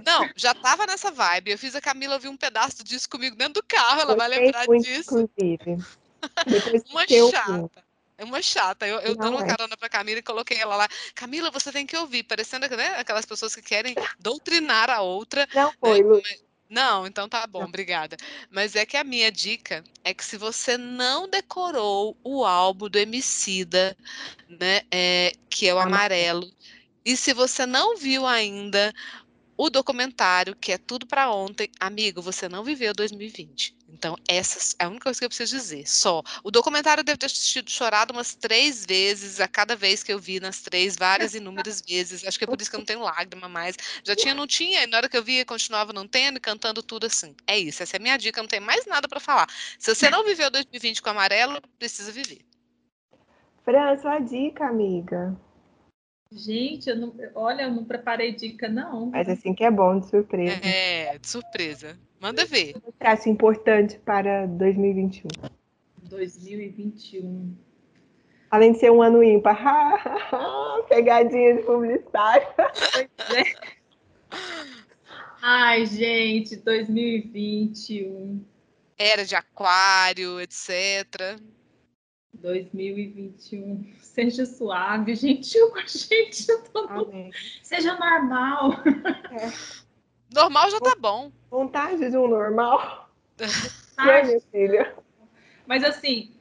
Não, 0.06 0.26
já 0.34 0.52
estava 0.52 0.86
nessa 0.86 1.10
vibe. 1.10 1.50
Eu 1.50 1.58
fiz 1.58 1.76
a 1.76 1.80
Camila 1.82 2.14
ouvir 2.14 2.28
um 2.28 2.38
pedaço 2.38 2.82
disso 2.82 3.06
comigo 3.06 3.36
dentro 3.36 3.60
do 3.60 3.62
carro, 3.64 4.00
ela 4.00 4.16
vai 4.16 4.28
lembrar 4.28 4.66
muito, 4.66 4.84
disso. 4.84 5.20
Inclusive. 5.20 5.76
Uma 6.90 7.06
chata. 7.06 7.84
é 8.16 8.24
uma 8.24 8.40
chata. 8.40 8.86
Eu, 8.86 9.00
eu 9.00 9.16
dando 9.16 9.36
uma 9.36 9.44
é. 9.44 9.46
carona 9.48 9.76
pra 9.76 9.88
Camila 9.88 10.20
e 10.20 10.22
coloquei 10.22 10.56
ela 10.56 10.76
lá. 10.76 10.88
Camila, 11.14 11.50
você 11.50 11.72
tem 11.72 11.84
que 11.84 11.96
ouvir, 11.96 12.22
parecendo 12.22 12.66
né, 12.76 12.94
aquelas 12.96 13.26
pessoas 13.26 13.54
que 13.54 13.60
querem 13.60 13.94
doutrinar 14.20 14.88
a 14.88 15.02
outra. 15.02 15.48
Não 15.52 15.70
né, 15.70 15.76
foi, 15.80 16.02
né? 16.02 16.22
Não, 16.72 17.06
então 17.06 17.28
tá 17.28 17.46
bom, 17.46 17.64
obrigada. 17.64 18.16
Mas 18.50 18.74
é 18.74 18.86
que 18.86 18.96
a 18.96 19.04
minha 19.04 19.30
dica 19.30 19.84
é 20.02 20.14
que 20.14 20.24
se 20.24 20.38
você 20.38 20.78
não 20.78 21.28
decorou 21.28 22.16
o 22.24 22.46
álbum 22.46 22.88
do 22.88 22.98
Emicida, 22.98 23.94
né, 24.48 24.80
é, 24.90 25.34
que 25.50 25.68
é 25.68 25.74
o 25.74 25.78
amarelo, 25.78 26.50
e 27.04 27.14
se 27.14 27.34
você 27.34 27.66
não 27.66 27.98
viu 27.98 28.26
ainda 28.26 28.90
o 29.64 29.70
documentário, 29.70 30.56
que 30.56 30.72
é 30.72 30.76
tudo 30.76 31.06
para 31.06 31.30
ontem, 31.30 31.70
amigo, 31.78 32.20
você 32.20 32.48
não 32.48 32.64
viveu 32.64 32.92
2020. 32.92 33.76
Então, 33.88 34.16
essa 34.26 34.74
é 34.76 34.84
a 34.84 34.88
única 34.88 35.04
coisa 35.04 35.20
que 35.20 35.24
eu 35.24 35.28
preciso 35.28 35.56
dizer. 35.56 35.88
Só. 35.88 36.20
O 36.42 36.50
documentário 36.50 37.04
deve 37.04 37.18
ter 37.18 37.30
sido 37.30 37.70
chorado 37.70 38.12
umas 38.12 38.34
três 38.34 38.84
vezes, 38.84 39.38
a 39.38 39.46
cada 39.46 39.76
vez 39.76 40.02
que 40.02 40.12
eu 40.12 40.18
vi, 40.18 40.40
nas 40.40 40.62
três, 40.62 40.96
várias 40.96 41.36
inúmeras 41.36 41.80
vezes. 41.88 42.26
Acho 42.26 42.38
que 42.38 42.44
é 42.44 42.48
por 42.48 42.60
isso 42.60 42.68
que 42.68 42.74
eu 42.74 42.80
não 42.80 42.84
tenho 42.84 43.02
lágrima 43.02 43.48
mais. 43.48 43.76
Já 44.02 44.16
tinha, 44.16 44.34
não 44.34 44.48
tinha, 44.48 44.82
e 44.82 44.86
na 44.88 44.96
hora 44.96 45.08
que 45.08 45.16
eu 45.16 45.22
via, 45.22 45.44
continuava 45.44 45.92
não 45.92 46.08
tendo, 46.08 46.38
e 46.38 46.40
cantando 46.40 46.82
tudo 46.82 47.06
assim. 47.06 47.32
É 47.46 47.56
isso, 47.56 47.84
essa 47.84 47.96
é 47.96 47.98
a 47.98 48.02
minha 48.02 48.16
dica, 48.16 48.42
não 48.42 48.48
tem 48.48 48.58
mais 48.58 48.84
nada 48.86 49.06
para 49.06 49.20
falar. 49.20 49.46
Se 49.78 49.94
você 49.94 50.10
não 50.10 50.24
viveu 50.24 50.50
2020 50.50 51.00
com 51.00 51.10
amarelo, 51.10 51.60
precisa 51.78 52.10
viver. 52.10 52.44
Fran, 53.64 53.96
sua 53.98 54.18
dica, 54.18 54.66
amiga. 54.66 55.38
Gente, 56.34 56.88
eu 56.88 56.96
não, 56.96 57.14
olha, 57.34 57.62
eu 57.62 57.70
não 57.70 57.84
preparei 57.84 58.32
dica, 58.32 58.68
não. 58.68 59.06
Mas 59.06 59.28
assim 59.28 59.54
que 59.54 59.64
é 59.64 59.70
bom, 59.70 59.98
de 59.98 60.08
surpresa. 60.08 60.60
É, 60.66 61.18
de 61.18 61.28
surpresa. 61.28 61.98
Manda 62.20 62.44
ver. 62.46 62.74
Um 62.86 62.92
traço 62.92 63.28
importante 63.28 63.98
para 63.98 64.46
2021. 64.46 65.28
2021. 66.08 67.54
Além 68.50 68.72
de 68.72 68.78
ser 68.78 68.90
um 68.90 69.02
ano 69.02 69.22
ímpar. 69.22 69.58
Pegadinha 70.88 71.56
de 71.56 71.62
publicitário. 71.62 72.46
É. 72.98 73.72
Ai, 75.42 75.84
gente, 75.86 76.56
2021. 76.56 78.44
Era 78.96 79.24
de 79.24 79.34
aquário, 79.34 80.40
etc. 80.40 81.38
2021. 82.42 83.94
Seja 84.02 84.44
suave, 84.44 85.14
gentil 85.14 85.70
com 85.70 85.78
a 85.78 85.86
gente. 85.86 86.46
Seja 87.62 87.94
normal. 87.94 88.72
É. 89.30 89.50
Normal 90.34 90.70
já 90.70 90.80
tá 90.80 90.94
bom. 90.98 91.30
Vontade 91.50 92.10
de 92.10 92.16
um 92.16 92.28
normal. 92.28 93.10
Ai, 93.96 94.24
minha 94.24 94.40
filha. 94.50 94.94
Mas 95.66 95.84
assim, 95.84 96.34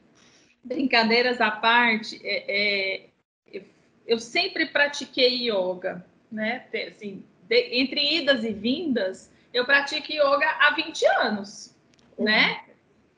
brincadeiras 0.64 1.40
à 1.40 1.50
parte, 1.50 2.20
é, 2.24 3.06
é, 3.54 3.62
eu 4.06 4.18
sempre 4.18 4.66
pratiquei 4.66 5.48
yoga, 5.48 6.04
né? 6.30 6.66
Assim, 6.88 7.24
de, 7.48 7.80
entre 7.80 8.18
idas 8.18 8.44
e 8.44 8.52
vindas, 8.52 9.30
eu 9.52 9.64
pratico 9.64 10.10
yoga 10.10 10.48
há 10.60 10.74
20 10.74 11.06
anos, 11.20 11.74
uhum. 12.16 12.24
né? 12.24 12.64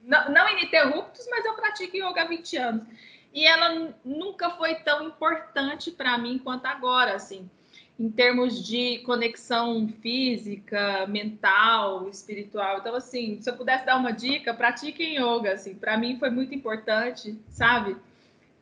Não, 0.07 0.48
ininterruptos, 0.50 1.26
mas 1.30 1.44
eu 1.44 1.55
pratico 1.55 1.96
yoga 1.96 2.22
há 2.22 2.26
20 2.26 2.57
anos. 2.57 2.86
E 3.32 3.44
ela 3.46 3.92
nunca 4.05 4.50
foi 4.50 4.76
tão 4.76 5.09
importante 5.09 5.90
para 5.90 6.16
mim 6.18 6.38
quanto 6.38 6.66
agora, 6.66 7.14
assim, 7.14 7.50
em 7.98 8.11
termos 8.11 8.64
de 8.64 8.98
conexão 8.98 9.88
física, 10.00 11.07
mental, 11.07 12.09
espiritual. 12.09 12.78
Então, 12.78 12.94
assim, 12.94 13.40
se 13.40 13.48
eu 13.48 13.57
pudesse 13.57 13.86
dar 13.86 13.96
uma 13.96 14.12
dica, 14.12 14.55
pratiquem 14.55 15.16
yoga, 15.16 15.52
assim, 15.52 15.74
para 15.74 15.96
mim 15.96 16.18
foi 16.18 16.30
muito 16.30 16.55
importante, 16.55 17.36
sabe? 17.48 17.96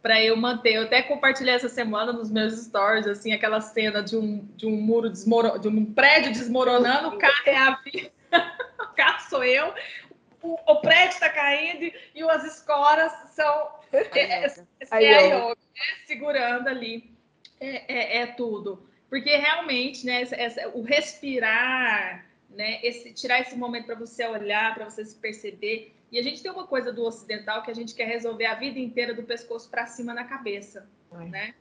Para 0.00 0.22
eu 0.22 0.36
manter. 0.36 0.74
Eu 0.74 0.84
até 0.84 1.02
compartilhei 1.02 1.54
essa 1.54 1.68
semana 1.68 2.12
nos 2.12 2.30
meus 2.30 2.54
stories, 2.54 3.06
assim, 3.06 3.32
aquela 3.32 3.60
cena 3.60 4.02
de 4.02 4.16
um, 4.16 4.46
de 4.56 4.66
um 4.66 4.80
muro 4.80 5.10
desmoronando, 5.10 5.60
de 5.60 5.68
um 5.68 5.84
prédio 5.84 6.32
desmoronando, 6.32 7.08
o 7.08 7.18
carro 7.18 7.42
é 7.46 7.56
a 7.56 7.74
vida. 7.76 8.10
o 8.80 8.94
carro 8.94 9.28
sou 9.28 9.44
eu, 9.44 9.72
o, 10.42 10.58
o 10.66 10.80
prédio 10.80 11.14
está 11.14 11.28
caindo 11.28 11.92
e 12.14 12.22
as 12.22 12.44
escoras 12.44 13.12
são 13.34 13.70
é, 13.92 14.18
é, 14.18 14.46
é, 14.46 14.86
a 14.90 14.98
yoga, 14.98 15.48
né? 15.48 15.54
segurando 16.06 16.68
ali 16.68 17.12
é, 17.60 17.92
é, 17.92 18.18
é, 18.18 18.26
tudo. 18.26 18.82
Porque 19.08 19.36
realmente, 19.36 20.06
né, 20.06 20.22
essa, 20.22 20.34
essa, 20.36 20.68
o 20.70 20.82
respirar, 20.82 22.26
né, 22.50 22.80
esse, 22.82 23.12
tirar 23.12 23.40
esse 23.40 23.54
momento 23.56 23.86
para 23.86 23.94
você 23.94 24.26
olhar, 24.26 24.74
para 24.74 24.88
você 24.88 25.04
se 25.04 25.16
perceber. 25.16 25.94
E 26.10 26.18
a 26.18 26.22
gente 26.22 26.42
tem 26.42 26.50
uma 26.50 26.66
coisa 26.66 26.92
do 26.92 27.04
ocidental 27.04 27.62
que 27.62 27.70
a 27.70 27.74
gente 27.74 27.94
quer 27.94 28.06
resolver 28.06 28.46
a 28.46 28.54
vida 28.54 28.78
inteira 28.78 29.14
do 29.14 29.22
pescoço 29.22 29.70
para 29.70 29.86
cima 29.86 30.12
na 30.12 30.24
cabeça, 30.24 30.88
Ai. 31.12 31.28
né? 31.28 31.54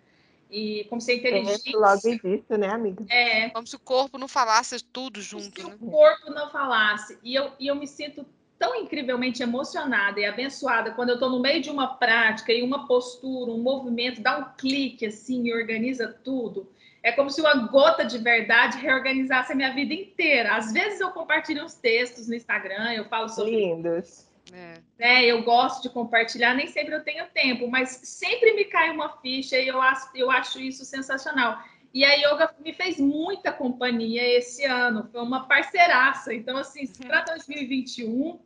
E 0.49 0.86
como 0.89 0.99
se 0.99 1.13
é 1.13 1.15
inteligente. 1.15 1.73
logo 1.73 1.93
existe, 1.93 2.57
né, 2.57 2.67
amiga? 2.67 3.05
É. 3.09 3.49
Como 3.51 3.65
se 3.65 3.75
o 3.75 3.79
corpo 3.79 4.17
não 4.17 4.27
falasse 4.27 4.84
tudo 4.84 5.21
junto. 5.21 5.61
Como 5.61 5.77
se 5.77 5.82
né? 5.84 5.88
o 5.88 5.91
corpo 5.91 6.29
não 6.32 6.51
falasse. 6.51 7.17
E 7.23 7.34
eu, 7.34 7.53
e 7.57 7.67
eu 7.67 7.75
me 7.75 7.88
sinto 7.88 8.25
tão 8.62 8.76
incrivelmente 8.76 9.41
emocionada 9.41 10.20
e 10.20 10.26
abençoada 10.26 10.91
quando 10.91 11.09
eu 11.09 11.16
estou 11.16 11.32
no 11.32 11.39
meio 11.39 11.59
de 11.59 11.72
uma 11.72 11.95
prática 11.95 12.53
e 12.53 12.62
uma 12.62 12.86
postura, 12.86 13.49
um 13.49 13.57
movimento, 13.57 14.22
dá 14.22 14.38
um 14.38 14.55
clique 14.55 15.07
assim 15.07 15.47
e 15.47 15.53
organiza 15.53 16.07
tudo. 16.24 16.72
É 17.01 17.12
como 17.12 17.32
se 17.32 17.41
uma 17.41 17.55
gota 17.55 18.05
de 18.05 18.20
verdade 18.20 18.78
reorganizasse 18.78 19.51
a 19.51 19.55
minha 19.55 19.74
vida 19.74 19.95
inteira. 19.95 20.55
Às 20.55 20.72
vezes 20.72 21.01
eu 21.01 21.09
compartilho 21.09 21.66
uns 21.66 21.74
textos 21.74 22.28
no 22.28 22.36
Instagram, 22.36 22.93
eu 22.93 23.05
falo 23.05 23.28
sobre. 23.30 23.49
Lindos. 23.49 24.28
É. 24.53 24.74
Né, 24.99 25.26
eu 25.26 25.41
gosto 25.41 25.82
de 25.82 25.89
compartilhar, 25.89 26.53
nem 26.53 26.68
sempre 26.68 26.93
eu 26.93 27.03
tenho 27.03 27.26
tempo, 27.34 27.68
mas 27.68 27.89
sempre 28.03 28.53
me 28.53 28.66
cai 28.66 28.91
uma 28.91 29.18
ficha 29.18 29.57
e 29.57 29.68
eu 29.68 29.82
acho, 29.82 30.07
eu 30.14 30.30
acho 30.30 30.59
isso 30.59 30.86
sensacional. 30.86 31.57
E 31.91 32.05
a 32.05 32.14
yoga 32.14 32.53
me 32.64 32.74
fez 32.74 32.99
muita 32.99 33.51
companhia 33.51 34.38
esse 34.38 34.64
ano, 34.66 35.09
foi 35.12 35.22
uma 35.22 35.47
parceiraça. 35.47 36.32
Então, 36.32 36.57
assim, 36.57 36.86
para 37.07 37.22
2021, 37.22 38.39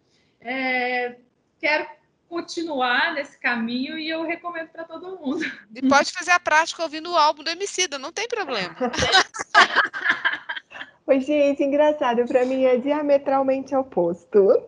é, 0.45 1.15
quero 1.59 1.87
continuar 2.29 3.15
nesse 3.15 3.37
caminho 3.39 3.97
e 3.97 4.07
eu 4.07 4.23
recomendo 4.23 4.69
para 4.69 4.83
todo 4.83 5.17
mundo. 5.17 5.43
E 5.73 5.81
pode 5.87 6.11
fazer 6.11 6.31
a 6.31 6.39
prática 6.39 6.83
ouvindo 6.83 7.11
o 7.11 7.17
álbum 7.17 7.43
do 7.43 7.49
Emicida, 7.49 7.97
não 7.97 8.11
tem 8.11 8.27
problema. 8.27 8.75
Oi, 11.07 11.19
gente, 11.19 11.63
engraçado, 11.63 12.25
para 12.25 12.45
mim 12.45 12.63
é 12.63 12.77
diametralmente 12.77 13.75
oposto. 13.75 14.63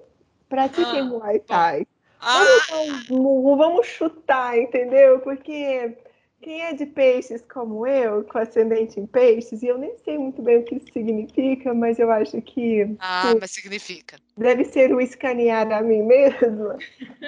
Pratiquem 0.50 1.02
ah, 1.02 1.04
Muay 1.04 1.40
Thai. 1.40 1.88
Ah. 2.20 2.44
Vamos, 3.10 3.58
vamos 3.58 3.88
chutar, 3.88 4.58
entendeu? 4.58 5.20
Porque 5.20 5.96
quem 6.42 6.62
é 6.62 6.74
de 6.74 6.86
peixes 6.86 7.44
como 7.52 7.88
eu, 7.88 8.24
com 8.24 8.38
ascendente 8.38 9.00
em 9.00 9.08
peixes, 9.08 9.64
e 9.64 9.68
eu 9.68 9.78
nem 9.78 9.98
sei 10.06 10.18
muito 10.18 10.42
bem 10.42 10.58
o 10.58 10.64
que 10.64 10.76
isso 10.76 10.94
significa, 10.94 11.74
mas 11.74 11.98
eu 11.98 12.12
acho 12.12 12.40
que. 12.42 12.96
Ah, 13.00 13.34
mas 13.40 13.52
significa. 13.52 14.18
Deve 14.38 14.64
ser 14.66 14.94
o 14.94 15.02
escanear 15.02 15.72
a 15.72 15.82
mim 15.82 16.04
mesma. 16.04 16.78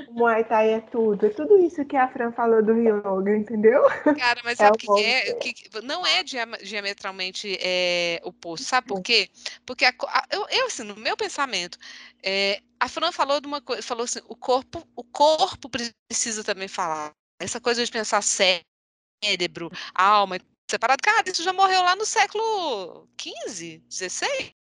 O 0.08 0.14
Muay 0.14 0.44
Thai 0.44 0.74
é 0.74 0.82
tudo. 0.82 1.26
É 1.26 1.30
tudo 1.30 1.58
isso 1.58 1.84
que 1.86 1.98
a 1.98 2.08
Fran 2.08 2.32
falou 2.32 2.64
do 2.64 2.74
yoga, 2.78 3.36
entendeu? 3.36 3.82
Cara, 4.18 4.42
mas 4.44 4.60
é 4.60 4.66
sabe 4.66 4.78
o 4.88 4.96
que, 4.96 5.04
é? 5.04 5.34
que 5.34 5.82
Não 5.82 6.06
é 6.06 6.24
diametralmente 6.24 7.58
é, 7.60 8.22
oposto. 8.24 8.64
Sabe 8.64 8.88
por 8.88 9.02
quê? 9.02 9.28
Porque 9.66 9.86
a, 9.86 9.94
a, 10.08 10.26
eu, 10.32 10.46
eu, 10.52 10.68
assim, 10.68 10.84
no 10.84 10.96
meu 10.96 11.18
pensamento, 11.18 11.80
é, 12.22 12.60
a 12.80 12.88
Fran 12.88 13.12
falou 13.12 13.42
de 13.42 13.48
uma 13.48 13.60
coisa, 13.60 13.82
falou 13.82 14.04
assim: 14.04 14.20
o 14.28 14.36
corpo, 14.36 14.88
o 14.96 15.04
corpo 15.04 15.68
precisa 15.68 16.44
também 16.44 16.68
falar. 16.68 17.12
Essa 17.42 17.60
coisa 17.60 17.84
de 17.84 17.92
pensar 17.92 18.22
sério 18.22 18.69
cérebro, 19.24 19.70
alma 19.94 20.40
separado. 20.70 21.02
Cara, 21.02 21.30
isso 21.30 21.44
já 21.44 21.52
morreu 21.52 21.82
lá 21.82 21.96
no 21.96 22.06
século 22.06 23.08
XV, 23.20 23.82
XVI. 23.90 24.54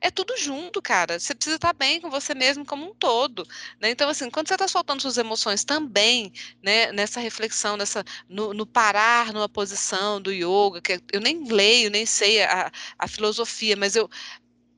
É 0.00 0.10
tudo 0.10 0.34
junto, 0.38 0.80
cara. 0.80 1.18
Você 1.18 1.34
precisa 1.34 1.56
estar 1.56 1.74
bem 1.74 2.00
com 2.00 2.08
você 2.08 2.34
mesmo 2.34 2.64
como 2.64 2.86
um 2.86 2.94
todo. 2.94 3.46
Né? 3.78 3.90
Então, 3.90 4.08
assim, 4.08 4.30
quando 4.30 4.48
você 4.48 4.54
está 4.54 4.66
soltando 4.66 5.02
suas 5.02 5.18
emoções 5.18 5.62
também, 5.62 6.32
né, 6.62 6.90
nessa 6.92 7.20
reflexão, 7.20 7.76
nessa, 7.76 8.02
no, 8.28 8.54
no, 8.54 8.66
parar 8.66 9.32
numa 9.34 9.48
posição 9.48 10.20
do 10.20 10.32
yoga, 10.32 10.80
que 10.80 10.98
eu 11.12 11.20
nem 11.20 11.44
leio, 11.44 11.90
nem 11.90 12.06
sei 12.06 12.42
a, 12.42 12.72
a 12.98 13.08
filosofia, 13.08 13.76
mas 13.76 13.94
eu 13.96 14.08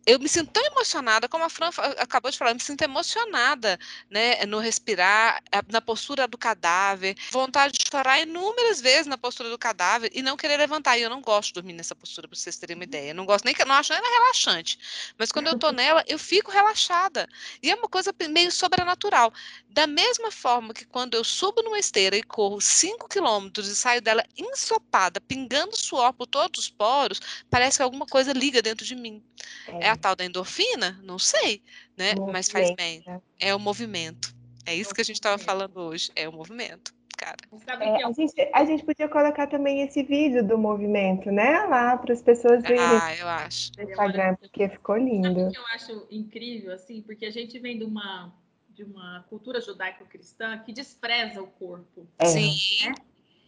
eu 0.05 0.19
me 0.19 0.29
sinto 0.29 0.51
tão 0.51 0.65
emocionada, 0.65 1.29
como 1.29 1.45
a 1.45 1.49
Fran 1.49 1.71
acabou 1.99 2.31
de 2.31 2.37
falar, 2.37 2.51
eu 2.51 2.55
me 2.55 2.61
sinto 2.61 2.83
emocionada, 2.83 3.79
né, 4.11 4.45
no 4.47 4.59
respirar, 4.59 5.43
na 5.71 5.81
postura 5.81 6.27
do 6.27 6.37
cadáver, 6.37 7.17
vontade 7.31 7.79
de 7.79 7.85
chorar 7.89 8.21
inúmeras 8.21 8.81
vezes 8.81 9.07
na 9.07 9.17
postura 9.17 9.49
do 9.49 9.59
cadáver 9.59 10.11
e 10.13 10.23
não 10.23 10.37
querer 10.37 10.57
levantar. 10.57 10.99
E 10.99 11.03
eu 11.03 11.11
não 11.11 11.21
gosto 11.21 11.49
de 11.49 11.55
dormir 11.55 11.73
nessa 11.73 11.95
postura, 11.95 12.27
para 12.27 12.37
vocês 12.37 12.57
terem 12.57 12.75
uma 12.75 12.85
ideia. 12.85 13.11
Eu 13.11 13.15
não 13.15 13.25
gosto 13.25 13.45
nem 13.45 13.55
que 13.55 13.65
não 13.65 13.75
acho 13.75 13.93
nem 13.93 14.03
relaxante, 14.03 14.79
mas 15.17 15.31
quando 15.31 15.47
eu 15.47 15.59
tô 15.59 15.71
nela, 15.73 16.05
eu 16.09 16.19
fico 16.19 16.51
relaxada. 16.51 17.29
E 17.63 17.71
é 17.71 17.75
uma 17.75 17.89
coisa 17.89 18.13
meio 18.29 18.51
sobrenatural. 18.51 19.33
Da 19.69 19.87
mesma 19.87 20.31
forma 20.31 20.75
que 20.75 20.85
quando 20.85 21.15
eu 21.15 21.25
subo 21.25 21.63
numa 21.63 21.79
esteira 21.79 22.17
e 22.17 22.23
corro 22.23 22.61
5 22.61 23.09
quilômetros 23.09 23.69
e 23.69 23.77
saio 23.77 24.03
dela 24.03 24.25
ensopada, 24.37 25.21
pingando 25.21 25.77
suor 25.77 26.13
por 26.13 26.27
todos 26.27 26.61
os 26.61 26.69
poros, 26.69 27.21
parece 27.49 27.79
que 27.79 27.83
alguma 27.83 28.07
coisa 28.07 28.33
liga 28.33 28.61
dentro 28.61 28.85
de 28.85 28.95
mim. 28.95 29.23
É, 29.67 29.87
é 29.87 29.92
a 29.93 29.97
tal 29.97 30.15
da 30.17 30.25
endorfina? 30.25 30.99
Não 31.03 31.19
sei, 31.19 31.63
né? 31.97 32.15
Mas 32.33 32.51
faz 32.51 32.75
bem. 32.75 33.03
Né? 33.07 33.21
É 33.41 33.55
o 33.55 33.59
movimento. 33.61 34.35
É 34.67 34.75
isso 34.75 34.95
que 34.95 35.01
a 35.01 35.05
gente 35.05 35.17
estava 35.17 35.39
falando 35.39 35.77
hoje. 35.79 36.11
É 36.15 36.29
o 36.29 36.33
movimento. 36.33 36.93
cara. 37.17 37.37
É, 37.81 38.05
a, 38.05 38.13
gente, 38.13 38.51
a 38.53 38.65
gente 38.65 38.85
podia 38.85 39.09
colocar 39.09 39.47
também 39.47 39.83
esse 39.83 40.03
vídeo 40.03 40.45
do 40.47 40.59
movimento, 40.59 41.31
né? 41.31 41.65
Lá 41.67 41.97
para 41.97 42.13
as 42.13 42.21
pessoas 42.23 42.63
verem 42.63 42.79
Ah, 42.81 43.17
eu 43.17 43.29
acho. 43.29 43.71
no 43.79 43.85
Instagram, 43.85 44.35
porque 44.37 44.69
ficou 44.69 44.97
Sabe 44.97 45.11
lindo. 45.11 45.47
o 45.47 45.51
que 45.51 45.59
eu 45.59 45.67
acho 45.69 46.07
incrível, 46.11 46.73
assim? 46.73 47.01
Porque 47.03 47.25
a 47.27 47.31
gente 47.31 47.59
vem 47.61 47.79
de 47.79 47.85
uma, 47.85 48.33
de 48.71 48.83
uma 48.83 49.25
cultura 49.31 49.61
judaico-cristã 49.61 50.59
que 50.65 50.73
despreza 50.73 51.41
o 51.43 51.47
corpo. 51.47 52.09
É. 52.19 52.27
Sim. 52.27 52.93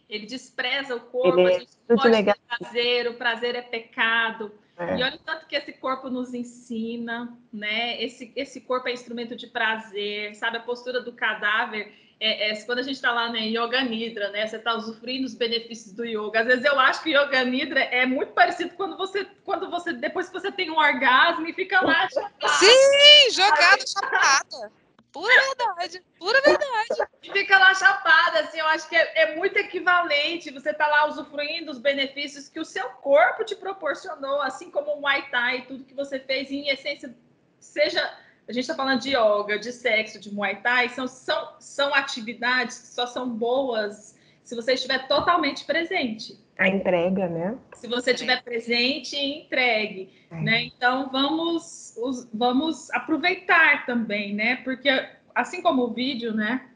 Ele 0.07 0.25
despreza 0.25 0.95
o 0.95 0.99
corpo, 1.01 1.39
Ele 1.39 1.51
é 1.51 1.55
a 1.55 1.59
gente 1.59 1.77
tudo 1.87 1.97
pode 1.97 2.09
negativo. 2.09 2.45
ter 2.47 2.57
prazer, 2.59 3.07
o 3.09 3.13
prazer 3.15 3.55
é 3.55 3.61
pecado. 3.61 4.51
É. 4.77 4.97
E 4.97 5.03
olha 5.03 5.15
o 5.15 5.19
tanto 5.19 5.45
que 5.47 5.55
esse 5.55 5.73
corpo 5.73 6.09
nos 6.09 6.33
ensina, 6.33 7.37
né? 7.51 8.01
Esse, 8.03 8.31
esse 8.35 8.61
corpo 8.61 8.87
é 8.89 8.93
instrumento 8.93 9.35
de 9.35 9.47
prazer, 9.47 10.35
sabe? 10.35 10.57
A 10.57 10.61
postura 10.61 11.01
do 11.01 11.13
cadáver. 11.13 11.93
É, 12.19 12.51
é- 12.51 12.61
quando 12.63 12.79
a 12.79 12.83
gente 12.83 12.95
está 12.95 13.11
lá 13.11 13.29
né, 13.29 13.39
em 13.39 13.57
Yoga 13.57 13.81
Nidra, 13.83 14.29
né? 14.31 14.45
Você 14.45 14.57
está 14.57 14.73
usufruindo 14.75 15.25
os 15.25 15.33
benefícios 15.33 15.93
do 15.93 16.05
yoga. 16.05 16.41
Às 16.41 16.47
vezes 16.47 16.65
eu 16.65 16.79
acho 16.79 17.03
que 17.03 17.15
Yoga 17.15 17.43
Nidra 17.43 17.79
é 17.79 18.05
muito 18.05 18.33
parecido 18.33 18.71
quando 18.75 18.97
você, 18.97 19.25
quando 19.43 19.69
você 19.69 19.93
depois 19.93 20.27
que 20.27 20.33
você 20.33 20.51
tem 20.51 20.69
um 20.69 20.77
orgasmo 20.77 21.47
e 21.47 21.53
fica 21.53 21.81
lá. 21.81 22.07
Sim, 22.09 23.31
jogada 23.31 23.85
chapada. 23.87 24.71
Pura 25.15 25.33
verdade, 25.33 26.03
pura 26.19 26.41
verdade. 26.41 27.09
E 27.23 27.31
fica 27.31 27.57
lá 27.57 27.73
chapada, 27.73 28.41
assim, 28.41 28.59
eu 28.59 28.67
acho 28.67 28.89
que 28.89 28.97
é, 28.97 29.21
é 29.21 29.35
muito 29.37 29.57
equivalente. 29.57 30.51
Você 30.51 30.73
tá 30.73 30.85
lá 30.87 31.07
usufruindo 31.07 31.67
dos 31.67 31.77
benefícios 31.79 32.49
que 32.49 32.59
o 32.59 32.65
seu 32.65 32.89
corpo 32.89 33.45
te 33.45 33.55
proporcionou, 33.55 34.41
assim 34.41 34.69
como 34.69 34.91
o 34.91 34.99
Muay 34.99 35.29
Thai, 35.29 35.61
tudo 35.67 35.85
que 35.85 35.93
você 35.93 36.19
fez, 36.19 36.51
em 36.51 36.67
essência, 36.67 37.15
seja. 37.61 38.01
A 38.45 38.51
gente 38.51 38.63
está 38.63 38.75
falando 38.75 38.99
de 38.99 39.15
yoga, 39.15 39.57
de 39.57 39.71
sexo, 39.71 40.19
de 40.19 40.33
Muay 40.33 40.57
Thai, 40.57 40.89
são, 40.89 41.07
são, 41.07 41.55
são 41.61 41.95
atividades 41.95 42.77
que 42.79 42.87
só 42.87 43.07
são 43.07 43.29
boas 43.29 44.19
se 44.43 44.53
você 44.53 44.73
estiver 44.73 45.07
totalmente 45.07 45.63
presente. 45.63 46.37
A 46.57 46.67
entrega, 46.69 47.27
né? 47.27 47.57
Se 47.73 47.87
você 47.87 48.11
estiver 48.11 48.41
presente 48.43 49.17
entregue, 49.17 50.09
É. 50.31 50.35
né? 50.41 50.63
Então 50.63 51.09
vamos, 51.11 51.93
os- 51.97 52.29
vamos 52.33 52.89
aproveitar 52.91 53.85
também, 53.85 54.33
né? 54.33 54.57
Porque 54.57 54.89
assim 55.33 55.61
como 55.61 55.83
o 55.83 55.93
vídeo, 55.93 56.33
né? 56.33 56.69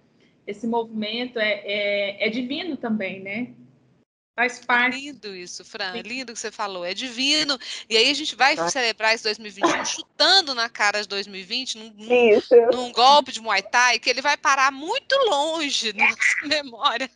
Esse 0.45 0.67
movimento 0.67 1.39
é, 1.39 1.61
é, 1.63 2.27
é 2.27 2.30
divino 2.30 2.75
também, 2.75 3.21
né? 3.21 3.53
Faz 4.40 4.58
parte. 4.60 4.96
Lindo 4.98 5.36
isso, 5.36 5.66
Fran. 5.66 5.92
Lindo 6.02 6.32
que 6.32 6.40
você 6.40 6.50
falou. 6.50 6.86
É 6.86 6.94
divino. 6.94 7.60
E 7.90 7.98
aí 7.98 8.10
a 8.10 8.14
gente 8.14 8.38
vai 8.38 8.56
Tá. 8.56 8.70
celebrar 8.70 9.14
esse 9.14 9.26
2021 9.26 9.84
chutando 9.84 10.56
na 10.56 10.70
cara 10.70 11.02
de 11.02 11.10
2020, 11.10 11.78
num, 11.78 11.94
num- 12.72 12.92
golpe 12.94 13.34
de 13.34 13.42
Muay 13.42 13.62
Thai, 13.62 14.00
que 14.00 14.10
ele 14.10 14.22
vai 14.22 14.38
parar 14.38 14.72
muito 14.72 15.14
longe 15.30 15.92
na 15.92 16.08
nossa 16.08 16.48
memória. 16.48 17.10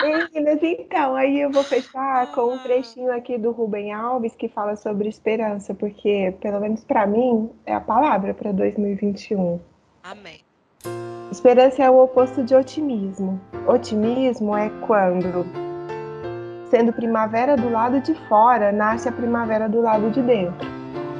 Meninas, 0.00 0.60
então, 0.62 1.16
aí 1.16 1.40
eu 1.40 1.50
vou 1.50 1.64
fechar 1.64 2.30
com 2.32 2.54
um 2.54 2.58
trechinho 2.58 3.12
aqui 3.12 3.36
do 3.36 3.50
Rubem 3.50 3.92
Alves 3.92 4.32
que 4.36 4.48
fala 4.48 4.76
sobre 4.76 5.08
esperança, 5.08 5.74
porque, 5.74 6.32
pelo 6.40 6.60
menos 6.60 6.84
para 6.84 7.04
mim, 7.04 7.50
é 7.66 7.74
a 7.74 7.80
palavra 7.80 8.32
para 8.32 8.52
2021. 8.52 9.60
Amém. 10.04 10.40
Esperança 11.32 11.82
é 11.82 11.90
o 11.90 11.98
oposto 12.00 12.44
de 12.44 12.54
otimismo. 12.54 13.40
Otimismo 13.66 14.56
é 14.56 14.70
quando, 14.86 15.44
sendo 16.70 16.92
primavera 16.92 17.56
do 17.56 17.70
lado 17.70 18.00
de 18.00 18.14
fora, 18.28 18.70
nasce 18.72 19.08
a 19.08 19.12
primavera 19.12 19.68
do 19.68 19.80
lado 19.80 20.10
de 20.10 20.22
dentro. 20.22 20.68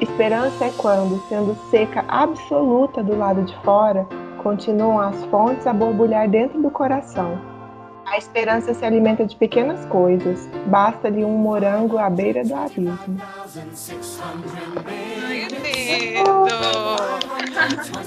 Esperança 0.00 0.64
é 0.64 0.72
quando, 0.76 1.18
sendo 1.28 1.56
seca 1.70 2.04
absoluta 2.06 3.02
do 3.02 3.16
lado 3.16 3.42
de 3.42 3.56
fora, 3.64 4.06
continuam 4.42 5.00
as 5.00 5.24
fontes 5.24 5.66
a 5.66 5.72
borbulhar 5.72 6.28
dentro 6.28 6.60
do 6.62 6.70
coração. 6.70 7.57
A 8.10 8.16
esperança 8.16 8.72
se 8.74 8.84
alimenta 8.84 9.24
de 9.24 9.36
pequenas 9.36 9.84
coisas. 9.86 10.48
Basta-lhe 10.66 11.24
um 11.24 11.36
morango 11.36 11.98
à 11.98 12.08
beira 12.08 12.42
do 12.42 12.54
abismo. 12.54 12.98
Ai, 14.86 15.46
lindo! 15.48 16.48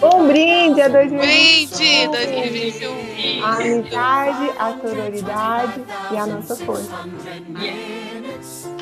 Um 0.03 0.27
brinde 0.27 0.81
a 0.81 0.87
2021. 0.87 1.17
Brinde 1.17 2.07
2021. 2.07 3.45
A 3.45 3.55
amizade, 3.55 4.51
a 4.57 4.77
sororidade 4.81 5.83
e 6.11 6.17
a 6.17 6.25
nossa 6.25 6.55
força. 6.55 6.91